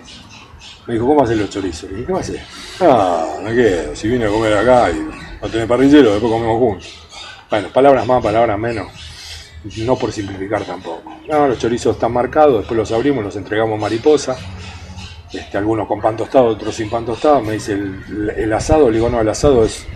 me 0.87 0.95
dijo, 0.95 1.07
¿cómo 1.07 1.23
haces 1.23 1.37
los 1.37 1.51
chorizos? 1.51 1.91
Le 1.91 1.99
dije, 1.99 2.07
¿qué 2.07 2.13
va 2.13 2.21
a? 2.21 2.27
Ah, 2.81 3.41
me 3.43 3.55
quedo, 3.55 3.95
si 3.95 4.09
vine 4.09 4.25
a 4.25 4.29
comer 4.29 4.55
acá 4.55 4.91
y 4.91 5.07
no 5.43 5.49
tenés 5.49 5.67
parrillero, 5.67 6.13
después 6.13 6.33
comemos 6.33 6.59
juntos. 6.59 7.09
Bueno, 7.51 7.69
palabras 7.69 8.07
más, 8.07 8.23
palabras 8.23 8.59
menos. 8.59 8.89
No 9.77 9.95
por 9.97 10.11
simplificar 10.11 10.65
tampoco. 10.65 11.21
No, 11.29 11.47
los 11.47 11.59
chorizos 11.59 11.95
están 11.95 12.13
marcados, 12.13 12.61
después 12.61 12.77
los 12.77 12.91
abrimos, 12.91 13.23
los 13.23 13.37
entregamos 13.37 13.79
mariposa. 13.79 14.37
Este, 15.31 15.59
algunos 15.59 15.87
con 15.87 16.01
pan 16.01 16.17
tostado, 16.17 16.47
otros 16.47 16.75
sin 16.75 16.89
pan 16.89 17.05
tostado. 17.05 17.43
Me 17.43 17.53
dice 17.53 17.75
el, 17.75 18.33
el 18.37 18.53
asado, 18.53 18.89
le 18.89 18.97
digo, 18.97 19.11
no, 19.11 19.21
el 19.21 19.29
asado 19.29 19.65
es 19.65 19.87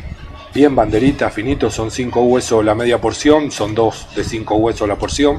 bien 0.56 0.74
banderita, 0.74 1.30
finito, 1.30 1.70
son 1.70 1.90
cinco 1.90 2.22
huesos 2.22 2.64
la 2.64 2.74
media 2.74 2.98
porción, 2.98 3.52
son 3.52 3.74
dos 3.74 4.08
de 4.16 4.24
cinco 4.24 4.56
huesos 4.56 4.88
la 4.88 4.96
porción. 4.96 5.38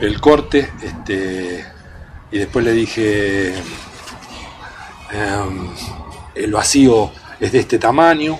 El 0.00 0.18
corte, 0.18 0.70
este, 0.82 1.64
y 2.30 2.38
después 2.38 2.64
le 2.64 2.72
dije, 2.72 3.54
em, 5.12 5.68
el 6.34 6.52
vacío 6.52 7.12
es 7.38 7.52
de 7.52 7.60
este 7.60 7.78
tamaño. 7.78 8.38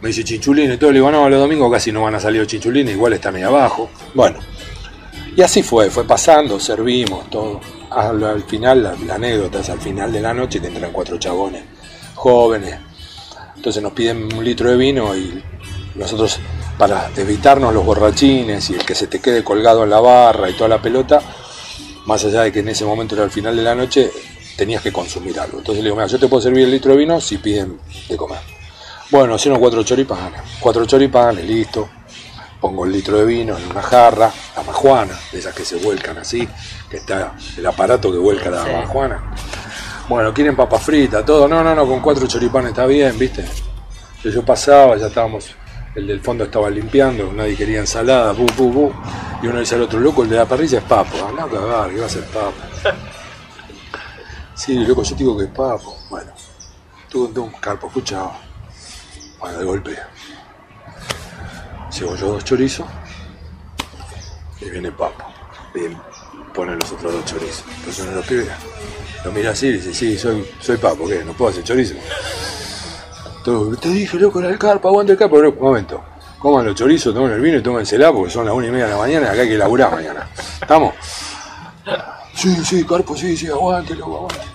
Me 0.00 0.08
dice 0.08 0.22
chinchulines 0.22 0.78
todo. 0.78 0.92
Le 0.92 0.98
digo, 0.98 1.10
no, 1.10 1.28
los 1.28 1.40
domingos 1.40 1.72
casi 1.72 1.90
no 1.90 2.02
van 2.02 2.14
a 2.14 2.20
salir 2.20 2.40
los 2.40 2.48
chinchulines, 2.48 2.94
igual 2.94 3.12
están 3.14 3.34
ahí 3.34 3.42
abajo. 3.42 3.90
Bueno, 4.14 4.38
y 5.36 5.42
así 5.42 5.64
fue, 5.64 5.90
fue 5.90 6.06
pasando, 6.06 6.60
servimos, 6.60 7.28
todo. 7.28 7.60
Al, 7.90 8.22
al 8.22 8.44
final, 8.44 8.84
la, 8.84 8.94
la 9.04 9.16
anécdota 9.16 9.60
es 9.60 9.68
al 9.68 9.80
final 9.80 10.12
de 10.12 10.20
la 10.20 10.32
noche 10.32 10.60
entran 10.62 10.92
cuatro 10.92 11.18
chabones 11.18 11.64
jóvenes. 12.14 12.78
Entonces 13.64 13.82
nos 13.82 13.94
piden 13.94 14.30
un 14.36 14.44
litro 14.44 14.68
de 14.68 14.76
vino 14.76 15.16
y 15.16 15.42
nosotros, 15.94 16.38
para 16.76 17.08
evitarnos 17.16 17.72
los 17.72 17.82
borrachines 17.82 18.68
y 18.68 18.74
el 18.74 18.84
que 18.84 18.94
se 18.94 19.06
te 19.06 19.20
quede 19.22 19.42
colgado 19.42 19.84
en 19.84 19.88
la 19.88 20.00
barra 20.00 20.50
y 20.50 20.52
toda 20.52 20.68
la 20.68 20.82
pelota, 20.82 21.22
más 22.04 22.22
allá 22.26 22.42
de 22.42 22.52
que 22.52 22.58
en 22.58 22.68
ese 22.68 22.84
momento 22.84 23.14
era 23.14 23.24
el 23.24 23.30
final 23.30 23.56
de 23.56 23.62
la 23.62 23.74
noche, 23.74 24.10
tenías 24.58 24.82
que 24.82 24.92
consumir 24.92 25.40
algo. 25.40 25.56
Entonces 25.60 25.82
le 25.82 25.84
digo, 25.88 25.96
mira, 25.96 26.08
yo 26.08 26.18
te 26.18 26.28
puedo 26.28 26.42
servir 26.42 26.64
el 26.64 26.72
litro 26.72 26.92
de 26.92 26.98
vino 26.98 27.18
si 27.22 27.38
piden 27.38 27.78
de 28.06 28.16
comer. 28.18 28.40
Bueno, 29.10 29.34
hicieron 29.36 29.58
cuatro 29.58 29.82
choripanes. 29.82 30.42
Cuatro 30.60 30.84
choripanes, 30.84 31.42
listo. 31.46 31.88
pongo 32.60 32.84
el 32.84 32.92
litro 32.92 33.16
de 33.16 33.24
vino 33.24 33.56
en 33.56 33.64
una 33.70 33.80
jarra, 33.82 34.30
la 34.56 34.62
majuana, 34.62 35.18
de 35.32 35.38
esas 35.38 35.54
que 35.54 35.64
se 35.64 35.76
vuelcan 35.76 36.18
así, 36.18 36.46
que 36.90 36.98
está 36.98 37.34
el 37.56 37.64
aparato 37.66 38.12
que 38.12 38.18
vuelca 38.18 38.50
la 38.50 38.62
Sí. 38.64 38.70
majuana. 38.72 39.34
Bueno, 40.08 40.34
quieren 40.34 40.54
papa 40.54 40.78
frita, 40.78 41.24
todo. 41.24 41.48
No, 41.48 41.64
no, 41.64 41.74
no, 41.74 41.86
con 41.86 42.00
cuatro 42.00 42.26
choripanes 42.26 42.70
está 42.70 42.84
bien, 42.86 43.18
¿viste? 43.18 43.44
Yo, 44.22 44.30
yo 44.30 44.44
pasaba, 44.44 44.96
ya 44.96 45.06
estábamos, 45.06 45.54
el 45.94 46.06
del 46.06 46.20
fondo 46.20 46.44
estaba 46.44 46.68
limpiando, 46.68 47.32
nadie 47.32 47.56
quería 47.56 47.80
ensalada, 47.80 48.34
pu, 48.34 48.44
pu, 48.46 48.72
pu. 48.72 48.92
Y 49.42 49.46
uno 49.46 49.60
dice 49.60 49.74
al 49.76 49.82
otro, 49.82 49.98
loco, 50.00 50.22
el 50.22 50.28
de 50.28 50.36
la 50.36 50.46
parrilla 50.46 50.78
es 50.78 50.84
papo. 50.84 51.26
Andá 51.26 51.44
a 51.44 51.48
cagar, 51.48 51.90
que 51.90 52.00
va 52.00 52.06
a 52.06 52.08
ser 52.08 52.24
papo. 52.24 52.52
Sí, 54.54 54.84
loco, 54.84 55.02
yo 55.02 55.16
digo 55.16 55.36
que 55.36 55.44
es 55.44 55.50
papo. 55.50 55.96
Bueno, 56.08 56.32
tú, 57.10 57.28
tú, 57.28 57.50
carpo, 57.60 57.88
escuchaba. 57.88 58.38
Bueno, 59.38 59.58
de 59.58 59.64
golpe. 59.64 59.98
Llevo 61.98 62.16
yo 62.16 62.32
dos 62.32 62.44
chorizos 62.44 62.86
y 64.60 64.70
viene 64.70 64.90
papo. 64.92 65.24
Y 65.74 65.88
pone 66.54 66.76
los 66.76 66.90
otros 66.92 67.12
dos 67.12 67.24
chorizos. 67.24 67.64
Entonces 67.78 68.02
uno 68.02 68.10
de 68.10 68.16
los 68.16 68.26
pibes 68.26 68.48
lo 69.24 69.32
mira 69.32 69.50
así 69.50 69.66
y 69.66 69.72
dice, 69.72 69.92
sí, 69.92 70.16
soy, 70.16 70.46
soy 70.60 70.76
papo, 70.76 71.06
¿qué? 71.06 71.24
¿No 71.24 71.32
puedo 71.32 71.50
hacer 71.50 71.64
chorizo? 71.64 71.94
Todo, 73.44 73.76
te 73.76 73.88
dije, 73.88 74.16
loco, 74.18 74.40
era 74.40 74.48
el 74.48 74.58
carpa, 74.58 74.88
aguanta 74.88 75.12
el 75.12 75.18
carpa. 75.18 75.36
Pero, 75.36 75.50
un 75.50 75.58
momento, 75.58 76.02
coman 76.38 76.64
los 76.64 76.74
chorizos, 76.74 77.12
tomen 77.12 77.32
el 77.32 77.40
vino 77.40 77.58
y 77.58 77.62
tómensela 77.62 78.12
porque 78.12 78.30
son 78.30 78.46
las 78.46 78.54
una 78.54 78.68
y 78.68 78.70
media 78.70 78.84
de 78.84 78.92
la 78.92 78.98
mañana 78.98 79.26
y 79.26 79.28
acá 79.30 79.42
hay 79.42 79.48
que 79.48 79.58
laburar 79.58 79.90
mañana. 79.90 80.28
¿Estamos? 80.60 80.94
Sí, 82.34 82.64
sí, 82.64 82.84
carpo, 82.84 83.16
sí, 83.16 83.36
sí, 83.36 83.48
aguante, 83.48 83.94
loco, 83.94 84.16
aguante. 84.16 84.54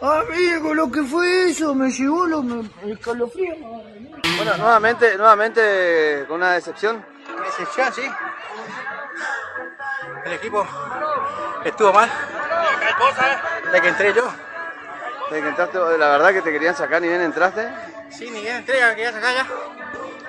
Amigo, 0.00 0.74
lo 0.74 0.90
que 0.90 1.02
fue 1.02 1.50
eso, 1.50 1.74
me 1.74 1.90
llegó 1.90 2.26
lo, 2.26 2.42
me, 2.42 2.68
el 2.82 2.92
escalofrío. 2.92 3.54
Bueno, 4.36 4.56
nuevamente, 4.58 5.16
nuevamente 5.16 6.24
con 6.28 6.36
una 6.36 6.52
decepción. 6.52 7.04
Decepción, 7.46 7.92
sí. 7.94 8.02
El 10.26 10.32
equipo 10.34 10.66
estuvo 11.64 11.92
mal. 11.92 12.10
De 13.72 13.80
que 13.80 13.88
entré 13.88 14.12
yo. 14.12 14.30
De 15.30 15.40
que 15.40 15.48
entraste, 15.48 15.78
la 15.78 16.08
verdad 16.08 16.32
que 16.32 16.42
te 16.42 16.52
querían 16.52 16.76
sacar 16.76 17.00
ni 17.00 17.08
bien 17.08 17.22
entraste. 17.22 17.66
Sí, 18.10 18.30
ni 18.30 18.42
bien 18.42 18.56
entré, 18.56 18.78
ya 18.78 18.88
me 18.88 18.96
quería 18.96 19.12
sacar 19.12 19.34
ya. 19.34 19.46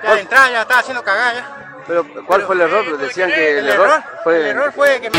Ya 0.02 0.14
de 0.14 0.20
entrada 0.20 0.50
ya 0.50 0.62
estaba 0.62 0.80
haciendo 0.80 1.04
cagada 1.04 1.34
ya. 1.34 1.74
Pero, 1.86 2.06
¿cuál 2.26 2.42
fue 2.42 2.54
el 2.54 2.60
error? 2.62 2.98
Decían 2.98 3.30
que 3.30 3.58
el, 3.58 3.66
El 3.66 3.68
error, 3.68 3.88
error, 3.88 4.04
fue... 4.24 4.36
el 4.36 4.46
error 4.46 4.72
fue 4.72 5.00
que 5.00 5.10
me 5.10 5.18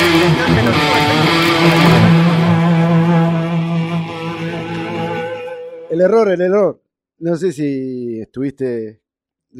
El 6.00 6.06
error, 6.06 6.32
el 6.32 6.39
error. 6.39 6.82
No 7.20 7.36
sé 7.36 7.52
si 7.52 8.22
estuviste, 8.22 9.02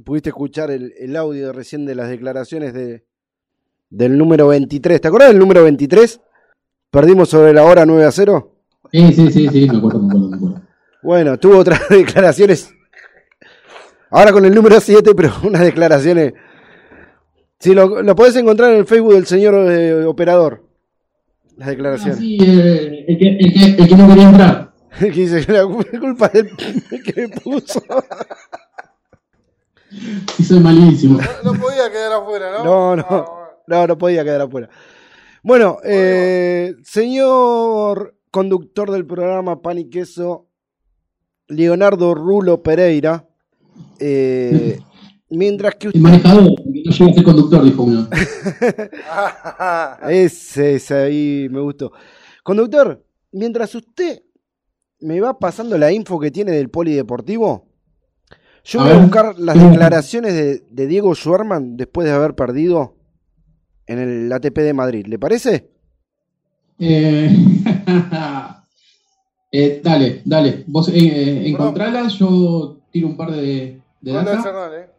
pudiste 0.06 0.30
escuchar 0.30 0.72
el, 0.72 0.94
el 0.98 1.18
audio 1.18 1.52
recién 1.52 1.86
de 1.86 1.96
las 1.96 2.08
declaraciones 2.08 2.74
de, 2.74 3.04
del 3.90 4.18
número 4.18 4.48
23. 4.48 5.02
¿Te 5.02 5.08
acuerdas 5.10 5.32
del 5.32 5.40
número 5.40 5.64
23? 5.64 6.22
Perdimos 6.92 7.28
sobre 7.28 7.52
la 7.52 7.66
hora 7.66 7.86
9 7.86 8.06
a 8.06 8.12
0. 8.14 8.56
Sí, 8.90 9.12
sí, 9.12 9.32
sí, 9.32 9.48
sí, 9.50 9.68
me 9.70 9.80
acuerdo, 9.80 10.00
me 10.00 10.08
acuerdo, 10.08 10.30
me 10.30 10.36
acuerdo. 10.38 10.62
Bueno, 11.04 11.38
tuvo 11.38 11.58
otras 11.58 11.82
declaraciones. 11.90 12.74
Ahora 14.10 14.32
con 14.32 14.46
el 14.46 14.56
número 14.56 14.80
7, 14.80 15.14
pero 15.16 15.34
unas 15.44 15.62
declaraciones. 15.62 16.36
Sí, 17.60 17.74
lo, 17.74 18.02
lo 18.02 18.16
podés 18.16 18.38
encontrar 18.38 18.72
en 18.72 18.78
el 18.78 18.86
Facebook 18.86 19.14
del 19.14 19.26
señor 19.26 19.56
eh, 19.70 20.06
operador. 20.06 20.64
Las 21.58 21.68
Ah, 21.68 21.72
declaraciones. 21.72 22.18
sí, 22.18 22.38
eh, 22.42 23.04
el, 23.10 23.18
que, 23.18 23.28
el, 23.28 23.54
que, 23.54 23.82
el 23.84 23.88
que 23.90 23.96
no 23.98 24.08
quería 24.08 24.30
entrar. 24.30 24.69
que 25.00 25.12
dice 25.12 25.46
que 25.46 25.52
la 25.52 25.66
culpa 25.66 26.30
del 26.30 26.56
que 27.06 27.22
me 27.22 27.30
puso. 27.30 27.82
Sí, 30.36 30.44
soy 30.44 30.60
malísimo. 30.60 31.20
No 31.44 31.54
podía 31.54 31.90
quedar 31.92 32.14
afuera, 32.14 32.52
¿no? 32.58 32.64
No, 32.64 32.96
no. 32.96 33.40
No, 33.68 33.88
no 33.88 33.98
podía 33.98 34.24
quedar 34.24 34.42
afuera. 34.42 34.70
Bueno, 35.44 35.78
eh, 35.84 36.76
señor 36.84 38.16
conductor 38.32 38.92
del 38.92 39.06
programa 39.06 39.62
Pan 39.62 39.78
y 39.78 39.90
Queso, 39.90 40.48
Leonardo 41.48 42.14
Rulo 42.14 42.62
Pereira, 42.62 43.28
eh, 44.00 44.80
mientras 45.30 45.76
que 45.76 45.88
El 45.88 45.90
usted... 45.90 46.02
manejador, 46.02 46.56
porque 46.56 46.82
no 46.84 46.92
llega 46.92 47.12
a 47.12 47.14
ser 47.14 47.24
conductor, 47.24 47.64
dijo 47.64 47.84
uno. 47.84 48.08
Ese, 50.10 50.76
ese 50.76 50.96
ahí 50.96 51.48
me 51.50 51.62
gustó. 51.62 51.92
Conductor, 52.44 53.04
mientras 53.32 53.74
usted 53.76 54.24
me 55.02 55.20
va 55.20 55.40
pasando 55.40 55.78
la 55.78 55.92
info 55.92 56.20
que 56.20 56.32
tiene 56.32 56.52
del 56.52 56.70
polideportivo, 56.70 57.66
yo 58.64 58.82
voy 58.82 58.92
a 58.92 59.00
buscar 59.00 59.40
las 59.40 59.56
declaraciones 59.70 60.34
de, 60.34 60.60
de 60.70 60.88
Diego 60.88 61.16
Schwarman 61.16 61.78
después 61.78 62.08
de 62.08 62.14
haber 62.14 62.36
perdido 62.36 62.96
en 63.88 64.00
el 64.00 64.32
ATP 64.32 64.58
de 64.60 64.74
Madrid. 64.74 65.06
¿Le 65.08 65.18
parece? 65.18 65.70
Eh, 66.80 67.30
eh, 69.52 69.82
dale, 69.84 70.22
dale. 70.26 70.64
Vos 70.68 70.90
eh, 70.90 70.94
eh, 70.96 71.50
encontralas, 71.50 72.14
yo 72.14 72.78
tiro 72.92 73.08
un 73.08 73.18
par 73.18 73.32
de, 73.32 73.82
de. 74.02 74.18
Arsenal, 74.18 74.74
¿eh? 74.76 74.90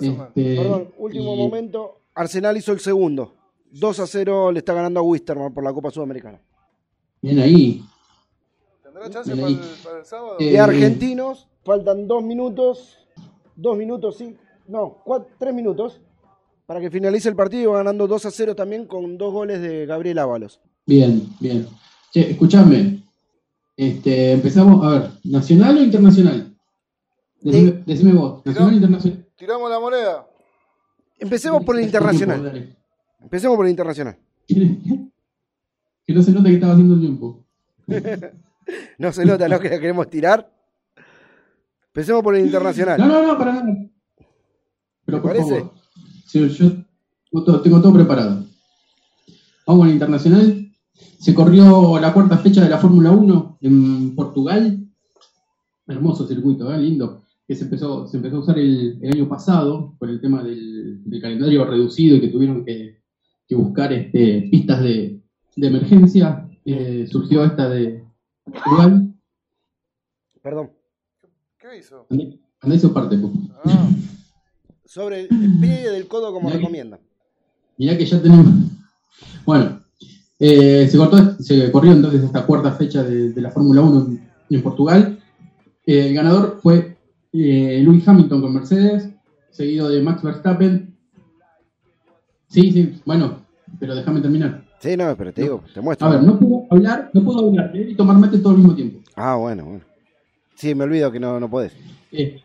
Este, 0.00 0.56
Perdón, 0.56 0.88
último 0.98 1.34
y- 1.34 1.38
momento. 1.38 2.00
Arsenal 2.14 2.56
hizo 2.56 2.72
el 2.72 2.80
segundo. 2.80 3.34
2 3.72 4.00
a 4.00 4.06
0 4.06 4.52
le 4.52 4.60
está 4.60 4.72
ganando 4.72 5.00
a 5.00 5.02
Wisterman 5.02 5.52
por 5.52 5.64
la 5.64 5.72
Copa 5.72 5.90
Sudamericana. 5.90 6.40
Bien 7.20 7.40
ahí. 7.40 7.82
¿Tendrá 9.04 9.22
chance 9.22 9.34
Bien 9.34 9.40
para 9.46 9.48
ahí. 9.48 9.70
el, 9.76 9.82
para 9.84 9.98
el 9.98 10.04
sábado? 10.04 10.36
Eh, 10.40 10.50
De 10.52 10.58
argentinos, 10.60 11.48
faltan 11.64 12.06
dos 12.08 12.22
minutos. 12.22 12.98
Dos 13.56 13.76
minutos, 13.76 14.16
sí. 14.16 14.36
No, 14.66 14.98
cuatro, 15.04 15.28
tres 15.38 15.54
minutos. 15.54 16.00
Para 16.66 16.80
que 16.80 16.90
finalice 16.90 17.28
el 17.28 17.36
partido, 17.36 17.72
ganando 17.72 18.06
2 18.06 18.24
a 18.26 18.30
0 18.30 18.54
también 18.56 18.86
con 18.86 19.18
dos 19.18 19.32
goles 19.32 19.60
de 19.60 19.84
Gabriel 19.84 20.18
Ábalos. 20.18 20.60
Bien, 20.86 21.28
bien. 21.38 21.68
Che, 22.10 22.30
escuchame. 22.30 23.02
Este, 23.76 24.32
empezamos, 24.32 24.84
a 24.86 24.90
ver, 24.90 25.10
¿nacional 25.24 25.76
o 25.76 25.82
internacional? 25.82 26.56
Decime, 27.42 27.82
decime 27.84 28.12
vos, 28.14 28.40
¿nacional 28.46 28.72
o 28.72 28.76
internacional? 28.76 29.26
Tiramos 29.36 29.68
la 29.70 29.80
moneda. 29.80 30.26
Empecemos 31.18 31.62
por 31.64 31.76
el 31.76 31.84
internacional. 31.84 32.74
Empecemos 33.20 33.56
por 33.56 33.66
el 33.66 33.70
internacional. 33.70 34.16
Que 36.06 36.12
no 36.12 36.22
se 36.22 36.32
nota 36.32 36.50
que 36.50 36.54
estaba 36.56 36.74
haciendo 36.74 36.94
el 36.96 37.00
tiempo. 37.00 37.46
No 38.98 39.12
se 39.12 39.24
nota, 39.24 39.48
¿no? 39.48 39.58
Que 39.58 39.68
la 39.70 39.80
queremos 39.80 40.08
tirar. 40.08 40.50
Empecemos 41.88 42.22
por 42.22 42.34
el 42.36 42.44
internacional. 42.46 42.98
No, 42.98 43.06
no, 43.06 43.26
no, 43.26 43.38
para 43.38 43.52
nada. 43.54 43.76
Pero 45.04 45.18
¿Te 45.18 45.22
por 45.22 45.32
parece? 45.32 45.60
favor. 45.60 45.72
Sí, 46.26 46.48
yo 46.48 46.68
tengo 47.30 47.44
todo, 47.44 47.60
tengo 47.60 47.80
todo 47.80 47.92
preparado. 47.92 48.44
Vamos 49.66 49.86
al 49.86 49.92
internacional. 49.92 50.72
Se 51.18 51.34
corrió 51.34 51.98
la 52.00 52.12
cuarta 52.12 52.38
fecha 52.38 52.62
de 52.62 52.68
la 52.70 52.78
Fórmula 52.78 53.10
1 53.10 53.58
en 53.62 54.14
Portugal. 54.14 54.86
Hermoso 55.86 56.26
circuito, 56.26 56.72
¿eh? 56.72 56.78
lindo. 56.78 57.22
Que 57.46 57.54
se 57.54 57.64
empezó, 57.64 58.06
se 58.06 58.16
empezó 58.16 58.36
a 58.36 58.40
usar 58.40 58.58
el, 58.58 58.98
el 59.02 59.12
año 59.12 59.28
pasado 59.28 59.94
por 59.98 60.08
el 60.08 60.20
tema 60.20 60.42
del, 60.42 61.02
del 61.04 61.20
calendario 61.20 61.64
reducido 61.64 62.16
y 62.16 62.20
que 62.20 62.28
tuvieron 62.28 62.64
que, 62.64 63.02
que 63.46 63.54
buscar 63.54 63.92
este, 63.92 64.48
pistas 64.50 64.82
de, 64.82 65.20
de 65.56 65.66
emergencia. 65.66 66.48
Eh, 66.64 67.06
surgió 67.10 67.44
esta 67.44 67.68
de 67.68 68.03
Portugal. 68.44 69.14
Perdón. 70.42 70.70
¿Qué 71.58 71.78
hizo? 71.78 72.06
Andá, 72.60 72.74
hizo 72.76 72.92
parte, 72.92 73.16
po. 73.18 73.32
Ah, 73.64 73.88
Sobre 74.84 75.22
el 75.22 75.28
pie 75.60 75.90
del 75.90 76.06
codo 76.08 76.32
como 76.32 76.46
Mirá 76.48 76.52
que- 76.52 76.58
recomienda. 76.58 76.98
Mirá 77.78 77.96
que 77.98 78.06
ya 78.06 78.20
tenemos. 78.22 78.46
Bueno, 79.46 79.82
eh, 80.38 80.86
se, 80.88 80.96
cortó, 80.98 81.42
se 81.42 81.70
corrió 81.72 81.92
entonces 81.92 82.22
esta 82.22 82.46
cuarta 82.46 82.72
fecha 82.72 83.02
de, 83.02 83.32
de 83.32 83.40
la 83.40 83.50
Fórmula 83.50 83.80
1 83.80 84.06
en, 84.06 84.30
en 84.50 84.62
Portugal. 84.62 85.18
Eh, 85.86 86.08
el 86.08 86.14
ganador 86.14 86.60
fue 86.62 86.96
eh, 87.32 87.80
Lewis 87.82 88.06
Hamilton 88.06 88.40
con 88.42 88.54
Mercedes, 88.54 89.08
seguido 89.50 89.88
de 89.88 90.02
Max 90.02 90.22
Verstappen. 90.22 90.94
Sí, 92.48 92.70
sí, 92.70 93.00
bueno, 93.04 93.44
pero 93.80 93.94
déjame 93.94 94.20
terminar. 94.20 94.63
Sí, 94.84 94.98
no, 94.98 95.16
pero 95.16 95.32
te 95.32 95.40
digo, 95.40 95.62
te 95.72 95.80
muestro. 95.80 96.06
A 96.06 96.10
ver, 96.10 96.22
no 96.22 96.38
puedo 96.38 96.66
hablar, 96.68 97.10
no 97.14 97.24
puedo 97.24 97.48
hablar, 97.48 97.70
leer 97.72 97.88
y 97.88 97.94
tomar 97.94 98.18
mate 98.18 98.36
todo 98.36 98.50
al 98.50 98.58
mismo 98.58 98.74
tiempo. 98.74 99.00
Ah, 99.16 99.34
bueno, 99.36 99.64
bueno. 99.64 99.80
Sí, 100.56 100.74
me 100.74 100.84
olvido 100.84 101.10
que 101.10 101.18
no, 101.18 101.40
no 101.40 101.48
podés. 101.48 101.72
Eh, 102.12 102.42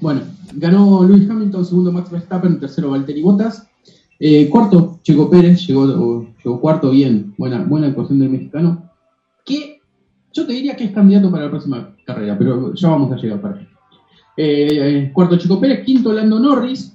Bueno, 0.00 0.22
ganó 0.54 1.04
Lewis 1.04 1.30
Hamilton, 1.30 1.64
segundo 1.64 1.92
Max 1.92 2.10
Verstappen, 2.10 2.58
tercero 2.58 2.90
Valtteri 2.90 3.22
Bottas. 3.22 3.68
Eh, 4.18 4.48
cuarto, 4.50 4.98
Checo 5.04 5.30
Pérez, 5.30 5.64
llegó, 5.64 6.26
llegó 6.44 6.60
cuarto, 6.60 6.90
bien, 6.90 7.32
buena, 7.38 7.62
buena 7.62 7.86
actuación 7.86 8.18
del 8.18 8.30
mexicano. 8.30 8.90
Que 9.44 9.80
yo 10.32 10.44
te 10.44 10.54
diría 10.54 10.74
que 10.74 10.86
es 10.86 10.90
candidato 10.90 11.30
para 11.30 11.44
la 11.44 11.50
próxima 11.50 11.94
carrera, 12.04 12.36
pero 12.36 12.74
ya 12.74 12.88
vamos 12.88 13.12
a 13.12 13.16
llegar 13.16 13.40
para 13.40 13.58
ahí. 13.58 13.68
Eh, 14.36 15.10
cuarto, 15.14 15.38
Checo 15.38 15.60
Pérez, 15.60 15.84
quinto, 15.84 16.12
Lando 16.12 16.40
Norris. 16.40 16.93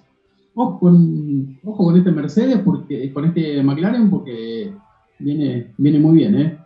Ojo 0.61 0.77
con, 0.77 1.57
ojo 1.63 1.85
con 1.85 1.95
este 1.97 2.11
Mercedes, 2.11 2.59
porque, 2.65 3.13
con 3.13 3.23
este 3.23 3.63
McLaren, 3.63 4.09
porque 4.09 4.73
viene, 5.17 5.71
viene 5.77 5.99
muy 5.99 6.17
bien. 6.17 6.35
¿eh? 6.35 6.57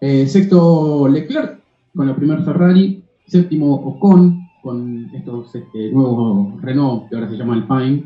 Eh, 0.00 0.26
sexto, 0.28 1.08
Leclerc, 1.08 1.58
con 1.96 2.06
la 2.06 2.14
primer 2.14 2.44
Ferrari. 2.44 3.02
Séptimo, 3.26 3.74
Ocon, 3.74 4.40
con 4.62 5.10
estos 5.14 5.52
este, 5.54 5.90
nuevos 5.90 6.62
Renault, 6.62 7.08
que 7.08 7.16
ahora 7.16 7.28
se 7.28 7.36
llama 7.36 7.54
Alpine. 7.54 8.04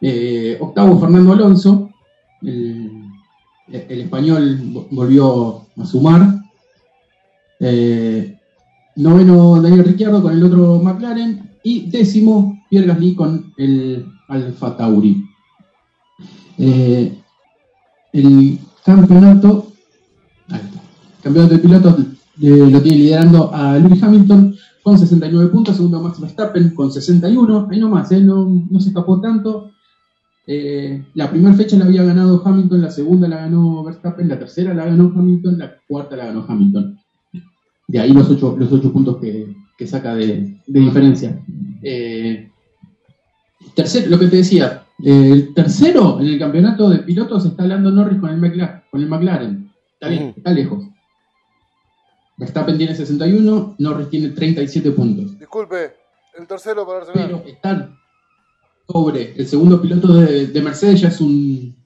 Eh, 0.00 0.56
octavo, 0.60 0.98
Fernando 0.98 1.32
Alonso. 1.32 1.90
El, 2.42 3.04
el 3.68 4.00
español 4.00 4.58
vo- 4.72 4.88
volvió 4.90 5.62
a 5.76 5.84
sumar. 5.84 6.40
Eh, 7.60 8.36
noveno, 8.96 9.62
Daniel 9.62 9.84
Ricciardo 9.84 10.20
con 10.22 10.32
el 10.32 10.42
otro 10.42 10.80
McLaren. 10.82 11.50
Y 11.62 11.88
décimo, 11.90 12.58
Pierre 12.68 12.88
Gasly 12.88 13.14
con 13.14 13.52
el 13.58 14.06
Alfa 14.30 14.76
Tauri. 14.76 15.24
Eh, 16.58 17.18
el 18.12 18.58
campeonato, 18.84 19.72
está. 20.48 20.60
campeonato 21.22 21.54
de 21.54 21.60
pilotos 21.60 21.96
lo 22.36 22.80
tiene 22.80 22.98
liderando 22.98 23.52
a 23.52 23.76
Lewis 23.78 24.02
Hamilton 24.02 24.56
con 24.82 24.98
69 24.98 25.50
puntos, 25.50 25.76
segundo 25.76 26.00
Max 26.00 26.20
Verstappen 26.20 26.74
con 26.74 26.90
61, 26.90 27.68
ahí 27.70 27.78
nomás, 27.78 28.10
¿eh? 28.12 28.20
no, 28.20 28.66
se 28.78 28.88
escapó 28.88 29.20
tanto. 29.20 29.72
Eh, 30.46 31.04
la 31.14 31.30
primera 31.30 31.54
fecha 31.54 31.76
la 31.76 31.84
había 31.84 32.02
ganado 32.02 32.42
Hamilton, 32.44 32.80
la 32.80 32.90
segunda 32.90 33.28
la 33.28 33.36
ganó 33.36 33.84
Verstappen, 33.84 34.28
la 34.28 34.38
tercera 34.38 34.72
la 34.72 34.86
ganó 34.86 35.12
Hamilton, 35.14 35.58
la 35.58 35.76
cuarta 35.86 36.16
la 36.16 36.26
ganó 36.26 36.44
Hamilton. 36.48 36.98
De 37.86 38.00
ahí 38.00 38.12
los 38.12 38.30
ocho, 38.30 38.56
los 38.58 38.72
ocho 38.72 38.92
puntos 38.92 39.18
que, 39.18 39.86
saca 39.86 40.14
de, 40.14 40.60
de 40.66 40.80
diferencia. 40.80 41.42
Eh, 41.82 42.49
tercero, 43.74 44.08
lo 44.08 44.18
que 44.18 44.26
te 44.26 44.36
decía, 44.36 44.84
eh, 45.02 45.30
el 45.32 45.54
tercero 45.54 46.20
en 46.20 46.26
el 46.26 46.38
campeonato 46.38 46.88
de 46.90 46.98
pilotos 46.98 47.44
está 47.46 47.64
Lando 47.64 47.90
Norris 47.90 48.20
con 48.20 48.30
el 48.30 48.36
McLaren. 48.36 48.82
Con 48.90 49.00
el 49.00 49.08
McLaren. 49.08 49.70
Está 49.94 50.08
bien, 50.08 50.34
está 50.36 50.52
lejos. 50.52 50.84
Verstappen 52.36 52.78
tiene 52.78 52.94
61, 52.94 53.76
Norris 53.78 54.08
tiene 54.08 54.30
37 54.30 54.90
puntos. 54.92 55.38
Disculpe, 55.38 55.92
el 56.38 56.46
tercero 56.46 56.86
para 56.86 57.00
Arsenal. 57.00 57.26
Pero 57.26 57.44
estar 57.46 57.90
sobre 58.88 59.34
el 59.36 59.46
segundo 59.46 59.80
piloto 59.80 60.14
de, 60.14 60.46
de 60.46 60.62
Mercedes 60.62 61.02
ya 61.02 61.08
es 61.08 61.20
un. 61.20 61.76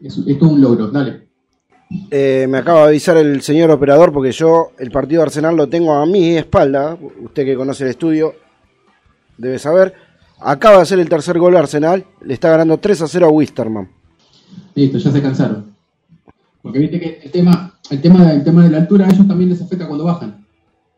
Es, 0.00 0.18
es 0.18 0.38
todo 0.38 0.50
un 0.50 0.60
logro, 0.60 0.88
dale. 0.88 1.28
Eh, 2.10 2.46
me 2.48 2.58
acaba 2.58 2.82
de 2.82 2.88
avisar 2.88 3.16
el 3.16 3.42
señor 3.42 3.70
operador 3.70 4.12
porque 4.12 4.32
yo 4.32 4.72
el 4.78 4.90
partido 4.90 5.20
de 5.20 5.26
Arsenal 5.26 5.56
lo 5.56 5.68
tengo 5.68 5.92
a 5.94 6.06
mi 6.06 6.36
espalda. 6.36 6.96
Usted 7.20 7.44
que 7.44 7.56
conoce 7.56 7.84
el 7.84 7.90
estudio 7.90 8.34
debe 9.36 9.58
saber. 9.58 9.94
Acaba 10.44 10.76
de 10.76 10.82
hacer 10.82 10.98
el 10.98 11.08
tercer 11.08 11.38
gol 11.38 11.56
Arsenal. 11.56 12.04
Le 12.20 12.34
está 12.34 12.50
ganando 12.50 12.78
3 12.78 13.02
a 13.02 13.08
0 13.08 13.26
a 13.26 13.30
Wisterman. 13.30 13.90
Listo, 14.74 14.98
ya 14.98 15.10
se 15.10 15.22
cansaron. 15.22 15.74
Porque 16.62 16.78
viste 16.78 17.00
que 17.00 17.20
el 17.24 17.30
tema, 17.30 17.78
el 17.90 18.00
tema, 18.00 18.32
el 18.32 18.44
tema 18.44 18.62
de 18.64 18.70
la 18.70 18.78
altura 18.78 19.06
a 19.06 19.10
ellos 19.10 19.26
también 19.26 19.50
les 19.50 19.60
afecta 19.60 19.86
cuando 19.86 20.04
bajan. 20.04 20.46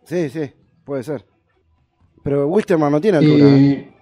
Sí, 0.04 0.28
sí, 0.28 0.50
puede 0.84 1.02
ser. 1.02 1.24
Pero 2.22 2.46
Wisterman 2.48 2.92
no 2.92 3.00
tiene 3.00 3.18
altura. 3.18 3.44
¿eh? 3.46 3.92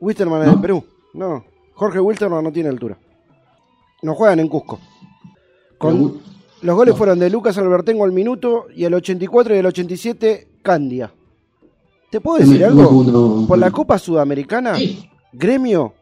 Wisterman 0.00 0.42
es 0.42 0.48
¿no? 0.48 0.54
de 0.56 0.60
Perú. 0.62 0.84
No, 1.14 1.44
Jorge 1.74 2.00
Wisterman 2.00 2.42
no 2.42 2.52
tiene 2.52 2.68
altura. 2.68 2.98
No 4.02 4.14
juegan 4.14 4.40
en 4.40 4.48
Cusco. 4.48 4.80
Con- 5.78 6.20
los 6.62 6.76
goles 6.76 6.94
no. 6.94 6.98
fueron 6.98 7.18
de 7.18 7.30
Lucas 7.30 7.56
Albertengo 7.56 8.04
al 8.04 8.12
minuto 8.12 8.66
y 8.74 8.84
al 8.84 8.94
84 8.94 9.54
y 9.54 9.58
al 9.58 9.66
87 9.66 10.48
Candia. 10.62 11.12
¿Te 12.10 12.20
puedo 12.20 12.38
decir 12.38 12.64
algo? 12.64 13.46
Por 13.46 13.58
la 13.58 13.70
Copa 13.70 13.98
Sudamericana. 13.98 14.76
Gremio 15.32 15.94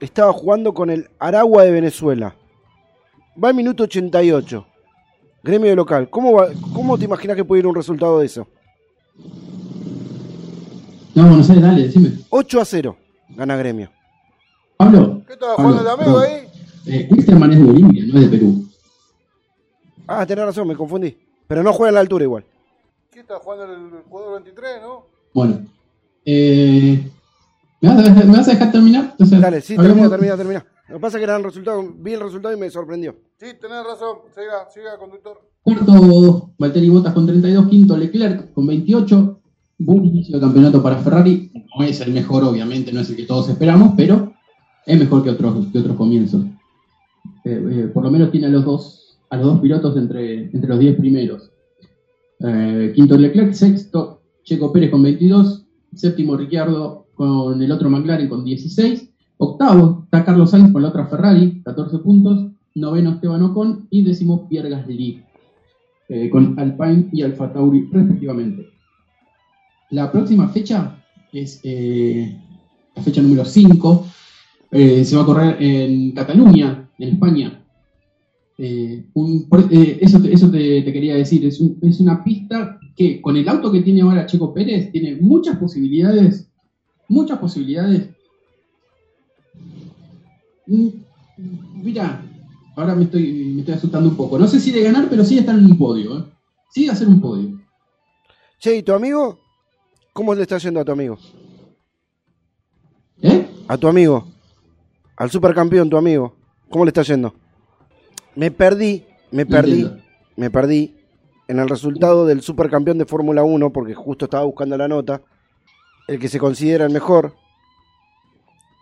estaba 0.00 0.32
jugando 0.32 0.74
con 0.74 0.90
el 0.90 1.08
Aragua 1.18 1.64
de 1.64 1.70
Venezuela. 1.70 2.34
Va 3.42 3.48
al 3.48 3.54
minuto 3.54 3.84
88. 3.84 4.66
Gremio 5.42 5.70
de 5.70 5.76
local. 5.76 6.10
¿Cómo, 6.10 6.32
va- 6.32 6.48
¿Cómo 6.74 6.98
te 6.98 7.04
imaginas 7.06 7.36
que 7.36 7.44
puede 7.44 7.60
ir 7.60 7.66
un 7.66 7.74
resultado 7.74 8.18
de 8.18 8.26
eso? 8.26 8.46
No, 11.14 11.36
no 11.36 11.42
sé, 11.42 11.58
dale, 11.60 11.82
decime. 11.84 12.12
8 12.30 12.60
a 12.60 12.64
0 12.64 12.96
gana 13.30 13.56
Gremio. 13.56 13.90
Pablo. 14.76 15.22
¿Qué 15.26 15.32
estaba 15.32 15.54
jugando 15.54 15.80
el 15.82 15.88
amigo 15.88 16.18
ahí? 16.18 16.46
Eh, 16.86 17.08
Wisterman 17.10 17.52
es 17.52 17.58
de 17.58 17.64
Bolivia, 17.64 18.04
no 18.06 18.20
es 18.20 18.30
de 18.30 18.36
Perú. 18.38 18.64
Ah, 20.06 20.24
tenés 20.26 20.44
razón, 20.44 20.68
me 20.68 20.76
confundí. 20.76 21.16
Pero 21.46 21.62
no 21.62 21.72
juega 21.72 21.88
en 21.88 21.94
la 21.94 22.00
altura 22.00 22.24
igual. 22.24 22.44
¿Qué 23.10 23.20
estaba 23.20 23.40
jugando 23.40 23.64
el 23.64 24.02
jugador 24.08 24.34
23, 24.42 24.82
no? 24.82 25.06
Bueno. 25.32 25.66
Eh, 26.24 27.10
¿me, 27.80 27.88
vas 27.88 27.98
a 27.98 28.02
dejar, 28.02 28.26
me 28.26 28.36
vas 28.36 28.48
a 28.48 28.52
dejar 28.52 28.72
terminar? 28.72 29.14
Sea, 29.24 29.40
Dale, 29.40 29.60
sí, 29.60 29.76
termina, 29.76 30.08
termina, 30.08 30.36
termina. 30.36 30.66
Lo 30.88 30.94
que 30.96 31.00
pasa 31.00 31.18
es 31.18 31.20
que 31.20 31.24
era 31.24 31.36
el 31.36 31.44
resultado, 31.44 31.82
vi 31.98 32.14
el 32.14 32.20
resultado 32.20 32.54
y 32.54 32.58
me 32.58 32.70
sorprendió. 32.70 33.14
Sí, 33.36 33.46
tenés 33.60 33.84
razón. 33.84 34.18
Siga, 34.34 34.70
siga, 34.72 34.98
conductor. 34.98 35.40
Cuarto, 35.62 36.54
Valtteri 36.58 36.88
Bottas 36.88 37.12
con 37.12 37.26
32, 37.26 37.68
quinto 37.68 37.96
Leclerc 37.96 38.52
con 38.52 38.66
28. 38.66 39.40
Buen 39.80 40.04
inicio 40.06 40.36
de 40.36 40.40
campeonato 40.40 40.82
para 40.82 40.96
Ferrari. 40.96 41.52
No 41.78 41.84
es 41.84 42.00
el 42.00 42.12
mejor, 42.12 42.42
obviamente, 42.44 42.90
no 42.92 43.00
es 43.00 43.10
el 43.10 43.16
que 43.16 43.26
todos 43.26 43.48
esperamos, 43.48 43.92
pero 43.96 44.32
es 44.86 44.98
mejor 44.98 45.22
que 45.22 45.30
otros, 45.30 45.66
que 45.72 45.78
otros 45.78 45.96
comienzos. 45.96 46.44
Eh, 47.44 47.62
eh, 47.70 47.90
por 47.92 48.02
lo 48.02 48.10
menos 48.10 48.30
tiene 48.30 48.46
a 48.46 48.50
los 48.50 48.64
dos, 48.64 49.20
a 49.28 49.36
los 49.36 49.46
dos 49.46 49.60
pilotos 49.60 49.96
entre, 49.96 50.44
entre 50.44 50.68
los 50.68 50.78
10 50.78 50.96
primeros. 50.96 51.50
Eh, 52.40 52.92
quinto 52.94 53.16
Leclerc, 53.16 53.52
sexto 53.52 54.17
Checo 54.48 54.72
Pérez 54.72 54.90
con 54.90 55.02
22, 55.02 55.66
séptimo 55.94 56.34
Ricciardo 56.34 57.08
con 57.14 57.60
el 57.60 57.70
otro 57.70 57.90
McLaren 57.90 58.30
con 58.30 58.44
16, 58.44 59.10
octavo 59.36 60.02
está 60.04 60.24
Carlos 60.24 60.50
Sainz 60.52 60.72
con 60.72 60.80
la 60.80 60.88
otra 60.88 61.06
Ferrari, 61.06 61.60
14 61.62 61.98
puntos, 61.98 62.46
noveno 62.74 63.10
Esteban 63.10 63.42
Ocon 63.42 63.86
y 63.90 64.02
décimo 64.02 64.48
Pierre 64.48 64.70
Gasly 64.70 65.22
eh, 66.08 66.30
con 66.30 66.58
Alpine 66.58 67.10
y 67.12 67.20
Alfa 67.22 67.52
Tauri 67.52 67.90
respectivamente. 67.92 68.70
La 69.90 70.10
próxima 70.10 70.48
fecha 70.48 70.96
es 71.30 71.60
eh, 71.64 72.34
la 72.96 73.02
fecha 73.02 73.20
número 73.20 73.44
5, 73.44 74.06
se 74.72 75.16
va 75.16 75.22
a 75.22 75.26
correr 75.26 75.56
en 75.62 76.12
Cataluña, 76.12 76.88
en 76.98 77.08
España. 77.10 77.62
Eh, 78.56 79.04
eh, 79.70 79.98
eso 80.00 80.18
eso 80.24 80.50
te- 80.50 80.84
quería 80.84 81.16
decir, 81.16 81.44
es, 81.44 81.62
es 81.82 82.00
una 82.00 82.24
pista 82.24 82.77
que 82.98 83.22
con 83.22 83.36
el 83.36 83.48
auto 83.48 83.70
que 83.70 83.80
tiene 83.82 84.02
ahora 84.02 84.26
Checo 84.26 84.52
Pérez 84.52 84.90
tiene 84.90 85.14
muchas 85.14 85.56
posibilidades, 85.56 86.50
muchas 87.08 87.38
posibilidades. 87.38 88.08
Mm, 90.66 90.88
Mira, 91.82 92.20
ahora 92.74 92.96
me 92.96 93.04
estoy, 93.04 93.52
me 93.54 93.60
estoy 93.60 93.74
asustando 93.74 94.08
un 94.08 94.16
poco. 94.16 94.38
No 94.38 94.48
sé 94.48 94.58
si 94.58 94.72
de 94.72 94.82
ganar, 94.82 95.08
pero 95.08 95.24
sí 95.24 95.34
de 95.34 95.40
estar 95.40 95.56
en 95.56 95.66
un 95.66 95.78
podio. 95.78 96.18
¿eh? 96.18 96.24
Sí 96.70 96.84
de 96.86 96.90
hacer 96.90 97.06
un 97.06 97.20
podio. 97.20 97.60
Che, 98.58 98.76
¿y 98.76 98.82
tu 98.82 98.92
amigo? 98.92 99.38
¿Cómo 100.12 100.34
le 100.34 100.42
está 100.42 100.58
yendo 100.58 100.80
a 100.80 100.84
tu 100.84 100.90
amigo? 100.90 101.16
¿Eh? 103.22 103.46
A 103.68 103.78
tu 103.78 103.86
amigo. 103.86 104.26
Al 105.16 105.30
supercampeón, 105.30 105.88
tu 105.88 105.96
amigo. 105.96 106.34
¿Cómo 106.68 106.84
le 106.84 106.88
está 106.88 107.02
yendo? 107.02 107.32
Me 108.34 108.50
perdí, 108.50 109.04
me 109.30 109.46
perdí, 109.46 109.82
entiendo. 109.82 110.02
me 110.36 110.50
perdí 110.50 110.97
en 111.48 111.58
el 111.58 111.68
resultado 111.68 112.26
del 112.26 112.42
supercampeón 112.42 112.98
de 112.98 113.06
Fórmula 113.06 113.42
1 113.42 113.72
porque 113.72 113.94
justo 113.94 114.26
estaba 114.26 114.44
buscando 114.44 114.76
la 114.76 114.86
nota. 114.88 115.20
El 116.06 116.18
que 116.18 116.28
se 116.28 116.38
considera 116.38 116.84
el 116.86 116.92
mejor. 116.92 117.34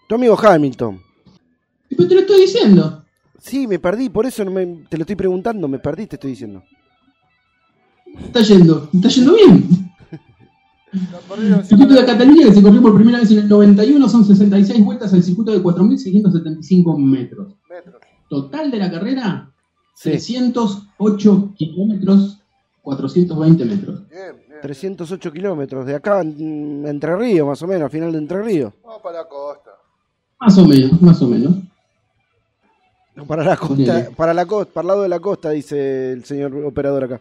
Tu 0.08 0.14
amigo 0.14 0.38
Hamilton. 0.38 1.00
Pero 1.88 2.08
te 2.08 2.14
lo 2.14 2.20
estoy 2.20 2.40
diciendo. 2.42 3.04
Sí, 3.38 3.66
me 3.66 3.78
perdí, 3.78 4.08
por 4.08 4.26
eso 4.26 4.44
no 4.44 4.50
me- 4.50 4.84
te 4.88 4.96
lo 4.96 5.02
estoy 5.02 5.16
preguntando, 5.16 5.68
me 5.68 5.78
perdí, 5.78 6.06
te 6.06 6.16
estoy 6.16 6.30
diciendo. 6.30 6.62
Está 8.18 8.40
yendo, 8.42 8.88
está 8.92 9.08
yendo 9.08 9.34
bien. 9.34 9.68
El 10.92 11.64
circuito 11.64 11.94
de 11.94 12.00
de- 12.00 12.06
Cataluña 12.06 12.46
que 12.46 12.54
se 12.54 12.62
corrió 12.62 12.80
por 12.80 12.94
primera 12.94 13.18
vez 13.20 13.30
en 13.30 13.38
el 13.40 13.48
91 13.48 14.08
son 14.08 14.24
66 14.24 14.84
vueltas 14.84 15.12
al 15.12 15.22
circuito 15.22 15.52
de 15.52 15.62
4.675 15.62 16.96
metros. 16.98 17.54
metros. 17.68 17.96
Total 18.28 18.70
de 18.70 18.78
la 18.78 18.90
carrera, 18.90 19.50
Sí, 19.94 20.10
308 20.10 21.52
kilómetros, 21.56 22.35
420 22.86 23.64
metros. 23.64 24.08
Bien, 24.08 24.36
bien. 24.48 24.60
308 24.62 25.32
kilómetros, 25.32 25.84
de 25.86 25.96
acá 25.96 26.20
en 26.20 26.86
Entre 26.86 27.16
Ríos, 27.16 27.44
más 27.44 27.60
o 27.60 27.66
menos, 27.66 27.86
a 27.86 27.88
final 27.88 28.12
de 28.12 28.18
Entre 28.18 28.40
Ríos. 28.40 28.72
Vamos 28.84 29.02
para 29.02 29.18
la 29.22 29.28
costa. 29.28 29.72
Más 30.38 30.56
o 30.56 30.64
menos, 30.64 31.02
más 31.02 31.20
o 31.20 31.26
menos. 31.26 31.56
Para 33.26 33.42
la 33.42 33.56
costa, 33.56 34.08
para 34.16 34.32
la 34.32 34.46
costa, 34.46 34.72
para 34.72 34.82
el 34.82 34.86
lado 34.86 35.02
de 35.02 35.08
la 35.08 35.18
costa, 35.18 35.50
dice 35.50 36.12
el 36.12 36.24
señor 36.24 36.54
operador 36.64 37.02
acá. 37.02 37.20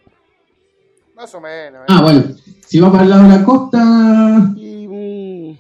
Más 1.16 1.34
o 1.34 1.41
menos. 1.41 1.82
¿eh? 1.82 1.86
Ah, 1.88 2.01
bueno, 2.03 2.24
si 2.68 2.80
va 2.80 2.91
para 2.91 3.03
el 3.05 3.09
lado 3.09 3.24
de 3.24 3.30
la 3.30 3.43
costa... 3.43 4.53
Y, 4.57 4.88
mm, 4.88 5.57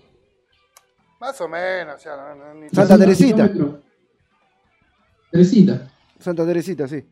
Más 1.19 1.41
o 1.41 1.47
menos. 1.47 1.95
O 1.95 1.99
sea, 1.99 2.15
no, 2.15 2.35
no, 2.35 2.53
ni 2.53 2.69
Santa 2.69 2.95
300 2.95 2.99
Teresita. 2.99 3.51
kilómetros. 3.51 3.83
Teresita. 5.31 5.91
Santa 6.19 6.45
Teresita, 6.45 6.87
sí. 6.87 7.03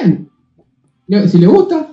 Bien. 0.00 0.30
Ya, 1.08 1.28
Si 1.28 1.36
le 1.36 1.46
gusta. 1.46 1.88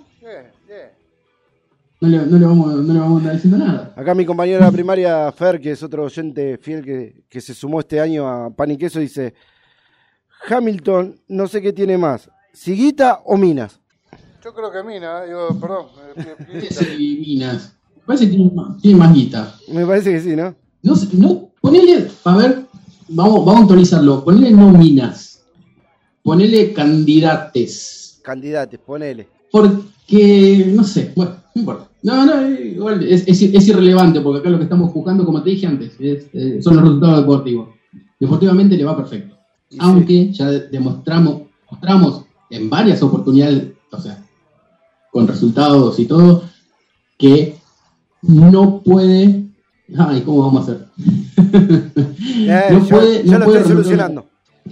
No 2.01 2.07
le, 2.07 2.25
no 2.25 2.37
le 2.39 2.45
vamos, 2.45 2.75
no 2.75 2.93
le 2.93 2.99
vamos 2.99 3.15
a 3.15 3.19
andar 3.19 3.33
diciendo 3.35 3.57
nada. 3.57 3.93
Acá 3.95 4.15
mi 4.15 4.25
compañero 4.25 4.59
de 4.59 4.65
la 4.65 4.71
primaria, 4.71 5.31
Fer, 5.31 5.59
que 5.59 5.71
es 5.71 5.83
otro 5.83 6.05
oyente 6.05 6.57
fiel 6.57 6.83
que, 6.83 7.23
que 7.29 7.41
se 7.41 7.53
sumó 7.53 7.79
este 7.79 7.99
año 7.99 8.27
a 8.27 8.49
Pan 8.49 8.71
y 8.71 8.77
Queso, 8.77 8.99
dice, 8.99 9.33
Hamilton, 10.47 11.19
no 11.27 11.47
sé 11.47 11.61
qué 11.61 11.73
tiene 11.73 11.97
más, 11.97 12.29
Siguita 12.53 13.21
o 13.25 13.37
Minas. 13.37 13.79
Yo 14.43 14.53
creo 14.53 14.71
que 14.71 14.83
Mina, 14.83 15.23
eh, 15.23 15.27
digo, 15.27 15.59
perdón. 15.59 15.87
eh, 16.15 16.97
Minas. 17.19 17.75
Me 17.95 18.01
parece 18.05 18.25
que 18.25 18.31
tiene 18.35 18.51
más, 18.51 18.81
tiene 18.81 18.97
más 18.97 19.13
guita. 19.13 19.55
Me 19.71 19.85
parece 19.85 20.11
que 20.11 20.19
sí, 20.21 20.35
¿no? 20.35 20.55
No, 20.81 20.95
sé, 20.95 21.09
no, 21.13 21.51
ponele, 21.61 22.07
a 22.23 22.37
ver, 22.37 22.65
vamos, 23.09 23.45
vamos 23.45 23.55
a 23.57 23.61
actualizarlo. 23.63 24.23
Ponele 24.23 24.51
no 24.51 24.69
minas. 24.71 25.43
Ponele 26.23 26.73
candidates. 26.73 28.19
Candidates, 28.23 28.79
ponele. 28.79 29.27
Porque, 29.51 30.71
no 30.73 30.83
sé, 30.83 31.11
bueno, 31.15 31.35
no 31.53 31.59
importa. 31.61 31.88
No, 32.01 32.25
no, 32.25 32.49
igual 32.49 33.03
es, 33.03 33.27
es- 33.27 33.41
es 33.41 33.67
irrelevante, 33.67 34.21
porque 34.21 34.39
acá 34.39 34.49
lo 34.49 34.57
que 34.57 34.63
estamos 34.63 34.93
buscando, 34.93 35.25
como 35.25 35.41
te 35.43 35.49
dije 35.49 35.67
antes, 35.67 35.91
es, 35.99 36.27
eh, 36.33 36.61
son 36.61 36.75
los 36.75 36.83
resultados 36.85 37.19
deportivos. 37.19 37.69
Deportivamente 38.19 38.77
le 38.77 38.83
va 38.85 38.95
perfecto. 38.95 39.35
Aunque 39.79 40.31
ya 40.31 40.49
de- 40.49 40.67
demostramos, 40.69 41.41
mostramos 41.69 42.23
en 42.49 42.69
varias 42.69 43.03
oportunidades, 43.03 43.67
o 43.91 43.99
sea, 43.99 44.23
con 45.11 45.27
resultados 45.27 45.99
y 45.99 46.05
todo, 46.05 46.43
que 47.17 47.55
no 48.21 48.81
puede. 48.81 49.45
Ay, 49.97 50.21
¿cómo 50.21 50.45
vamos 50.45 50.67
a 50.69 50.71
hacer? 50.71 50.85
Eh, 52.41 52.67
no 52.71 52.79
yo- 52.79 52.87
puede, 52.89 53.23
yo 53.25 53.31
no 53.33 53.39
lo 53.39 53.45
puede 53.45 53.57
estoy 53.59 53.71
solucionando. 53.75 54.21
una-. 54.21 54.69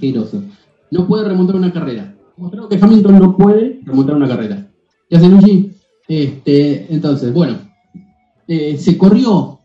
No 0.92 1.08
puede 1.08 1.28
remontar 1.28 1.56
una 1.58 1.72
carrera. 1.74 2.16
Mostró 2.38 2.70
que 2.70 2.78
Hamilton 2.82 3.20
no 3.20 3.36
puede 3.36 3.82
remontar 3.84 4.16
una 4.16 4.28
carrera. 4.28 4.68
¿Qué 5.10 5.18
hace 5.18 5.28
Luigi? 5.28 5.67
Este, 6.08 6.94
entonces, 6.94 7.34
bueno, 7.34 7.60
eh, 8.48 8.78
se 8.78 8.98
corrió 8.98 9.60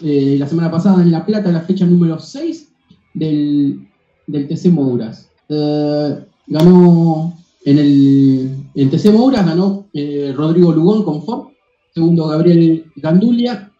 eh, 0.00 0.36
la 0.38 0.48
semana 0.48 0.70
pasada 0.70 1.02
en 1.02 1.12
La 1.12 1.24
Plata 1.24 1.52
la 1.52 1.60
fecha 1.60 1.86
número 1.86 2.18
6 2.18 2.68
del, 3.14 3.86
TC 4.26 4.66
Mouras. 4.66 5.28
Eh, 5.48 6.24
ganó 6.48 7.36
en 7.64 7.78
el, 7.78 8.90
TC 8.90 9.12
Mouras 9.12 9.46
ganó 9.46 9.86
Rodrigo 10.34 10.72
Lugón 10.72 11.04
con 11.04 11.22
Ford, 11.22 11.48
segundo 11.94 12.26
Gabriel 12.26 12.86
Gandulia, 12.96 13.70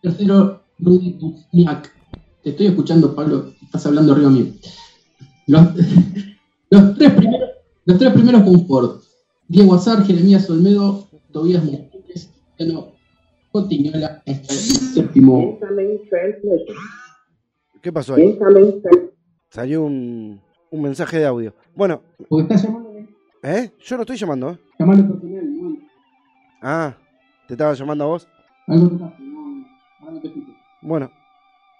tercero 0.00 0.62
Rudy 0.78 1.18
Buzniak. 1.20 1.92
Te 2.42 2.50
estoy 2.50 2.68
escuchando, 2.68 3.14
Pablo, 3.14 3.52
estás 3.62 3.84
hablando 3.84 4.14
arriba 4.14 4.30
mío. 4.30 4.46
Los, 5.46 5.66
los 6.70 6.96
tres 6.96 7.12
primeros, 7.12 7.50
los 7.84 7.98
tres 7.98 8.12
primeros 8.12 8.42
con 8.44 8.66
Ford. 8.66 9.00
Diego 9.48 9.74
Azar, 9.74 10.04
Jeremías 10.06 10.48
Olmedo, 10.50 11.07
Tobías 11.32 11.64
Martínez, 11.64 12.30
Luciano 12.58 12.92
Cotiñola, 13.52 14.22
hasta 14.26 14.30
el 14.32 14.44
séptimo. 14.44 15.58
¿Qué 17.82 17.92
pasó 17.92 18.14
ahí? 18.14 18.38
Salió 19.50 19.82
un, 19.84 20.40
un 20.70 20.82
mensaje 20.82 21.18
de 21.18 21.26
audio. 21.26 21.54
Bueno, 21.74 22.02
Porque 22.28 22.54
está 22.54 22.66
llamando, 22.66 22.92
¿eh? 23.42 23.72
Yo 23.80 23.96
no 23.96 24.02
estoy 24.02 24.16
llamando, 24.16 24.50
¿eh? 24.50 24.58
llamando 24.78 25.14
personal, 25.20 25.62
no, 25.62 25.78
Ah, 26.60 26.96
¿te 27.46 27.54
estaba 27.54 27.72
llamando 27.74 28.04
a 28.04 28.06
vos? 28.08 28.28
algo 28.66 28.86
no, 28.90 29.04
ahora 30.00 30.12
no 30.14 30.20
te 30.20 30.28
escucho. 30.28 30.52
Bueno. 30.82 31.10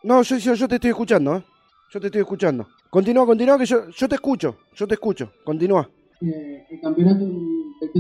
No, 0.05 0.23
yo, 0.23 0.37
yo, 0.39 0.55
yo 0.55 0.69
te 0.69 0.77
estoy 0.77 0.91
escuchando, 0.91 1.37
¿eh? 1.37 1.45
Yo 1.91 2.01
te 2.01 2.07
estoy 2.07 2.21
escuchando. 2.21 2.69
Continúa, 2.89 3.27
continúa, 3.27 3.59
que 3.59 3.67
yo, 3.67 3.89
yo 3.91 4.09
te 4.09 4.15
escucho. 4.15 4.57
Yo 4.75 4.87
te 4.87 4.95
escucho. 4.95 5.33
Continúa. 5.45 5.91
Eh, 6.23 6.65
el 6.71 6.81
campeonato 6.81 7.25
del 7.25 7.93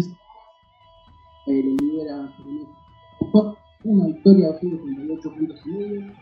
eh, 1.49 1.63
lo 1.63 1.77
lidera 1.77 2.35
una 3.85 4.07
victoria, 4.07 4.49
238 4.49 5.35
puntos 5.35 5.61
y 5.65 5.71
medio. 5.71 6.13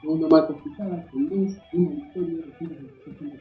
Segundo 0.00 0.28
Marcos 0.28 0.56
Picada 0.62 1.06
con 1.10 1.28
dos, 1.28 1.56
una 1.72 1.90
victoria, 1.90 2.36
238 2.58 2.94
puntos. 3.18 3.40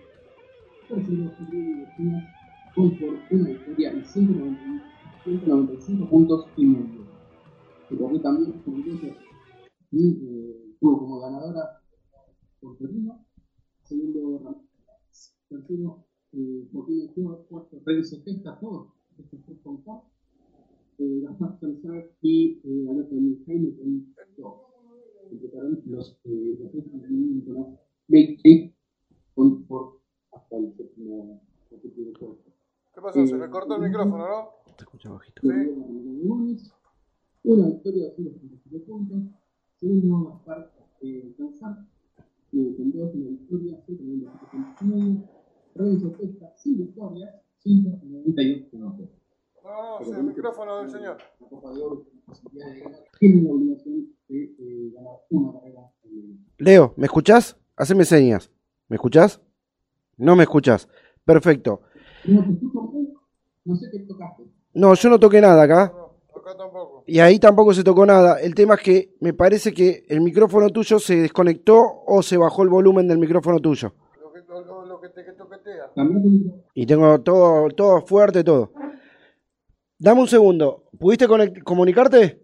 Tercero, 0.87 1.31
Rodrigo 1.39 1.83
García 1.83 2.33
con 2.75 2.97
por 2.97 3.19
una 3.31 3.49
victoria 3.49 3.93
y 3.93 4.05
190 4.05 4.93
195 5.23 6.09
puntos 6.09 6.47
y 6.57 6.65
medio. 6.65 7.05
Se 7.87 7.97
corrió 7.97 8.21
también 8.21 8.51
con 8.63 8.79
Iglesia 8.79 9.15
y 9.91 10.09
eh, 10.09 10.75
tuvo 10.79 10.99
como 10.99 11.19
ganadora 11.19 11.81
por 12.59 12.77
Torino. 12.77 13.25
Segundo, 13.83 14.41
Ramírez. 14.43 15.35
Tercero, 15.49 16.05
eh, 16.33 16.67
Joaquín 16.71 17.01
Esteban. 17.01 17.37
Cuarto, 17.49 17.81
Renzo 17.85 18.21
Testa, 18.23 18.59
todos 18.59 18.87
estos 19.17 19.39
tres 19.45 19.59
con 19.63 19.83
Ford. 19.83 20.12
Eh, 20.99 21.21
Gaspar 21.21 21.59
Sanzar 21.59 22.09
y 22.21 22.61
eh, 22.63 22.89
Alberto 22.89 23.15
Jaime 23.45 23.75
con 23.75 24.13
dos. 24.37 24.53
Completaron 25.29 25.81
los 25.85 26.19
eh, 26.25 26.57
campeonatos 26.59 27.79
Leipzig 28.07 28.75
con 29.33 29.65
Ford 29.65 29.95
hasta 30.31 30.57
el 30.57 30.73
séptimo 30.75 31.41
de. 31.71 31.83
¿Qué 32.93 33.01
pasó? 33.01 33.25
Se 33.25 33.35
me 33.35 33.49
cortó 33.49 33.75
el 33.75 33.81
micrófono, 33.81 34.27
¿no? 34.27 34.49
Te 34.77 34.83
escucho 34.83 35.13
bajito. 35.13 35.41
Una 37.43 37.67
victoria 37.67 38.03
de 38.03 38.23
237 38.23 38.79
puntos. 38.85 39.19
Segundo, 39.79 40.29
Gaspar 40.29 40.71
eh, 41.01 41.33
Sanzar 41.35 41.85
eh, 42.53 42.73
con 42.77 42.91
dos, 42.91 43.13
una 43.15 43.29
victoria, 43.29 43.81
197 43.85 44.47
puntos 44.51 44.81
y 44.81 44.85
medio. 44.85 45.29
Renzo 45.75 46.11
Testa, 46.11 46.53
sin 46.55 46.77
victorias, 46.77 47.35
192 47.63 48.69
puntos. 48.69 49.09
No, 49.63 49.99
no, 49.99 50.05
sí, 50.05 50.11
el 50.11 50.23
micrófono 50.23 50.77
del 50.79 50.89
señor. 50.89 51.17
La 51.39 51.47
Copa 51.47 51.71
de 51.71 51.81
Oro, 51.81 52.05
posibilidad 52.25 52.67
de 52.71 52.79
ganar, 52.81 52.99
tienen 53.19 53.43
la 53.45 53.51
obligación 53.51 54.07
de 54.27 54.43
eh, 54.43 54.91
ganar 54.93 55.13
una 55.29 55.53
carrera 55.59 55.81
en 56.03 56.11
el 56.11 56.65
Leo, 56.65 56.93
¿me 56.97 57.05
escuchás? 57.05 57.57
Haceme 57.77 58.05
señas. 58.05 58.51
¿Me 58.89 58.95
escuchás? 58.95 59.41
No 60.17 60.35
me 60.35 60.43
escuchás. 60.43 60.87
Perfecto. 61.25 61.81
No 62.25 62.43
te 62.45 62.51
escucho 62.53 62.81
muy, 62.81 63.13
no 63.65 63.75
sé 63.75 63.87
qué 63.91 63.99
tocaste. 63.99 64.43
No, 64.73 64.93
yo 64.93 65.09
no 65.09 65.19
toqué 65.19 65.39
nada 65.41 65.63
acá. 65.63 65.93
No, 65.95 66.39
acá 66.41 66.57
tampoco. 66.57 67.03
Y 67.07 67.19
ahí 67.19 67.39
tampoco 67.39 67.73
se 67.73 67.83
tocó 67.83 68.05
nada. 68.05 68.39
El 68.41 68.53
tema 68.55 68.75
es 68.75 68.81
que 68.81 69.15
me 69.21 69.33
parece 69.33 69.73
que 69.73 70.05
el 70.09 70.21
micrófono 70.21 70.69
tuyo 70.69 70.99
se 70.99 71.15
desconectó 71.15 71.81
o 72.05 72.21
se 72.21 72.37
bajó 72.37 72.63
el 72.63 72.69
volumen 72.69 73.07
del 73.07 73.17
micrófono 73.17 73.59
tuyo. 73.59 73.93
Lo 74.21 74.31
que, 74.33 74.39
lo, 74.47 74.61
lo- 74.65 74.85
lo 74.85 74.99
que 75.01 75.09
te 75.09 75.23
que 75.23 75.31
toquetea. 75.33 75.91
Cambió 75.95 76.21
tu 76.21 76.29
micrófono. 76.29 76.63
Y 76.73 76.85
tengo 76.85 77.21
todo, 77.21 77.69
todo 77.69 78.01
fuerte, 78.01 78.43
todo. 78.43 78.71
Dame 79.99 80.21
un 80.21 80.27
segundo. 80.27 80.83
¿Pudiste 80.99 81.27
comunicarte? 81.63 82.41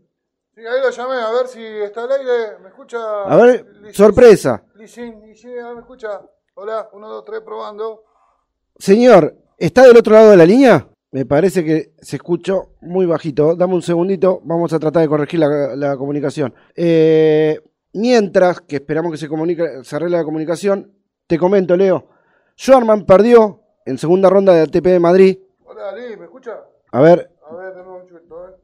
Sí, 0.56 0.62
ahí 0.62 0.82
lo 0.82 0.90
llamé, 0.90 1.16
a 1.16 1.32
ver 1.32 1.48
si 1.48 1.62
está 1.64 2.04
al 2.04 2.12
aire. 2.12 2.58
¿Me 2.62 2.70
escucha? 2.70 2.98
A 3.24 3.36
ver, 3.38 3.66
Lisin- 3.82 3.94
sorpresa. 3.94 4.64
Lisin, 4.76 5.22
Lisin, 5.26 5.52
¿me 5.74 5.80
escucha? 5.80 6.22
Hola, 6.56 6.90
uno, 6.94 7.08
dos, 7.08 7.26
tres, 7.26 7.42
probando. 7.42 8.04
Señor, 8.78 9.36
¿está 9.58 9.84
del 9.86 9.98
otro 9.98 10.14
lado 10.14 10.32
de 10.32 10.38
la 10.38 10.46
línea? 10.46 10.88
Me 11.12 11.26
parece 11.26 11.64
que 11.66 11.94
se 12.00 12.18
escuchó 12.18 12.74
muy 12.82 13.06
bajito. 13.06 13.56
Dame 13.56 13.74
un 13.74 13.82
segundito, 13.82 14.42
vamos 14.44 14.72
a 14.74 14.80
tratar 14.80 15.02
de 15.02 15.08
corregir 15.08 15.40
la, 15.40 15.76
la 15.76 15.98
comunicación. 15.98 16.54
Eh, 16.76 17.60
mientras 17.94 18.62
que 18.62 18.76
esperamos 18.78 19.12
que 19.12 19.18
se, 19.18 19.28
comunique, 19.28 19.84
se 19.84 19.96
arregle 19.96 20.18
la 20.18 20.24
comunicación, 20.24 20.94
te 21.28 21.38
comento, 21.40 21.76
Leo. 21.76 22.10
Schwarman 22.58 23.06
perdió 23.06 23.62
en 23.86 23.98
segunda 23.98 24.30
ronda 24.30 24.54
de 24.54 24.62
ATP 24.62 24.86
de 24.86 25.00
Madrid. 25.00 25.40
Hola, 25.64 25.94
Lee, 25.96 26.16
¿me 26.18 26.26
escucha? 26.26 26.60
A 26.92 27.02
ver, 27.02 27.32
A 27.50 27.56
ver, 27.56 27.74
de 27.74 27.84
nuevo 27.84 27.98
un 28.02 28.08
chubito, 28.08 28.38
a 28.38 28.46
ver. 28.48 28.56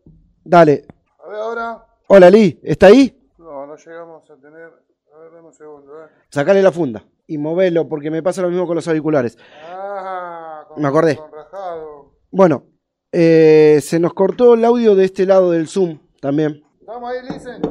Dale. 0.46 0.86
A 1.24 1.28
ver 1.28 1.40
ahora. 1.40 1.86
Hola, 2.08 2.30
Lee, 2.30 2.60
¿está 2.64 2.88
ahí? 2.88 3.30
No, 3.38 3.66
no 3.66 3.76
llegamos 3.76 4.30
a 4.30 4.36
tener. 4.38 4.72
A 5.14 5.18
ver, 5.18 5.32
dame 5.34 5.48
un 5.48 5.54
segundo, 5.54 5.94
ver. 5.94 6.10
Sacale 6.30 6.62
la 6.62 6.72
funda 6.72 7.04
y 7.28 7.38
movelo 7.38 7.88
porque 7.90 8.12
me 8.12 8.22
pasa 8.22 8.42
lo 8.42 8.50
mismo 8.50 8.68
con 8.68 8.76
los 8.76 8.88
auriculares. 8.88 9.38
Ah, 9.68 10.66
con, 10.68 10.82
Me 10.82 10.88
acordé. 10.88 11.18
Con 11.18 11.32
rajado. 11.32 12.12
Bueno, 12.32 12.64
eh, 13.12 13.80
se 13.82 14.00
nos 14.00 14.14
cortó 14.14 14.54
el 14.54 14.64
audio 14.64 14.96
de 14.96 15.06
este 15.06 15.26
lado 15.26 15.52
del 15.52 15.68
Zoom 15.68 16.00
también. 16.22 16.64
¿Estamos 16.80 17.10
ahí, 17.10 17.22
Lisen? 17.28 17.62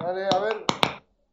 Dale, 0.00 0.26
a 0.30 0.38
ver. 0.38 0.64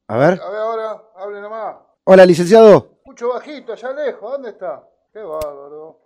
A 0.08 0.18
ver. 0.18 0.42
A 0.42 0.50
ver 0.50 0.60
ahora, 0.60 1.04
hable 1.16 1.42
nomás. 1.42 1.76
Hola, 2.06 2.26
licenciado. 2.26 2.92
Escucho 2.98 3.30
bajito, 3.30 3.74
allá 3.74 3.92
lejos, 3.94 4.32
¿dónde 4.32 4.50
está? 4.50 4.88
Qué 5.12 5.20
bárbaro. 5.20 6.00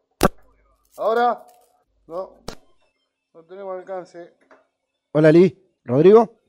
Ahora, 0.98 1.46
no, 2.08 2.36
no 3.40 3.46
tenemos 3.46 3.80
alcance. 3.80 4.34
Hola, 5.14 5.32
Lee. 5.32 5.58
¿Rodrigo? 5.86 6.42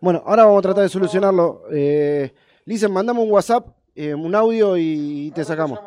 Bueno, 0.00 0.22
ahora 0.24 0.44
vamos 0.44 0.60
a 0.60 0.62
tratar 0.62 0.84
de 0.84 0.88
solucionarlo. 0.88 1.64
Eh, 1.70 2.32
Licen, 2.64 2.90
mandame 2.90 3.20
un 3.20 3.30
WhatsApp, 3.30 3.68
eh, 3.94 4.14
un 4.14 4.34
audio 4.34 4.78
y 4.78 5.30
te 5.34 5.44
sacamos. 5.44 5.78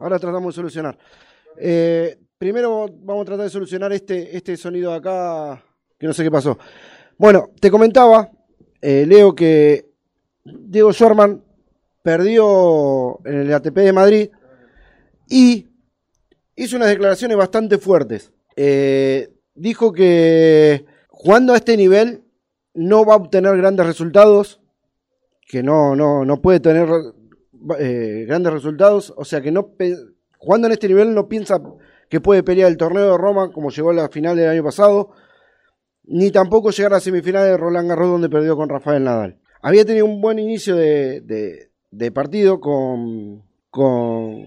Ahora 0.00 0.18
tratamos 0.18 0.52
de 0.52 0.56
solucionar. 0.56 0.98
Eh, 1.56 2.18
primero 2.36 2.88
vamos 2.92 3.22
a 3.22 3.26
tratar 3.26 3.44
de 3.44 3.50
solucionar 3.50 3.92
este, 3.92 4.36
este 4.36 4.56
sonido 4.56 4.90
de 4.90 4.96
acá, 4.96 5.62
que 5.96 6.08
no 6.08 6.12
sé 6.12 6.24
qué 6.24 6.32
pasó. 6.32 6.58
Bueno, 7.16 7.50
te 7.60 7.70
comentaba, 7.70 8.32
eh, 8.82 9.04
Leo, 9.06 9.36
que 9.36 9.88
Diego 10.42 10.92
Schwarman 10.92 11.44
perdió 12.02 13.24
en 13.24 13.42
el 13.42 13.54
ATP 13.54 13.76
de 13.76 13.92
Madrid 13.92 14.30
y 15.28 15.68
hizo 16.56 16.74
unas 16.74 16.88
declaraciones 16.88 17.36
bastante 17.36 17.78
fuertes. 17.78 18.32
Eh, 18.60 19.28
dijo 19.54 19.92
que 19.92 20.84
jugando 21.08 21.52
a 21.52 21.56
este 21.56 21.76
nivel 21.76 22.24
no 22.74 23.04
va 23.04 23.14
a 23.14 23.18
obtener 23.18 23.56
grandes 23.56 23.86
resultados, 23.86 24.60
que 25.46 25.62
no, 25.62 25.94
no, 25.94 26.24
no 26.24 26.42
puede 26.42 26.58
tener 26.58 26.88
eh, 27.78 28.24
grandes 28.26 28.52
resultados, 28.52 29.14
o 29.16 29.24
sea 29.24 29.40
que 29.40 29.52
no 29.52 29.70
jugando 30.38 30.66
en 30.66 30.72
este 30.72 30.88
nivel 30.88 31.14
no 31.14 31.28
piensa 31.28 31.62
que 32.08 32.20
puede 32.20 32.42
pelear 32.42 32.68
el 32.70 32.76
torneo 32.76 33.12
de 33.12 33.16
Roma 33.18 33.52
como 33.52 33.70
llegó 33.70 33.90
a 33.90 33.94
la 33.94 34.08
final 34.08 34.36
del 34.36 34.48
año 34.48 34.64
pasado, 34.64 35.10
ni 36.04 36.32
tampoco 36.32 36.70
llegar 36.70 36.92
a 36.92 36.96
la 36.96 37.00
semifinal 37.00 37.44
de 37.44 37.56
Roland 37.56 37.88
Garros 37.88 38.08
donde 38.08 38.28
perdió 38.28 38.56
con 38.56 38.68
Rafael 38.68 39.04
Nadal. 39.04 39.38
Había 39.62 39.84
tenido 39.84 40.06
un 40.06 40.20
buen 40.20 40.38
inicio 40.40 40.74
de, 40.74 41.20
de- 41.20 41.70
de 41.90 42.10
partido 42.12 42.58
con, 42.60 43.42
con, 43.70 44.44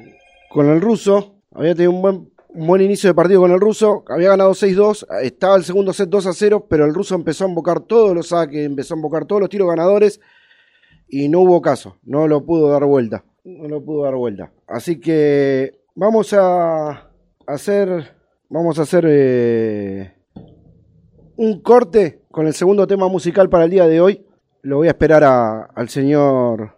con 0.49 0.69
el 0.69 0.81
ruso, 0.81 1.37
había 1.53 1.73
tenido 1.75 1.91
un 1.91 2.01
buen, 2.01 2.30
un 2.53 2.67
buen 2.67 2.81
inicio 2.81 3.09
de 3.09 3.13
partido 3.13 3.41
con 3.41 3.51
el 3.51 3.59
ruso, 3.59 4.03
había 4.09 4.29
ganado 4.29 4.51
6-2, 4.51 5.05
estaba 5.21 5.55
el 5.55 5.63
segundo 5.63 5.93
set 5.93 6.09
2 6.09 6.27
a 6.27 6.33
0, 6.33 6.67
pero 6.69 6.85
el 6.85 6.93
ruso 6.93 7.15
empezó 7.15 7.45
a 7.45 7.49
invocar 7.49 7.79
todos 7.81 8.13
los 8.13 8.27
saques, 8.27 8.65
empezó 8.65 8.93
a 8.93 8.97
invocar 8.97 9.25
todos 9.25 9.41
los 9.41 9.49
tiros 9.49 9.69
ganadores 9.69 10.19
y 11.07 11.29
no 11.29 11.41
hubo 11.41 11.61
caso, 11.61 11.97
no 12.03 12.27
lo 12.27 12.45
pudo 12.45 12.69
dar 12.69 12.83
vuelta, 12.85 13.23
no 13.43 13.67
lo 13.67 13.83
pudo 13.83 14.03
dar 14.03 14.15
vuelta. 14.15 14.51
Así 14.67 14.99
que 14.99 15.79
vamos 15.95 16.33
a 16.33 17.09
hacer, 17.47 18.15
vamos 18.49 18.79
a 18.79 18.81
hacer 18.83 19.05
eh, 19.07 20.13
un 21.37 21.61
corte 21.61 22.21
con 22.31 22.47
el 22.47 22.53
segundo 22.53 22.85
tema 22.87 23.07
musical 23.07 23.49
para 23.49 23.63
el 23.65 23.71
día 23.71 23.87
de 23.87 24.01
hoy. 24.01 24.25
Lo 24.61 24.77
voy 24.77 24.87
a 24.87 24.91
esperar 24.91 25.23
a- 25.23 25.63
al 25.63 25.89
señor 25.89 26.75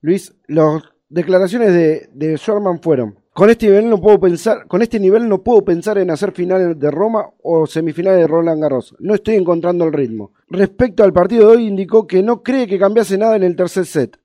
Luis. 0.00 0.34
Las 0.48 0.82
declaraciones 1.08 1.72
de, 1.72 2.08
de 2.12 2.36
Schwarman 2.38 2.80
fueron. 2.80 3.18
Con 3.36 3.50
este 3.50 3.66
nivel 3.66 3.90
no 3.90 4.00
puedo 4.00 4.18
pensar, 4.18 4.66
con 4.66 4.80
este 4.80 4.98
nivel 4.98 5.28
no 5.28 5.42
puedo 5.42 5.62
pensar 5.62 5.98
en 5.98 6.10
hacer 6.10 6.32
finales 6.32 6.80
de 6.80 6.90
Roma 6.90 7.28
o 7.42 7.66
semifinales 7.66 8.20
de 8.20 8.26
Roland 8.26 8.62
Garros. 8.62 8.96
No 8.98 9.14
estoy 9.14 9.34
encontrando 9.34 9.84
el 9.84 9.92
ritmo. 9.92 10.32
Respecto 10.48 11.04
al 11.04 11.12
partido 11.12 11.50
de 11.50 11.56
hoy, 11.56 11.66
indicó 11.66 12.06
que 12.06 12.22
no 12.22 12.42
cree 12.42 12.66
que 12.66 12.78
cambiase 12.78 13.18
nada 13.18 13.36
en 13.36 13.42
el 13.42 13.54
tercer 13.54 13.84
set. 13.84 14.18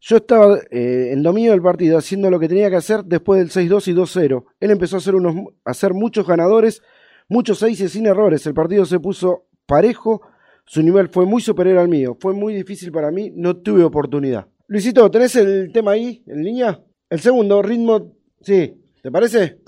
Yo 0.00 0.18
estaba 0.18 0.58
eh, 0.70 1.12
en 1.12 1.22
dominio 1.22 1.52
del 1.52 1.62
partido, 1.62 1.96
haciendo 1.96 2.30
lo 2.30 2.38
que 2.38 2.46
tenía 2.46 2.68
que 2.68 2.76
hacer 2.76 3.04
después 3.06 3.40
del 3.40 3.70
6-2 3.70 3.88
y 3.88 3.94
2-0. 3.94 4.44
Él 4.60 4.70
empezó 4.70 4.96
a 4.96 4.98
hacer, 4.98 5.14
unos, 5.14 5.34
a 5.64 5.70
hacer 5.70 5.94
muchos 5.94 6.26
ganadores, 6.26 6.82
muchos 7.30 7.58
6 7.60 7.90
sin 7.90 8.04
errores. 8.04 8.46
El 8.46 8.52
partido 8.52 8.84
se 8.84 9.00
puso 9.00 9.46
parejo, 9.64 10.20
su 10.66 10.82
nivel 10.82 11.08
fue 11.08 11.24
muy 11.24 11.40
superior 11.40 11.78
al 11.78 11.88
mío. 11.88 12.18
Fue 12.20 12.34
muy 12.34 12.52
difícil 12.52 12.92
para 12.92 13.10
mí, 13.10 13.32
no 13.34 13.56
tuve 13.56 13.82
oportunidad. 13.82 14.46
Luisito, 14.66 15.10
¿tenés 15.10 15.36
el 15.36 15.72
tema 15.72 15.92
ahí 15.92 16.22
en 16.26 16.44
línea? 16.44 16.82
El 17.08 17.20
segundo, 17.20 17.62
ritmo, 17.62 18.15
sí, 18.46 18.80
¿te 19.02 19.10
parece? 19.10 19.58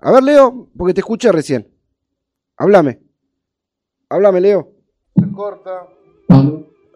A 0.00 0.10
ver, 0.10 0.22
Leo, 0.22 0.68
porque 0.76 0.94
te 0.94 1.00
escuché 1.00 1.30
recién. 1.30 1.68
Háblame. 2.56 2.98
Háblame, 4.08 4.40
Leo. 4.40 4.72
Se 5.14 5.30
corta. 5.30 5.86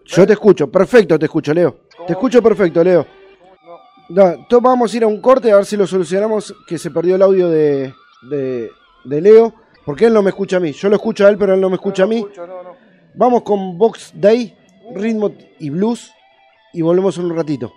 Yo 0.06 0.26
te 0.26 0.32
escucho, 0.32 0.70
perfecto, 0.70 1.18
te 1.18 1.26
escucho, 1.26 1.52
Leo. 1.52 1.80
Te 2.06 2.14
escucho 2.14 2.42
perfecto, 2.42 2.82
Leo. 2.82 3.06
No, 4.08 4.28
entonces 4.28 4.62
vamos 4.62 4.92
a 4.92 4.96
ir 4.96 5.04
a 5.04 5.08
un 5.08 5.20
corte 5.20 5.52
a 5.52 5.56
ver 5.56 5.66
si 5.66 5.76
lo 5.76 5.86
solucionamos, 5.86 6.54
que 6.66 6.78
se 6.78 6.90
perdió 6.90 7.16
el 7.16 7.22
audio 7.22 7.48
de, 7.50 7.92
de, 8.30 8.70
de 9.04 9.20
Leo, 9.20 9.52
porque 9.84 10.06
él 10.06 10.14
no 10.14 10.22
me 10.22 10.30
escucha 10.30 10.56
a 10.56 10.60
mí. 10.60 10.72
Yo 10.72 10.88
lo 10.88 10.96
escucho 10.96 11.26
a 11.26 11.28
él, 11.28 11.36
pero 11.36 11.54
él 11.54 11.60
no 11.60 11.68
me 11.68 11.76
escucha 11.76 12.04
a 12.04 12.06
mí. 12.06 12.24
Vamos 13.14 13.42
con 13.42 13.76
Box 13.76 14.12
Day, 14.14 14.56
ritmo 14.94 15.32
y 15.58 15.70
blues, 15.70 16.12
y 16.72 16.82
volvemos 16.82 17.18
en 17.18 17.26
un 17.26 17.36
ratito. 17.36 17.72